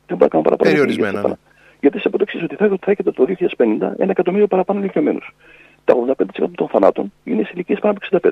Δεν 0.08 0.18
μπορούμε 0.18 0.26
να 0.26 0.28
κάνουμε 0.28 0.50
πάρα 0.50 0.56
πολλά 0.56 0.72
Περιορισμένα. 0.72 1.28
Ναι. 1.28 1.34
Γιατί 1.80 2.00
σε 2.00 2.10
το 2.10 2.26
ότι 2.44 2.56
θα, 2.56 2.68
θα 2.68 2.92
έχετε 2.92 3.12
το 3.12 3.26
2050 3.28 3.66
ένα 3.98 4.12
εκατομμύριο 4.12 4.48
παραπάνω 4.48 4.80
ηλικιωμένους. 4.80 5.36
Τα 5.86 5.94
85% 6.42 6.50
των 6.56 6.68
θανάτων 6.68 7.12
είναι 7.24 7.44
σε 7.44 7.52
ηλικίες 7.54 7.80
πάνω 7.80 7.94
από 7.98 8.20
65. 8.28 8.32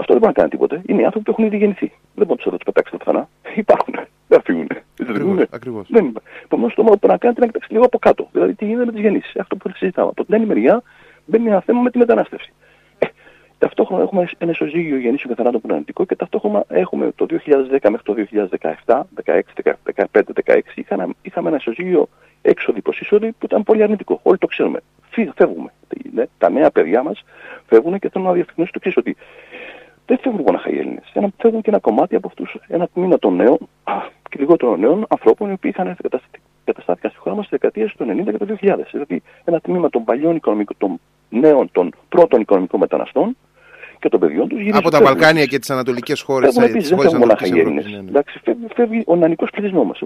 Αυτό 0.00 0.12
δεν 0.12 0.22
μπορεί 0.22 0.32
να 0.34 0.38
κάνει 0.40 0.48
τίποτε. 0.48 0.82
Είναι 0.86 1.00
οι 1.02 1.04
άνθρωποι 1.04 1.24
που 1.24 1.30
έχουν 1.30 1.44
ήδη 1.44 1.56
γεννηθεί. 1.56 1.92
Δεν 2.14 2.26
μπορούν 2.26 2.42
να 2.44 2.56
τους 2.56 2.64
πετάξετε 2.64 2.96
πουθενά. 2.96 3.28
Υπάρχουν. 3.64 3.94
Δεν 4.28 4.40
φύγουν. 4.44 4.68
Ακριβώς. 5.50 5.86
Δεν 5.90 6.12
Επομένως 6.44 6.74
το 6.74 6.82
μόνο 6.82 6.96
που 6.96 7.06
να 7.06 7.16
κάνετε 7.16 7.40
είναι 7.40 7.40
να 7.40 7.46
κοιτάξετε 7.46 7.74
λίγο 7.74 7.84
από 7.84 7.98
κάτω. 7.98 8.28
Δηλαδή 8.32 8.54
τι 8.54 8.64
γίνεται 8.64 8.84
με 8.84 8.92
τις 8.92 9.00
γεννήσεις. 9.00 9.36
Αυτό 9.36 9.56
που 9.56 9.70
συζητάμε. 9.74 10.08
Από 10.08 10.24
την 10.24 10.34
άλλη 10.34 10.46
μεριά 10.46 10.82
μπαίνει 11.26 11.46
ένα 11.46 11.60
θέμα 11.60 11.80
με 11.80 11.90
τη 11.90 11.98
μετανάστευση. 11.98 12.52
Ε, 12.98 13.06
ταυτόχρονα 13.58 14.02
έχουμε 14.02 14.28
ένα 14.38 14.50
ισοζύγιο 14.50 14.96
γεννήσεων 14.96 15.34
και 15.34 15.34
θανάτων 15.34 15.60
που 15.60 15.66
είναι 15.66 15.74
αρνητικό 15.74 16.04
και 16.04 16.16
ταυτόχρονα 16.16 16.64
έχουμε 16.68 17.12
το 17.14 17.26
2010 17.30 17.88
μέχρι 17.90 18.02
το 18.02 18.14
2017, 18.86 19.00
16, 19.24 19.40
15, 20.12 20.22
16, 20.44 20.60
είχαμε, 20.74 21.06
είχαμε 21.22 21.48
ένα 21.48 21.56
ισοζύγιο 21.56 22.08
έξοδη 22.42 22.80
προς 22.80 23.00
εισόδη 23.00 23.32
που 23.32 23.44
ήταν 23.46 23.62
πολύ 23.62 23.82
αρνητικό. 23.82 24.20
Όλοι 24.22 24.38
το 24.38 24.46
ξέρουμε. 24.46 24.80
Φεύγουμε. 25.34 25.72
Ναι, 26.12 26.24
τα 26.38 26.50
νέα 26.50 26.70
παιδιά 26.70 27.02
μας 27.02 27.24
φεύγουν 27.66 27.98
και 27.98 28.08
θέλω 28.08 28.24
να 28.24 28.32
διευκρινίσω 28.32 28.72
το 28.72 28.78
εξής 28.82 28.96
ότι 28.96 29.16
δεν 30.10 30.18
φεύγουν 30.22 30.42
μόνο 30.46 30.60
οι 30.66 30.78
Έλληνες. 30.78 31.12
Φεύγουν 31.36 31.62
και 31.62 31.70
ένα 31.70 31.78
κομμάτι 31.78 32.14
από 32.16 32.26
αυτούς, 32.26 32.56
ένα 32.68 32.88
τμήμα 32.94 33.18
των 33.18 33.36
νέων 33.36 33.58
και 34.30 34.36
λιγότερο 34.38 34.76
νέων 34.76 35.04
ανθρώπων 35.08 35.50
οι 35.50 35.52
οποίοι 35.52 35.70
είχαν 35.74 35.96
καταστάθηκαν 36.64 37.10
στη 37.10 37.20
χώρα 37.20 37.36
μας 37.36 37.46
στι 37.46 37.56
δεκαετίες 37.56 37.94
του 37.96 38.04
90 38.04 38.24
και 38.24 38.44
του 38.44 38.58
2000. 38.60 38.86
Δηλαδή 38.90 39.22
ένα 39.44 39.60
τμήμα 39.60 39.90
των 39.90 40.04
παλιών 40.04 40.36
οικονομικών, 40.36 40.76
των 40.78 41.00
νέων, 41.28 41.68
των 41.72 41.90
πρώτων 42.08 42.40
οικονομικών 42.40 42.80
μεταναστών 42.80 43.36
και 43.98 44.08
των 44.08 44.20
παιδιών 44.20 44.48
τους. 44.48 44.60
Από 44.72 44.90
τα 44.90 45.02
Βαλκάνια 45.02 45.44
και 45.44 45.58
τις 45.58 45.70
ανατολικές 45.70 46.20
χώρες 46.20 46.54
τη 46.54 46.60
Ευρώπη. 46.64 46.82
Δεν 46.82 46.98
φεύγουν 46.98 47.18
μονάχα 47.18 47.46
οι 47.46 47.58
Έλληνες. 47.58 47.84
Φεύγει, 48.44 48.66
φεύγει 48.74 49.02
ο 49.06 49.16
νεανικό 49.16 49.46
πληθυσμός 49.52 49.86
μας. 49.86 49.98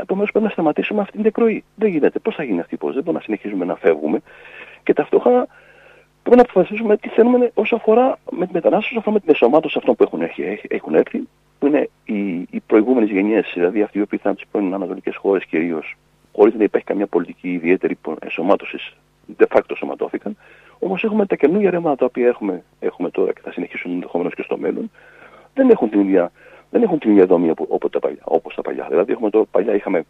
Επομένως 0.00 0.30
πρέπει 0.30 0.46
να 0.46 0.50
σταματήσουμε 0.50 1.00
αυτή 1.00 1.12
την 1.12 1.22
διακροή. 1.22 1.64
Δεν 1.74 1.88
γίνεται. 1.88 2.18
Πώς 2.18 2.34
θα 2.34 2.42
γίνει 2.42 2.60
αυτή 2.60 2.74
η 2.74 2.78
πώ. 2.78 2.86
Δεν 2.86 3.02
μπορούμε 3.02 3.18
να 3.18 3.24
συνεχίζουμε 3.24 3.64
να 3.64 3.76
φεύγουμε 3.76 4.18
και 4.82 4.92
ταυτόχρονα 4.92 5.46
πρέπει 6.30 6.36
να 6.36 6.42
αποφασίσουμε 6.50 6.96
τι 6.96 7.08
θέλουμε 7.08 7.50
όσο 7.54 7.76
αφορά 7.76 8.18
με 8.30 8.46
τη 8.46 8.52
μετανάστευση, 8.52 8.90
όσο 8.90 8.98
αφορά 8.98 9.14
με 9.14 9.20
την 9.20 9.30
εσωμάτωση 9.30 9.78
αυτών 9.78 9.94
που 9.94 10.02
έχουν, 10.02 10.20
έχουν 10.68 10.94
έρθει, 10.94 11.28
που 11.58 11.66
είναι 11.66 11.88
οι, 12.04 12.46
οι 12.50 12.60
προηγούμενες 12.66 13.10
γενιές, 13.10 13.50
δηλαδή 13.54 13.82
αυτοί 13.82 13.98
οι 13.98 14.02
οποίοι 14.02 14.18
ήταν 14.20 14.32
από 14.32 14.40
τι 14.40 14.46
πρώην 14.50 14.74
ανατολικές 14.74 15.16
χώρες 15.16 15.44
κυρίως, 15.44 15.96
χωρίς 16.32 16.54
να 16.54 16.64
υπάρχει 16.64 16.86
καμιά 16.86 17.06
πολιτική 17.06 17.52
ιδιαίτερη 17.52 17.98
εσωμάτωσης, 18.18 18.96
de 19.38 19.44
facto 19.54 19.74
σωματώθηκαν. 19.76 20.36
Όμως 20.78 21.04
έχουμε 21.04 21.26
τα 21.26 21.36
καινούργια 21.36 21.70
ρεύματα 21.70 21.96
τα 21.96 22.04
οποία 22.04 22.26
έχουμε, 22.26 22.62
έχουμε 22.80 23.10
τώρα 23.10 23.32
και 23.32 23.40
θα 23.42 23.52
συνεχίσουν 23.52 23.92
ενδεχομένως 23.92 24.34
και 24.34 24.42
στο 24.42 24.58
μέλλον, 24.58 24.90
δεν 25.54 25.70
έχουν 25.70 25.90
την 25.90 26.00
ίδια, 26.00 26.32
δεν 26.70 26.82
έχουν 26.82 26.98
την 26.98 27.10
ίδια 27.10 27.26
δομή 27.26 27.52
όπως 27.68 27.90
τα 27.90 27.98
παλιά. 27.98 28.22
Όπως 28.24 28.54
τα 28.54 28.62
παλιά. 28.62 28.86
Δηλαδή, 28.88 29.12
έχουμε 29.12 29.30
τώρα, 29.30 29.44
παλιά 29.50 29.74
είχαμε 29.74 30.04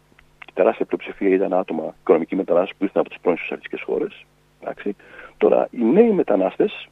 τεράστια 0.53 0.85
πλειοψηφία 0.85 1.29
ήταν 1.35 1.53
άτομα 1.53 1.95
οικονομικοί 1.99 2.35
μετανάστες 2.35 2.75
που 2.77 2.83
ήρθαν 2.83 3.01
από 3.01 3.09
τις 3.09 3.19
πρώην 3.21 3.37
σοσιαλιστικές 3.37 3.81
χώρες. 3.81 4.25
Τώρα, 5.37 5.67
οι 5.71 5.83
νέοι 5.83 6.11
μετανάστες, 6.11 6.87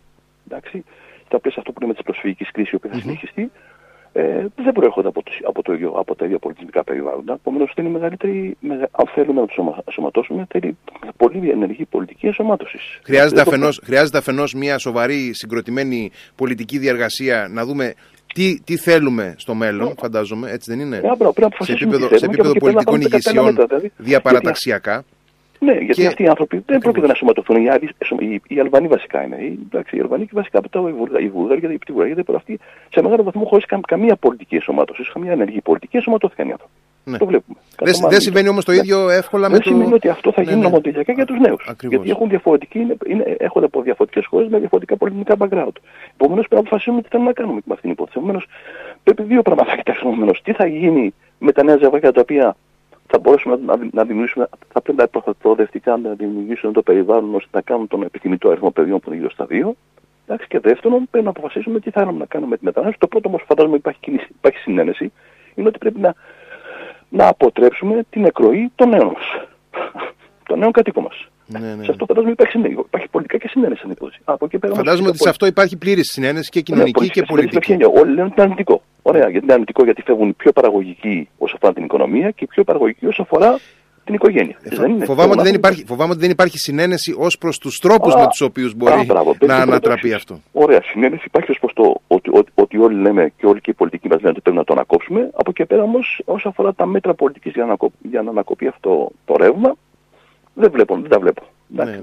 στα 1.25 1.39
πλαίσια 1.39 1.61
αυτό 1.61 1.71
που 1.71 1.81
λέμε 1.81 1.93
της 1.93 2.03
προσφυγικής 2.03 2.51
κρίσης, 2.51 2.71
η 2.71 2.75
οποία 2.75 2.91
θα 2.91 2.99
συνεχιστεί, 2.99 3.51
ε, 4.17 4.45
δεν 4.55 4.73
προέρχονται 4.73 5.07
από, 5.07 5.23
το, 5.23 5.31
από, 5.47 5.61
το 5.61 5.73
ίδιο, 5.73 5.89
από 5.89 6.15
τα 6.15 6.25
ίδια 6.25 6.39
πολιτισμικά 6.39 6.83
περιβάλλοντα. 6.83 7.33
Επομένως, 7.33 7.71
θέλει 7.75 7.89
μεγαλύτερη, 7.89 8.57
αν 8.91 9.07
θέλουμε 9.13 9.41
να 9.41 9.47
τους 9.47 9.57
σωματώσουμε, 9.91 10.45
θέλει 10.49 10.77
πολύ 11.17 11.49
ενεργή 11.49 11.85
πολιτική 11.85 12.25
ενσωμάτωσης. 12.25 12.99
Χρειάζεται, 13.03 13.41
αφενός, 13.41 13.81
χρειάζεται 13.83 14.17
αφενός 14.17 14.53
μια 14.53 14.77
σοβαρή 14.77 15.33
συγκροτημένη 15.33 16.11
πολιτική 16.35 16.77
διαργασία 16.77 17.47
να 17.51 17.65
δούμε 17.65 17.93
τι, 18.33 18.61
τι 18.63 18.77
θέλουμε 18.77 19.35
στο 19.37 19.53
μέλλον, 19.53 19.93
φαντάζομαι, 19.97 20.51
έτσι 20.51 20.71
δεν 20.71 20.79
είναι; 20.79 21.01
σε 21.59 21.71
επίπεδο, 21.71 22.17
σε 22.17 22.25
επίπεδο 22.25 22.53
πολιτικών 22.53 23.01
ηγεσιών, 23.01 23.55
δηλαδή. 23.55 23.91
διαπαραταξιακά. 23.97 25.03
Ναι, 25.65 25.73
γιατί 25.73 26.01
και... 26.01 26.07
αυτοί 26.07 26.23
οι 26.23 26.27
άνθρωποι 26.27 26.63
δεν 26.65 26.79
πρόκειται 26.79 27.07
να 27.07 27.13
σωματωθούν. 27.13 27.63
Οι, 27.63 27.69
άλλοι, 27.69 27.89
οι, 28.19 28.41
οι 28.47 28.59
Αλβανοί 28.59 28.87
βασικά 28.87 29.23
είναι. 29.23 29.35
Οι, 29.35 29.59
εντάξει, 29.71 29.97
οι 29.97 29.99
Αλβανοί 29.99 30.25
και 30.25 30.31
βασικά 30.33 30.57
από 30.57 30.69
τα 30.69 30.79
οι 31.19 31.27
Βούλγαροι 31.27 31.59
και 31.59 31.67
οι 31.67 31.91
Βουλγαροί, 31.91 32.11
γιατί 32.13 32.33
αυτοί 32.35 32.59
σε 32.89 33.01
μεγάλο 33.01 33.23
βαθμό 33.23 33.45
χωρίς 33.45 33.65
κα, 33.65 33.79
καμία 33.87 34.15
πολιτική 34.15 34.55
ενσωμάτωση, 34.55 35.03
καμία 35.13 35.31
ενεργή 35.31 35.61
πολιτική 35.61 35.95
ενσωματώθηκαν 35.95 36.47
οι 36.47 36.51
άνθρωποι. 36.51 36.73
Ναι. 37.03 37.17
Το 37.17 37.25
βλέπουμε. 37.25 37.57
Δεν, 37.79 37.93
δεν 38.09 38.21
συμβαίνει 38.21 38.49
όμως 38.49 38.65
το 38.65 38.71
ναι. 38.71 38.77
ίδιο 38.77 39.09
εύκολα 39.09 39.49
με 39.49 39.59
το. 39.59 39.63
Δεν 39.63 39.73
σημαίνει 39.73 39.93
ότι 39.93 40.09
αυτό 40.09 40.31
θα 40.31 40.41
γίνει 40.41 40.55
ναι, 40.55 40.61
ναι. 40.61 40.67
νομοτελειακά 40.67 41.13
για 41.13 41.25
τους 41.25 41.39
νέους. 41.39 41.69
Γιατί 41.81 42.09
έχουν 42.09 42.29
διαφορετική, 42.29 42.79
είναι, 42.79 42.97
είναι, 43.07 43.35
έρχονται 43.37 43.65
από 43.65 43.81
διαφορετικές 43.81 44.25
χώρες 44.25 44.47
με 44.49 44.59
διαφορετικά 44.59 44.97
πολιτικά 44.97 45.35
background. 45.39 45.75
Επομένως 46.13 46.47
πρέπει 46.47 46.53
να 46.53 46.59
αποφασίσουμε 46.59 47.01
τι 47.01 47.07
θέλουμε 47.07 47.27
να 47.27 47.33
κάνουμε 47.33 47.61
με 47.65 47.73
αυτήν 47.73 47.81
την 47.81 47.91
υπόθεση. 47.91 48.17
Επομένως 48.17 48.47
πρέπει 49.03 49.23
δύο 49.23 49.41
πράγματα 49.41 49.71
να 49.71 49.77
κοιτάξουμε. 49.77 50.31
Τι 50.43 50.53
θα 50.53 50.65
γίνει 50.65 51.13
με 51.39 51.51
τα 51.51 51.63
νέα 51.63 51.77
ζευγάρια 51.77 52.11
τα 52.11 52.21
οποία 52.21 52.55
θα 53.07 53.19
μπορέσουμε 53.19 53.59
να, 53.65 53.77
να, 53.91 54.03
δημιουργήσουμε, 54.03 54.47
θα 54.73 54.81
πρέπει 54.81 54.97
να 55.13 55.33
προοδευτικά 55.33 55.97
να 55.97 56.13
δημιουργήσουμε 56.13 56.73
το 56.73 56.81
περιβάλλον 56.81 57.35
ώστε 57.35 57.49
να 57.51 57.61
κάνουν 57.61 57.87
τον 57.87 58.01
επιθυμητό 58.01 58.49
αριθμό 58.49 58.71
παιδιών 58.71 58.99
που 58.99 59.09
είναι 59.09 59.17
γύρω 59.17 59.31
στα 59.31 59.45
δύο. 59.45 59.75
Εντάξει, 60.27 60.47
και 60.47 60.59
δεύτερον, 60.59 61.07
πρέπει 61.09 61.25
να 61.25 61.31
αποφασίσουμε 61.31 61.79
τι 61.79 61.89
θα 61.89 62.01
θέλουμε 62.01 62.19
να 62.19 62.25
κάνουμε 62.25 62.49
με 62.49 62.57
τη 62.57 62.63
μετανάστευση. 62.63 62.99
Το 62.99 63.07
πρώτο 63.07 63.27
όμως 63.29 63.43
φαντάζομαι 63.47 63.75
υπάρχει, 63.75 63.99
κίνηση, 63.99 64.27
υπάρχει 64.29 64.57
συνένεση, 64.57 65.11
είναι 65.55 65.67
ότι 65.67 65.77
πρέπει 65.77 65.99
να, 65.99 66.13
να 67.09 67.27
αποτρέψουμε 67.27 68.05
την 68.09 68.25
εκροή 68.25 68.71
των 68.75 68.89
νέων 68.89 69.05
μας. 69.05 69.47
των 70.47 70.59
νέων 70.59 70.71
κατοίκων 70.71 71.03
μας. 71.03 71.27
Ναι, 71.47 71.75
ναι. 71.75 71.83
Σε 71.83 71.91
αυτό 71.91 72.05
φαντάζομαι 72.05 72.31
υπάρχει, 72.31 72.57
υπάρχει 72.57 73.07
πολιτικά 73.11 73.37
και 73.37 73.47
συνένεση 73.47 73.79
στην 73.79 73.91
υπόθεση. 73.91 74.19
Από 74.23 74.45
εκεί 74.45 74.57
πέρα 74.59 74.73
φαντάζομαι 74.73 75.07
ότι 75.07 75.17
σε 75.17 75.29
αυτό 75.29 75.45
υπάρχει 75.45 75.77
πλήρης 75.77 76.11
συνένεση 76.11 76.49
και 76.49 76.61
κοινωνική 76.61 77.03
ναι, 77.03 77.07
και 77.07 77.23
πολιτική. 77.23 77.71
Όλοι 77.73 78.09
λένε 78.09 78.21
ότι 78.21 78.33
είναι 78.35 78.41
αρνητικό. 78.41 78.81
Ωραία, 79.07 79.29
γιατί 79.29 79.45
είναι 79.45 79.53
αρνητικό 79.53 79.83
γιατί 79.83 80.01
φεύγουν 80.01 80.29
οι 80.29 80.33
πιο 80.33 80.51
παραγωγικοί 80.51 81.29
όσο 81.37 81.55
αφορά 81.55 81.73
την 81.73 81.83
οικονομία 81.83 82.31
και 82.31 82.43
οι 82.43 82.47
πιο 82.47 82.63
παραγωγικοί 82.63 83.05
όσο 83.05 83.21
αφορά 83.21 83.59
την 84.03 84.13
οικογένεια. 84.13 84.57
Ε, 84.63 84.75
δεν 84.75 85.03
φοβάμαι, 85.05 85.31
ότι 85.31 85.43
δεν 85.43 85.53
υπάρχει, 85.53 85.85
φοβάμαι 85.85 86.11
ότι 86.11 86.21
δεν 86.21 86.29
υπάρχει 86.29 86.57
συνένεση 86.57 87.15
ως 87.17 87.37
προς 87.37 87.57
τους 87.57 87.79
τρόπους 87.79 88.15
με 88.15 88.27
τους 88.27 88.41
οποίους 88.41 88.73
μπορεί 88.75 88.93
α, 88.93 89.03
μπράβο, 89.05 89.35
να 89.45 89.55
ανατραπεί 89.55 90.13
αυτό. 90.13 90.39
Ωραία, 90.51 90.81
συνένεση 90.83 91.23
υπάρχει 91.25 91.51
ως 91.51 91.59
προς 91.59 91.73
το 91.73 92.01
ότι, 92.07 92.29
ότι, 92.33 92.51
ότι, 92.55 92.77
όλοι 92.77 92.95
λέμε 92.95 93.31
και 93.37 93.45
όλοι 93.45 93.61
και 93.61 93.69
οι 93.69 93.73
πολιτικοί 93.73 94.07
μας 94.07 94.17
λένε 94.17 94.29
ότι 94.29 94.41
πρέπει 94.41 94.57
να 94.57 94.63
το 94.63 94.73
ανακόψουμε. 94.73 95.29
Από 95.33 95.49
εκεί 95.49 95.65
πέρα 95.65 95.83
όμως, 95.83 96.21
όσο 96.25 96.49
αφορά 96.49 96.73
τα 96.73 96.85
μέτρα 96.85 97.13
πολιτικής 97.13 97.53
για, 97.53 97.65
να, 97.65 97.75
για 98.01 98.21
να 98.21 98.29
ανακοπεί 98.29 98.67
αυτό 98.67 99.11
το 99.25 99.35
ρεύμα, 99.37 99.75
δεν 100.53 100.71
βλέπω, 100.71 100.95
δεν 100.95 101.09
τα 101.09 101.19
βλέπω. 101.19 101.41
Ναι. 101.67 102.01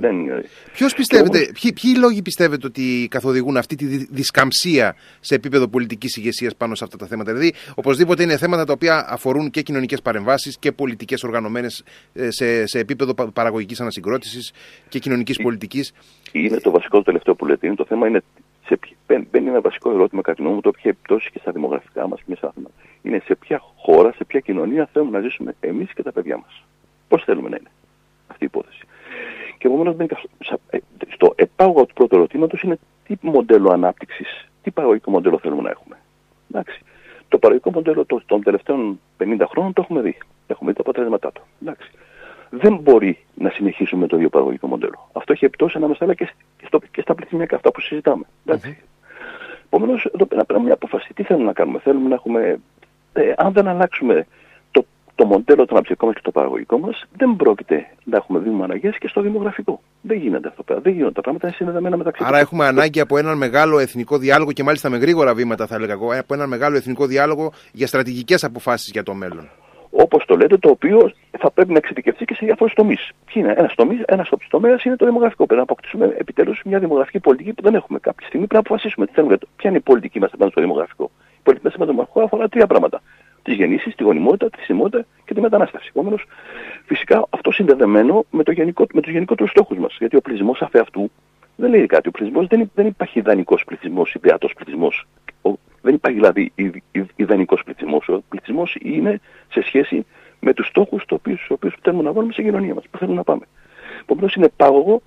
Ποιος 0.72 0.94
πιστεύετε, 0.94 1.38
όμως... 1.38 1.60
ποιοι, 1.60 1.72
ποιοι 1.72 1.94
λόγοι 1.98 2.22
πιστεύετε 2.22 2.66
ότι 2.66 3.08
καθοδηγούν 3.10 3.56
αυτή 3.56 3.74
τη 3.74 3.84
δισκαμψία 4.10 4.96
σε 5.20 5.34
επίπεδο 5.34 5.68
πολιτικής 5.68 6.16
ηγεσίας 6.16 6.56
πάνω 6.56 6.74
σε 6.74 6.84
αυτά 6.84 6.96
τα 6.96 7.06
θέματα; 7.06 7.32
Δηλαδή, 7.32 7.54
οπωσδήποτε 7.74 8.22
είναι 8.22 8.36
θέματα 8.36 8.64
τα 8.64 8.72
οποία 8.72 9.06
αφορούν 9.08 9.50
και 9.50 9.62
κοινωνικές 9.62 10.02
παρεμβάσεις 10.02 10.58
και 10.58 10.72
πολιτικές 10.72 11.22
οργανωμένες 11.22 11.84
ε, 12.12 12.30
σε, 12.30 12.66
σε 12.66 12.78
επίπεδο 12.78 13.14
παραγωγικής 13.32 13.80
ανασυγκρότησης 13.80 14.52
και 14.88 14.98
κοινωνικής 14.98 15.36
πολιτικής. 15.36 15.92
Είναι 16.32 16.60
το 16.60 16.70
βασικό 16.70 16.96
το 16.96 17.02
τελευταίο 17.02 17.34
που 17.34 17.46
λέτε. 17.46 17.66
Είναι 17.66 17.76
το 17.76 17.84
θέμα 17.84 18.08
είναι. 18.08 18.22
Σε, 18.66 18.78
μπαίνει 19.06 19.48
ένα 19.48 19.60
βασικό 19.60 19.90
ερώτημα 19.90 20.22
κατά 20.22 20.36
τη 20.36 20.40
γνώμη 20.40 20.54
μου, 20.54 20.60
το 20.60 20.68
οποίο 20.68 20.80
έχει 20.84 20.88
επιπτώσεις 20.88 21.30
και 21.30 21.38
στα 21.38 21.52
δημογραφικά 21.52 22.08
μας 22.08 22.18
και 22.18 22.24
μέσα 22.26 22.52
Είναι 23.02 23.22
σε 23.24 23.34
ποια 23.34 23.62
χώρα, 23.76 24.12
σε 24.12 24.24
ποια 24.24 24.40
κοινωνία 24.40 24.88
θέλουμε 24.92 25.10
να 25.18 25.20
ζήσουμε 25.20 25.54
εμείς 25.60 25.92
και 25.92 26.02
τα 26.02 26.12
παιδιά 26.12 26.36
μας. 26.36 26.64
Πώς 27.08 27.22
θέλουμε 27.24 27.48
να 27.48 27.56
είναι 27.60 27.70
αυτή 28.26 28.44
η 28.44 28.46
υπόθεση. 28.46 28.86
Και 29.62 29.68
επομένως 29.68 29.96
ε, 30.70 30.78
στο 31.12 31.32
επάγωγο 31.36 31.86
του 31.86 31.94
πρώτου 31.94 32.16
ερωτήματος 32.16 32.62
είναι 32.62 32.78
τι 33.06 33.16
μοντέλο 33.20 33.70
ανάπτυξης, 33.70 34.48
τι 34.62 34.70
παραγωγικό 34.70 35.10
μοντέλο 35.10 35.38
θέλουμε 35.38 35.62
να 35.62 35.70
έχουμε. 35.70 35.96
Εντάξει. 36.50 36.80
Το 37.28 37.38
παραγωγικό 37.38 37.70
μοντέλο 37.70 38.06
των 38.26 38.42
τελευταίων 38.42 39.00
50 39.18 39.44
χρόνων 39.48 39.72
το 39.72 39.82
έχουμε 39.84 40.00
δει. 40.00 40.16
Έχουμε 40.46 40.70
δει 40.70 40.76
τα 40.76 40.82
αποτελέσματά 40.82 41.32
του. 41.32 41.42
Εντάξει. 41.62 41.90
Δεν 42.50 42.76
μπορεί 42.76 43.18
να 43.34 43.50
συνεχίσουμε 43.50 44.00
με 44.00 44.06
το 44.06 44.16
ίδιο 44.16 44.28
παραγωγικό 44.28 44.66
μοντέλο. 44.66 45.08
Αυτό 45.12 45.32
έχει 45.32 45.44
επιπτώσεις 45.44 45.76
ανάμεσα 45.76 46.04
αλλά 46.04 46.14
και, 46.14 46.32
στο, 46.66 46.78
και 46.90 47.00
στα 47.00 47.14
πληθυσμιακά, 47.14 47.56
αυτά 47.56 47.70
που 47.70 47.80
συζητάμε. 47.80 48.24
Εντάξει. 48.46 48.78
Mm-hmm. 48.80 49.14
Επομένως, 49.66 50.04
εδώ 50.14 50.26
πέρα 50.26 50.44
πρέπει 50.44 50.62
μια 50.62 50.74
απόφαση. 50.74 51.14
Τι 51.14 51.22
θέλουμε 51.22 51.46
να 51.46 51.52
κάνουμε. 51.52 51.78
Θέλουμε 51.78 52.08
να 52.08 52.14
έχουμε. 52.14 52.60
Ε, 53.12 53.32
αν 53.36 53.52
δεν 53.52 53.68
αλλάξουμε 53.68 54.26
το 55.22 55.28
μοντέλο 55.28 55.64
το 55.64 55.74
αναψυκτικό 55.74 56.06
μα 56.06 56.12
και 56.12 56.20
το 56.22 56.30
παραγωγικό 56.30 56.78
μας, 56.78 57.04
δεν 57.16 57.36
πρόκειται 57.36 57.86
να 58.04 58.16
έχουμε 58.16 58.38
βήμα 58.38 58.64
αναγκέ 58.64 58.94
και 58.98 59.08
στο 59.08 59.20
δημογραφικό. 59.20 59.80
Δεν 60.00 60.16
γίνεται 60.18 60.48
αυτό 60.48 60.62
πέρα. 60.62 60.80
Δεν 60.80 60.92
γίνονται 60.92 61.12
τα 61.12 61.20
πράγματα, 61.20 61.46
είναι 61.46 61.56
συνδεδεμένα 61.56 61.96
μεταξύ 61.96 62.22
Άρα 62.26 62.38
έχουμε 62.38 62.66
ανάγκη 62.66 63.00
από 63.00 63.18
έναν 63.18 63.36
μεγάλο 63.36 63.78
εθνικό 63.78 64.18
διάλογο 64.18 64.52
και 64.52 64.62
μάλιστα 64.62 64.88
με 64.90 64.96
γρήγορα 64.96 65.34
βήματα, 65.34 65.66
θα 65.66 65.74
έλεγα 65.74 65.92
εγώ, 65.92 66.14
από 66.18 66.34
έναν 66.34 66.48
μεγάλο 66.48 66.76
εθνικό 66.76 67.06
διάλογο 67.06 67.52
για 67.72 67.86
στρατηγικές 67.86 68.44
αποφάσεις 68.44 68.90
για 68.90 69.02
το 69.02 69.14
μέλλον. 69.14 69.48
Όπως 69.90 70.24
το 70.24 70.36
λέτε, 70.36 70.56
το 70.56 70.68
οποίο 70.68 71.12
θα 71.38 71.50
πρέπει 71.50 71.72
να 71.72 71.78
εξειδικευτεί 71.78 72.24
και 72.24 72.34
σε 72.34 72.44
διάφορους 72.44 72.74
τομείς. 72.74 73.10
Ποιο 73.24 73.40
είναι; 73.40 73.54
Ένας 73.56 73.74
τομέα, 73.74 73.98
ένας 74.06 74.30
τομέας 74.48 74.84
είναι 74.84 74.96
το 74.96 75.06
δημογραφικό. 75.06 75.46
Πρέπει 75.46 75.56
να 75.56 75.62
αποκτήσουμε 75.62 76.14
επιτέλους 76.18 76.62
μια 76.64 76.78
δημογραφική 76.78 77.20
πολιτική 77.20 77.52
που 77.52 77.62
δεν 77.62 77.74
έχουμε. 77.74 77.98
Κάποια 77.98 78.26
στιγμή 78.26 78.46
πρέπει 78.46 78.62
να 78.62 78.70
αποφασίσουμε 78.70 79.06
τι 79.06 79.12
θέλουμε. 79.12 79.36
Ποια 79.56 79.70
είναι 79.70 79.78
η 79.78 79.80
πολιτική 79.80 80.18
μας 80.18 80.30
απέναντι 80.32 80.52
στο 80.52 80.60
δημογραφικό. 80.60 81.10
Η 81.38 81.42
πολιτική 81.42 81.66
μας 81.66 81.74
απέναντι 81.74 81.92
στο 81.92 82.04
δημογραφικό 82.04 82.20
αφορά 82.20 82.48
τρία 82.48 82.66
πράγματα 82.66 83.02
τις 83.42 83.54
γεννήσεις, 83.54 83.94
τη 83.94 84.02
γονιμότητα, 84.02 84.50
τη 84.50 84.62
θυμότητα 84.62 85.06
και 85.24 85.34
τη 85.34 85.40
μετανάστευση. 85.40 85.88
Επομένως, 85.88 86.24
φυσικά 86.84 87.26
αυτό 87.30 87.50
συνδεδεμένο 87.52 88.24
με, 88.30 88.42
το 88.42 88.52
γενικό, 88.52 88.86
με 88.94 89.00
τους 89.00 89.12
γενικότερους 89.12 89.50
στόχους 89.50 89.78
μας. 89.78 89.96
Γιατί 89.98 90.16
ο 90.16 90.20
πληθυσμός 90.20 90.62
αφ' 90.62 90.76
αυτού 90.76 91.10
δεν 91.56 91.70
λέει 91.70 91.86
κάτι. 91.86 92.08
Ο 92.08 92.10
πληθυσμός 92.10 92.46
δεν, 92.46 92.70
δεν 92.74 92.86
υπάρχει 92.86 93.18
ιδανικός 93.18 93.64
πληθυσμός, 93.64 94.14
ιδεατό 94.14 94.48
πληθυσμός. 94.56 95.06
Δεν 95.82 95.94
υπάρχει 95.94 96.18
δηλαδή 96.18 96.52
ιδανικός 97.16 97.62
πληθυσμός. 97.64 98.08
Ο 98.08 98.22
πληθυσμός 98.28 98.76
είναι 98.82 99.20
σε 99.48 99.62
σχέση 99.62 100.06
με 100.40 100.52
τους 100.52 100.66
στόχους 100.66 101.04
του 101.04 101.20
οποίους 101.48 101.74
θέλουμε 101.82 102.02
να 102.02 102.12
βάλουμε 102.12 102.32
σε 102.32 102.42
κοινωνία 102.42 102.74
μας, 102.74 102.84
που 102.90 102.98
θέλουμε 102.98 103.16
να 103.16 103.22
πάμε. 103.22 103.44
Επομένως, 104.00 104.34
είναι 104.34 104.48
πάγωγο 104.56 105.02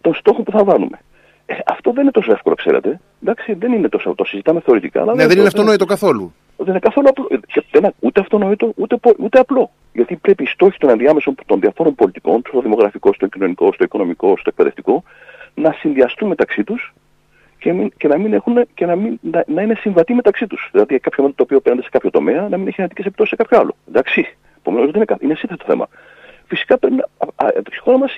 των 0.00 0.14
στόχων 0.14 0.44
που 0.44 0.50
θα 0.50 0.64
βάλουμε. 0.64 0.98
Ε, 1.46 1.54
αυτό 1.66 1.92
δεν 1.92 2.02
είναι 2.02 2.10
τόσο 2.10 2.32
εύκολο, 2.32 2.54
ξέρετε. 2.54 3.00
Εντάξει, 3.22 3.54
δεν 3.54 3.72
είναι 3.72 3.88
τόσο. 3.88 4.14
Το 4.14 4.24
συζητάμε 4.24 4.60
θεωρητικά. 4.60 5.00
Αλλά 5.00 5.14
ναι, 5.14 5.26
δεν 5.26 5.38
είναι 5.38 5.46
αυτονόητο 5.46 5.84
καθόλου. 5.84 6.34
Δεν 6.58 6.68
είναι 6.68 6.78
καθόλου 6.78 7.08
απλό. 7.08 7.28
Δεν 7.70 7.94
ούτε 8.00 8.20
αυτονόητο, 8.20 8.72
ούτε, 8.76 8.98
ούτε 9.18 9.38
απλό. 9.38 9.70
Γιατί 9.92 10.16
πρέπει 10.16 10.42
οι 10.42 10.46
στόχοι 10.46 10.78
των 10.78 10.90
ενδιάμεσων 10.90 11.34
των 11.46 11.60
διαφόρων 11.60 11.94
πολιτικών, 11.94 12.42
στο 12.48 12.60
δημογραφικό, 12.60 13.12
στο 13.12 13.26
κοινωνικό, 13.26 13.72
στο 13.72 13.84
οικονομικό, 13.84 14.36
στο 14.36 14.48
εκπαιδευτικό, 14.48 15.02
να 15.54 15.72
συνδυαστούν 15.72 16.28
μεταξύ 16.28 16.64
τους 16.64 16.92
και, 17.58 17.90
και, 17.96 18.08
να, 18.08 18.18
μην 18.18 18.32
έχουν, 18.32 18.66
και 18.74 18.86
να, 18.86 18.96
μην, 18.96 19.18
να, 19.20 19.44
να 19.46 19.62
είναι 19.62 19.74
συμβατοί 19.74 20.14
μεταξύ 20.14 20.46
τους. 20.46 20.68
Δηλαδή 20.72 20.98
κάποιο 20.98 21.22
μέτρο 21.22 21.36
το 21.36 21.42
οποίο 21.42 21.60
παίρνει 21.60 21.82
σε 21.82 21.88
κάποιο 21.88 22.10
τομέα 22.10 22.48
να 22.48 22.56
μην 22.56 22.66
έχει 22.66 22.82
αρνητικέ 22.82 23.00
επιπτώσεις 23.00 23.30
σε 23.30 23.42
κάποιο 23.42 23.58
άλλο. 23.58 23.76
Εντάξει. 23.88 24.36
Επομένως 24.58 24.90
δεν 24.90 25.02
είναι, 25.02 25.16
είναι 25.20 25.34
σύνθετο 25.34 25.64
το 25.64 25.70
θέμα. 25.72 25.88
Φυσικά 26.46 26.78
πρέπει 26.78 26.94
να. 26.94 27.04
Στη 27.66 27.78
χώρα 27.78 27.98
μας 27.98 28.16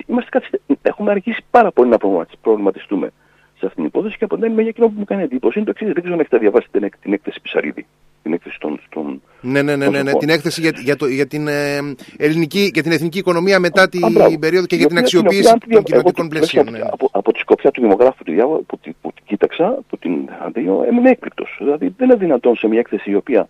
έχουμε 0.81 1.11
αργήσει 1.11 1.43
πάρα 1.51 1.71
πολύ 1.71 1.89
να 1.89 1.97
προβληματιστούμε 2.41 3.11
σε 3.57 3.65
αυτήν 3.65 3.75
την 3.75 3.85
υπόθεση 3.85 4.17
και 4.17 4.23
από 4.23 4.35
την 4.35 4.43
άλλη 4.43 4.67
εκείνο 4.67 4.87
που 4.87 4.93
μου 4.97 5.05
κάνει 5.05 5.23
εντύπωση 5.23 5.57
είναι 5.57 5.65
το 5.65 5.71
εξής. 5.75 5.87
Δεν 5.87 6.01
ξέρω 6.01 6.13
αν 6.13 6.19
έχετε 6.19 6.37
διαβάσει 6.37 6.67
την, 6.71 6.89
την 7.01 7.13
έκθεση 7.13 7.41
Πισαρίδη. 7.41 7.85
Την 8.23 8.33
έκθεση 8.33 8.59
των. 8.59 8.79
των 8.89 9.21
ναι, 9.41 9.61
ναι, 9.61 9.75
ναι, 9.75 9.89
ναι, 9.89 10.03
ναι, 10.03 10.13
την 10.13 10.29
έκθεση 10.29 10.61
για, 10.61 10.71
για, 10.83 10.95
το, 10.95 11.05
για, 11.05 11.27
την, 11.27 11.47
ε, 11.47 11.77
ελληνική, 12.17 12.69
για 12.73 12.83
την 12.83 12.91
εθνική 12.91 13.17
οικονομία 13.17 13.59
μετά 13.59 13.89
την 13.89 14.39
περίοδο 14.39 14.65
και 14.65 14.75
για 14.75 14.87
την 14.87 14.97
αξιοποίηση 14.97 15.53
των 15.69 15.83
κοινωνικών 15.83 16.27
πλαισίων. 16.27 16.71
Ναι. 16.71 16.79
Από, 16.91 17.09
από 17.11 17.33
τη 17.33 17.39
σκοπιά 17.39 17.71
του 17.71 17.81
δημογράφου 17.81 18.23
του 18.23 18.31
διάβολου 18.31 18.65
που, 18.65 18.79
που, 18.79 18.93
που 19.01 19.11
την 19.13 19.23
κοίταξα, 19.25 19.77
που 19.89 19.97
την 19.97 20.29
αντίγω, 20.45 20.83
έμεινε 20.87 21.09
έκπληκτο. 21.09 21.45
Δηλαδή 21.57 21.93
δεν 21.97 22.09
είναι 22.09 22.17
δυνατόν 22.17 22.55
σε 22.55 22.67
μια 22.67 22.79
έκθεση 22.79 23.11
η 23.11 23.15
οποία 23.15 23.47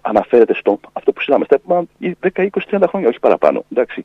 αναφέρεται 0.00 0.54
στο 0.54 0.80
αυτό 0.92 1.12
που 1.12 1.20
συζητάμε 1.20 1.44
στα 1.44 1.86
10, 2.00 2.48
20, 2.70 2.80
30 2.80 2.84
χρόνια, 2.88 3.08
όχι 3.08 3.20
παραπάνω. 3.20 3.64
Εντάξει 3.72 4.04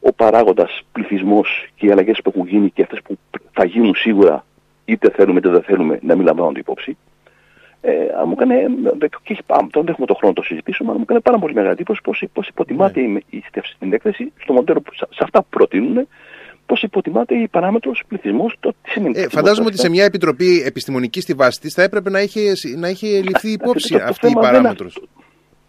ο 0.00 0.12
παράγοντας 0.12 0.80
πληθυσμός 0.92 1.68
και 1.74 1.86
οι 1.86 1.90
αλλαγές 1.90 2.20
που 2.24 2.32
έχουν 2.34 2.48
γίνει 2.48 2.70
και 2.70 2.82
αυτές 2.82 3.02
που 3.02 3.18
θα 3.52 3.64
γίνουν 3.64 3.94
σίγουρα, 3.94 4.44
είτε 4.84 5.10
θέλουμε 5.10 5.38
είτε 5.38 5.48
δεν 5.48 5.62
θέλουμε, 5.62 5.98
να 6.02 6.16
μην 6.16 6.26
λαμβάνονται 6.26 6.60
υπόψη. 6.60 6.96
Ε, 7.82 7.92
μου 8.26 8.32
έκανε, 8.32 8.54
και 9.22 9.38
τώρα 9.46 9.68
δεν 9.70 9.88
έχουμε 9.88 10.06
το 10.06 10.14
χρόνο 10.14 10.32
να 10.36 10.40
το 10.40 10.42
συζητήσουμε, 10.42 10.88
αλλά 10.88 10.98
μου 10.98 11.04
έκανε 11.04 11.20
πάρα 11.20 11.38
πολύ 11.38 11.54
μεγάλη 11.54 11.72
εντύπωση 11.72 12.00
πώς 12.32 12.48
υποτιμάται 12.48 13.00
ναι. 13.00 13.18
η 13.30 13.42
στέφση 13.48 13.72
στην 13.72 13.92
έκθεση, 13.92 14.32
στο 14.42 14.52
μοντέλο 14.52 14.80
που, 14.80 14.94
σε 14.94 15.22
αυτά 15.22 15.40
που 15.40 15.46
προτείνουν, 15.50 16.08
πώς 16.66 16.82
υποτιμάται 16.82 17.34
η 17.34 17.48
παράμετρος 17.48 18.02
πληθυσμός. 18.08 18.56
Ε, 19.12 19.28
φαντάζομαι 19.28 19.66
ότι 19.66 19.78
σε 19.78 19.88
μια 19.88 20.04
επιτροπή 20.04 20.62
επιστημονικής 20.66 21.22
στη 21.22 21.34
βάση 21.34 21.60
της 21.60 21.74
θα 21.74 21.82
έπρεπε 21.82 22.10
να 22.10 22.20
είχε, 22.20 22.40
να 22.76 22.88
είχε 22.88 23.22
ληφθεί 23.22 23.50
υπόψη 23.50 23.94
αυτή 23.96 24.26
η 24.26 24.34
παράμετρος. 24.34 25.02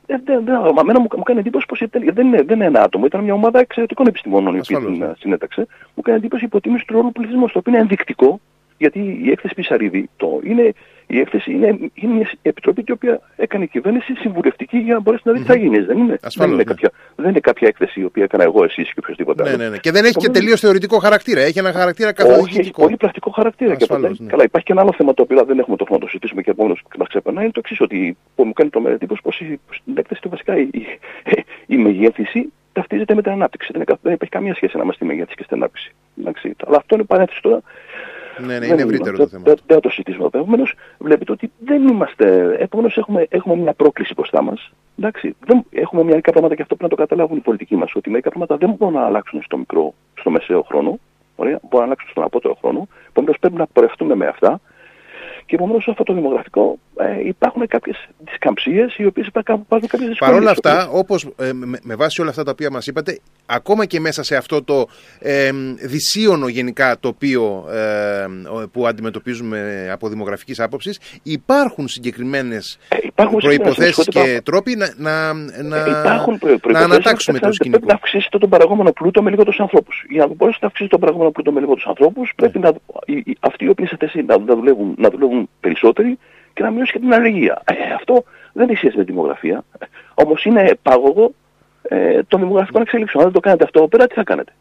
Ε, 0.05 0.15
δεν, 0.23 0.45
δεν, 0.45 0.55
εμένα 0.79 0.99
μου, 0.99 1.07
μου 1.17 1.23
κάνει 1.23 1.39
εντύπωση 1.39 1.65
πως 1.65 1.83
δεν 2.13 2.27
είναι, 2.27 2.41
δεν 2.41 2.55
είναι 2.55 2.65
ένα 2.65 2.81
άτομο, 2.81 3.05
ήταν 3.05 3.23
μια 3.23 3.33
ομάδα 3.33 3.59
εξαιρετικών 3.59 4.07
επιστημόνων 4.07 4.55
η 4.55 4.59
οποία 4.59 4.79
την 4.79 4.97
ναι. 4.97 5.11
συνέταξε. 5.17 5.67
Μου 5.95 6.01
κάνει 6.03 6.17
εντύπωση 6.17 6.43
η 6.43 6.47
υποτίμηση 6.47 6.85
του 6.85 6.93
ρόλου 6.93 7.11
πληθυσμού, 7.11 7.45
το 7.45 7.57
οποίο 7.59 7.71
είναι 7.71 7.81
ενδεικτικό, 7.81 8.39
γιατί 8.77 9.19
η 9.23 9.29
έκθεση 9.31 9.53
Πισαρίδη 9.53 10.09
το 10.17 10.39
είναι 10.43 10.73
η 11.15 11.19
έκθεση 11.19 11.51
είναι, 11.51 11.67
είναι 11.93 12.13
μια 12.13 12.29
επιτροπή 12.41 12.83
η 12.87 12.91
οποία 12.91 13.19
έκανε 13.35 13.65
κυβέρνηση 13.65 14.13
συμβουλευτική 14.13 14.77
για 14.77 14.93
να 14.93 14.99
μπορέσει 14.99 15.23
να 15.25 15.31
δει 15.33 15.39
τι 15.39 15.45
θα 15.45 15.57
γίνει. 15.57 15.79
Δεν 15.79 15.97
είναι, 15.97 16.19
δεν, 16.35 16.47
είναι 16.47 16.55
ναι. 16.55 16.63
κάποια, 16.63 16.91
δεν 17.15 17.29
είναι 17.29 17.39
κάποια 17.39 17.67
έκθεση 17.67 17.99
η 17.99 18.03
οποία 18.03 18.23
έκανα 18.23 18.43
εγώ, 18.43 18.63
εσείς 18.63 18.93
και 18.93 18.99
οποιοδήποτε 19.03 19.43
ναι, 19.43 19.55
ναι, 19.55 19.69
ναι. 19.69 19.77
Και 19.77 19.91
δεν 19.91 20.05
έχει 20.05 20.17
και 20.17 20.29
τελείως 20.29 20.59
θεωρητικό 20.59 20.97
χαρακτήρα. 20.97 21.41
Έχει 21.41 21.59
ένα 21.59 21.71
χαρακτήρα 21.71 22.11
καθοδηγητικό. 22.13 22.59
έχει 22.61 22.71
πολύ 22.71 22.97
πρακτικό 22.97 23.29
χαρακτήρα. 23.31 23.71
Ασφαλώς, 23.71 24.17
και 24.17 24.23
ναι. 24.23 24.29
Καλά, 24.29 24.43
υπάρχει 24.43 24.65
και 24.67 24.71
ένα 24.71 24.81
άλλο 24.81 24.93
θέμα 24.97 25.13
το 25.13 25.21
οποίο 25.21 25.43
δεν 25.43 25.59
έχουμε 25.59 25.77
το 25.77 25.83
χρόνο 25.83 25.99
να 25.99 26.05
το 26.05 26.11
συζητήσουμε 26.11 26.41
και 26.41 26.51
επόμενος 26.51 26.83
μας 26.97 27.07
ξεπερνάει. 27.07 27.43
Είναι 27.43 27.53
το 27.53 27.61
εξής, 27.63 27.81
ότι 27.81 28.17
που 28.35 28.45
μου 28.45 28.53
κάνει 28.53 28.69
το 28.69 28.83
εντύπωση 28.87 29.21
πως 29.21 29.35
στην 29.81 29.97
έκθεση 29.97 30.21
βασικά 30.29 30.57
η, 30.57 30.69
η, 30.71 30.83
η 31.65 31.77
μεγέθυνση 31.77 32.51
ταυτίζεται 32.73 33.13
με 33.15 33.21
την 33.21 33.31
ανάπτυξη. 33.31 33.69
Δεν, 33.73 33.83
δεν 34.01 34.13
υπάρχει 34.13 34.33
καμία 34.37 34.55
σχέση 34.55 34.71
ανάμεσα 34.75 34.97
στη 34.97 35.05
μεγέθυνση 35.05 35.35
και 35.35 35.43
στην 35.43 35.55
ανάπτυξη. 35.57 36.55
Αλλά 36.67 36.77
αυτό 36.77 36.95
είναι 36.95 37.03
παρένθεση 37.03 37.41
τώρα 37.41 37.61
ναι, 38.37 38.59
ναι, 38.59 38.65
είναι 38.65 38.81
ευρύτερο 38.81 39.17
το 39.17 39.27
θέμα. 39.27 39.43
Δεν 39.43 39.57
θα 39.65 39.79
το 39.79 39.89
συζητήσουμε. 39.89 40.25
Επομένως, 40.25 40.73
βλέπετε 40.97 41.31
ότι 41.31 41.51
δεν 41.59 41.87
είμαστε. 41.87 42.55
Επομένως, 42.59 42.97
έχουμε, 42.97 43.25
έχουμε 43.29 43.55
μια 43.55 43.73
πρόκληση 43.73 44.13
μπροστά 44.13 44.41
μας. 44.41 44.71
έχουμε 45.69 46.03
μερικά 46.03 46.31
πράγματα 46.31 46.55
και 46.55 46.61
αυτό 46.61 46.75
πρέπει 46.75 46.91
να 46.91 46.97
το 46.97 47.03
καταλάβουν 47.07 47.37
οι 47.37 47.41
πολιτικοί 47.41 47.75
μας. 47.75 47.95
Ότι 47.95 48.09
μερικά 48.09 48.29
πράγματα 48.29 48.57
δεν 48.57 48.75
μπορούν 48.77 48.93
να 48.93 49.05
αλλάξουν 49.05 49.41
στο 49.43 49.57
μικρό, 49.57 49.93
στο 50.19 50.29
μεσαίο 50.29 50.61
χρόνο. 50.61 50.99
Ωραία, 51.35 51.59
μπορούν 51.61 51.79
να 51.79 51.83
αλλάξουν 51.83 52.09
στον 52.09 52.23
απότερο 52.23 52.57
χρόνο. 52.61 52.87
Επομένως, 53.09 53.39
πρέπει 53.39 53.55
να 53.55 53.67
πορευτούμε 53.67 54.15
με 54.15 54.27
αυτά. 54.27 54.59
Και 55.45 55.55
επομένως, 55.55 55.87
αυτό 55.87 56.03
το 56.03 56.13
δημογραφικό 56.13 56.79
ε, 56.95 57.27
υπάρχουν 57.27 57.67
κάποιες 57.67 58.07
δισκαμψίες 58.25 58.95
οι 58.97 59.05
οποίες 59.05 59.27
υπάρχουν 59.27 59.65
κάποιες 59.69 59.89
δυσκολίε. 59.89 60.15
Παρ' 60.19 60.33
όλα 60.33 60.51
αυτά, 60.51 60.89
όπως 60.91 61.27
ε, 61.39 61.53
με, 61.53 61.79
με, 61.83 61.95
βάση 61.95 62.21
όλα 62.21 62.29
αυτά 62.29 62.43
τα 62.43 62.51
οποία 62.51 62.71
μας 62.71 62.87
είπατε, 62.87 63.19
ακόμα 63.45 63.85
και 63.85 63.99
μέσα 63.99 64.23
σε 64.23 64.35
αυτό 64.35 64.63
το 64.63 64.87
ε, 65.19 65.49
δυσίωνο 65.79 66.47
γενικά 66.47 66.99
τοπίο 66.99 67.65
ε, 67.71 68.25
που 68.71 68.87
αντιμετωπίζουμε 68.87 69.89
από 69.91 70.09
δημογραφικής 70.09 70.59
άποψης, 70.59 70.99
υπάρχουν 71.23 71.87
συγκεκριμένες 71.87 72.79
ε, 72.89 72.97
προποθέσει 73.39 74.03
και 74.03 74.41
τρόποι 74.43 74.75
να, 74.75 74.93
να, 74.97 75.33
να, 75.63 75.77
υπάρχουν 75.77 76.39
να 76.71 76.79
ανατάξουμε 76.79 77.39
το 77.39 77.51
σκηνικό. 77.51 77.77
Πρέπει 77.77 77.91
να 77.91 77.99
αυξήσετε 78.03 78.37
τον 78.37 78.49
παραγόμενο 78.49 78.91
πλούτο 78.91 79.21
με 79.21 79.29
λιγότερου 79.29 79.63
ανθρώπους. 79.63 80.05
Για 80.09 80.25
να 80.25 80.33
μπορέσετε 80.33 80.65
να 80.65 80.67
αυξήσετε 80.67 80.97
τον 80.97 80.99
παραγόμενο 80.99 81.31
πλούτο 81.31 81.51
με 81.51 81.59
λιγότερου 81.59 81.89
ανθρώπους, 81.89 82.33
πρέπει 82.35 82.59
να, 82.59 82.73
αυτοί 83.39 83.65
οι 83.65 83.69
οποίοι 83.69 83.85
είστε 83.91 84.05
θέση 84.05 84.25
να, 84.25 84.37
να, 84.37 84.55
δουλεύουν, 84.55 84.95
να 84.97 85.09
δουλεύουν 85.09 85.30
περισσότεροι 85.59 86.17
και 86.53 86.63
να 86.63 86.71
μειώσει 86.71 86.91
και 86.91 86.99
την 86.99 87.13
αλληλεγγύα. 87.13 87.61
Ε, 87.65 87.93
αυτό 87.93 88.23
δεν 88.53 88.69
έχει 88.69 88.77
σχέση 88.77 88.97
με 88.97 89.03
τη 89.03 89.11
δημογραφία. 89.11 89.63
Όμως 90.13 90.45
είναι 90.45 90.77
πάγωγο 90.81 91.33
ε, 91.81 92.23
των 92.23 92.39
δημογραφικών 92.39 92.81
εξέλιξεων. 92.81 93.23
Αν 93.23 93.31
δεν 93.31 93.41
το 93.41 93.47
κάνετε 93.47 93.63
αυτό 93.63 93.87
πέρα, 93.87 94.07
τι 94.07 94.13
θα 94.13 94.23
κάνετε; 94.23 94.53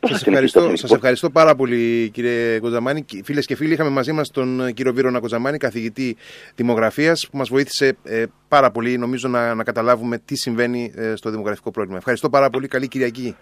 Σας 0.00 0.26
ευχαριστώ, 0.26 0.76
σας 0.76 0.90
ευχαριστώ 0.90 1.30
πάρα 1.30 1.54
πολύ 1.54 2.10
κύριε 2.10 2.58
Κοζαμάνη. 2.58 3.04
Φίλες 3.24 3.46
και 3.46 3.56
φίλοι, 3.56 3.72
είχαμε 3.72 3.90
μαζί 3.90 4.12
μας 4.12 4.30
τον 4.30 4.72
κύριο 4.74 4.92
Βίρονα 4.92 5.20
Κοζαμάνη, 5.20 5.58
καθηγητή 5.58 6.16
δημογραφίας, 6.54 7.28
που 7.30 7.36
μας 7.36 7.48
βοήθησε 7.48 7.96
ε, 8.04 8.24
πάρα 8.48 8.70
πολύ 8.70 8.98
νομίζω 8.98 9.28
να, 9.28 9.54
να 9.54 9.64
καταλάβουμε 9.64 10.18
τι 10.18 10.36
συμβαίνει 10.36 10.92
ε, 10.96 11.14
στο 11.16 11.30
δημογραφικό 11.30 11.70
πρόβλημα. 11.70 11.98
Ευχαριστώ 11.98 12.30
πάρα 12.30 12.50
πολύ. 12.50 12.68
Καλή 12.68 12.88
Κυριακή. 12.88 13.36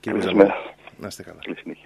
Κύριε 0.00 0.18
Κοζαμάνη. 0.18 0.50
Να 0.96 1.06
είστε 1.06 1.22
καλά. 1.22 1.38
Καλή 1.42 1.56
συνέχεια. 1.56 1.78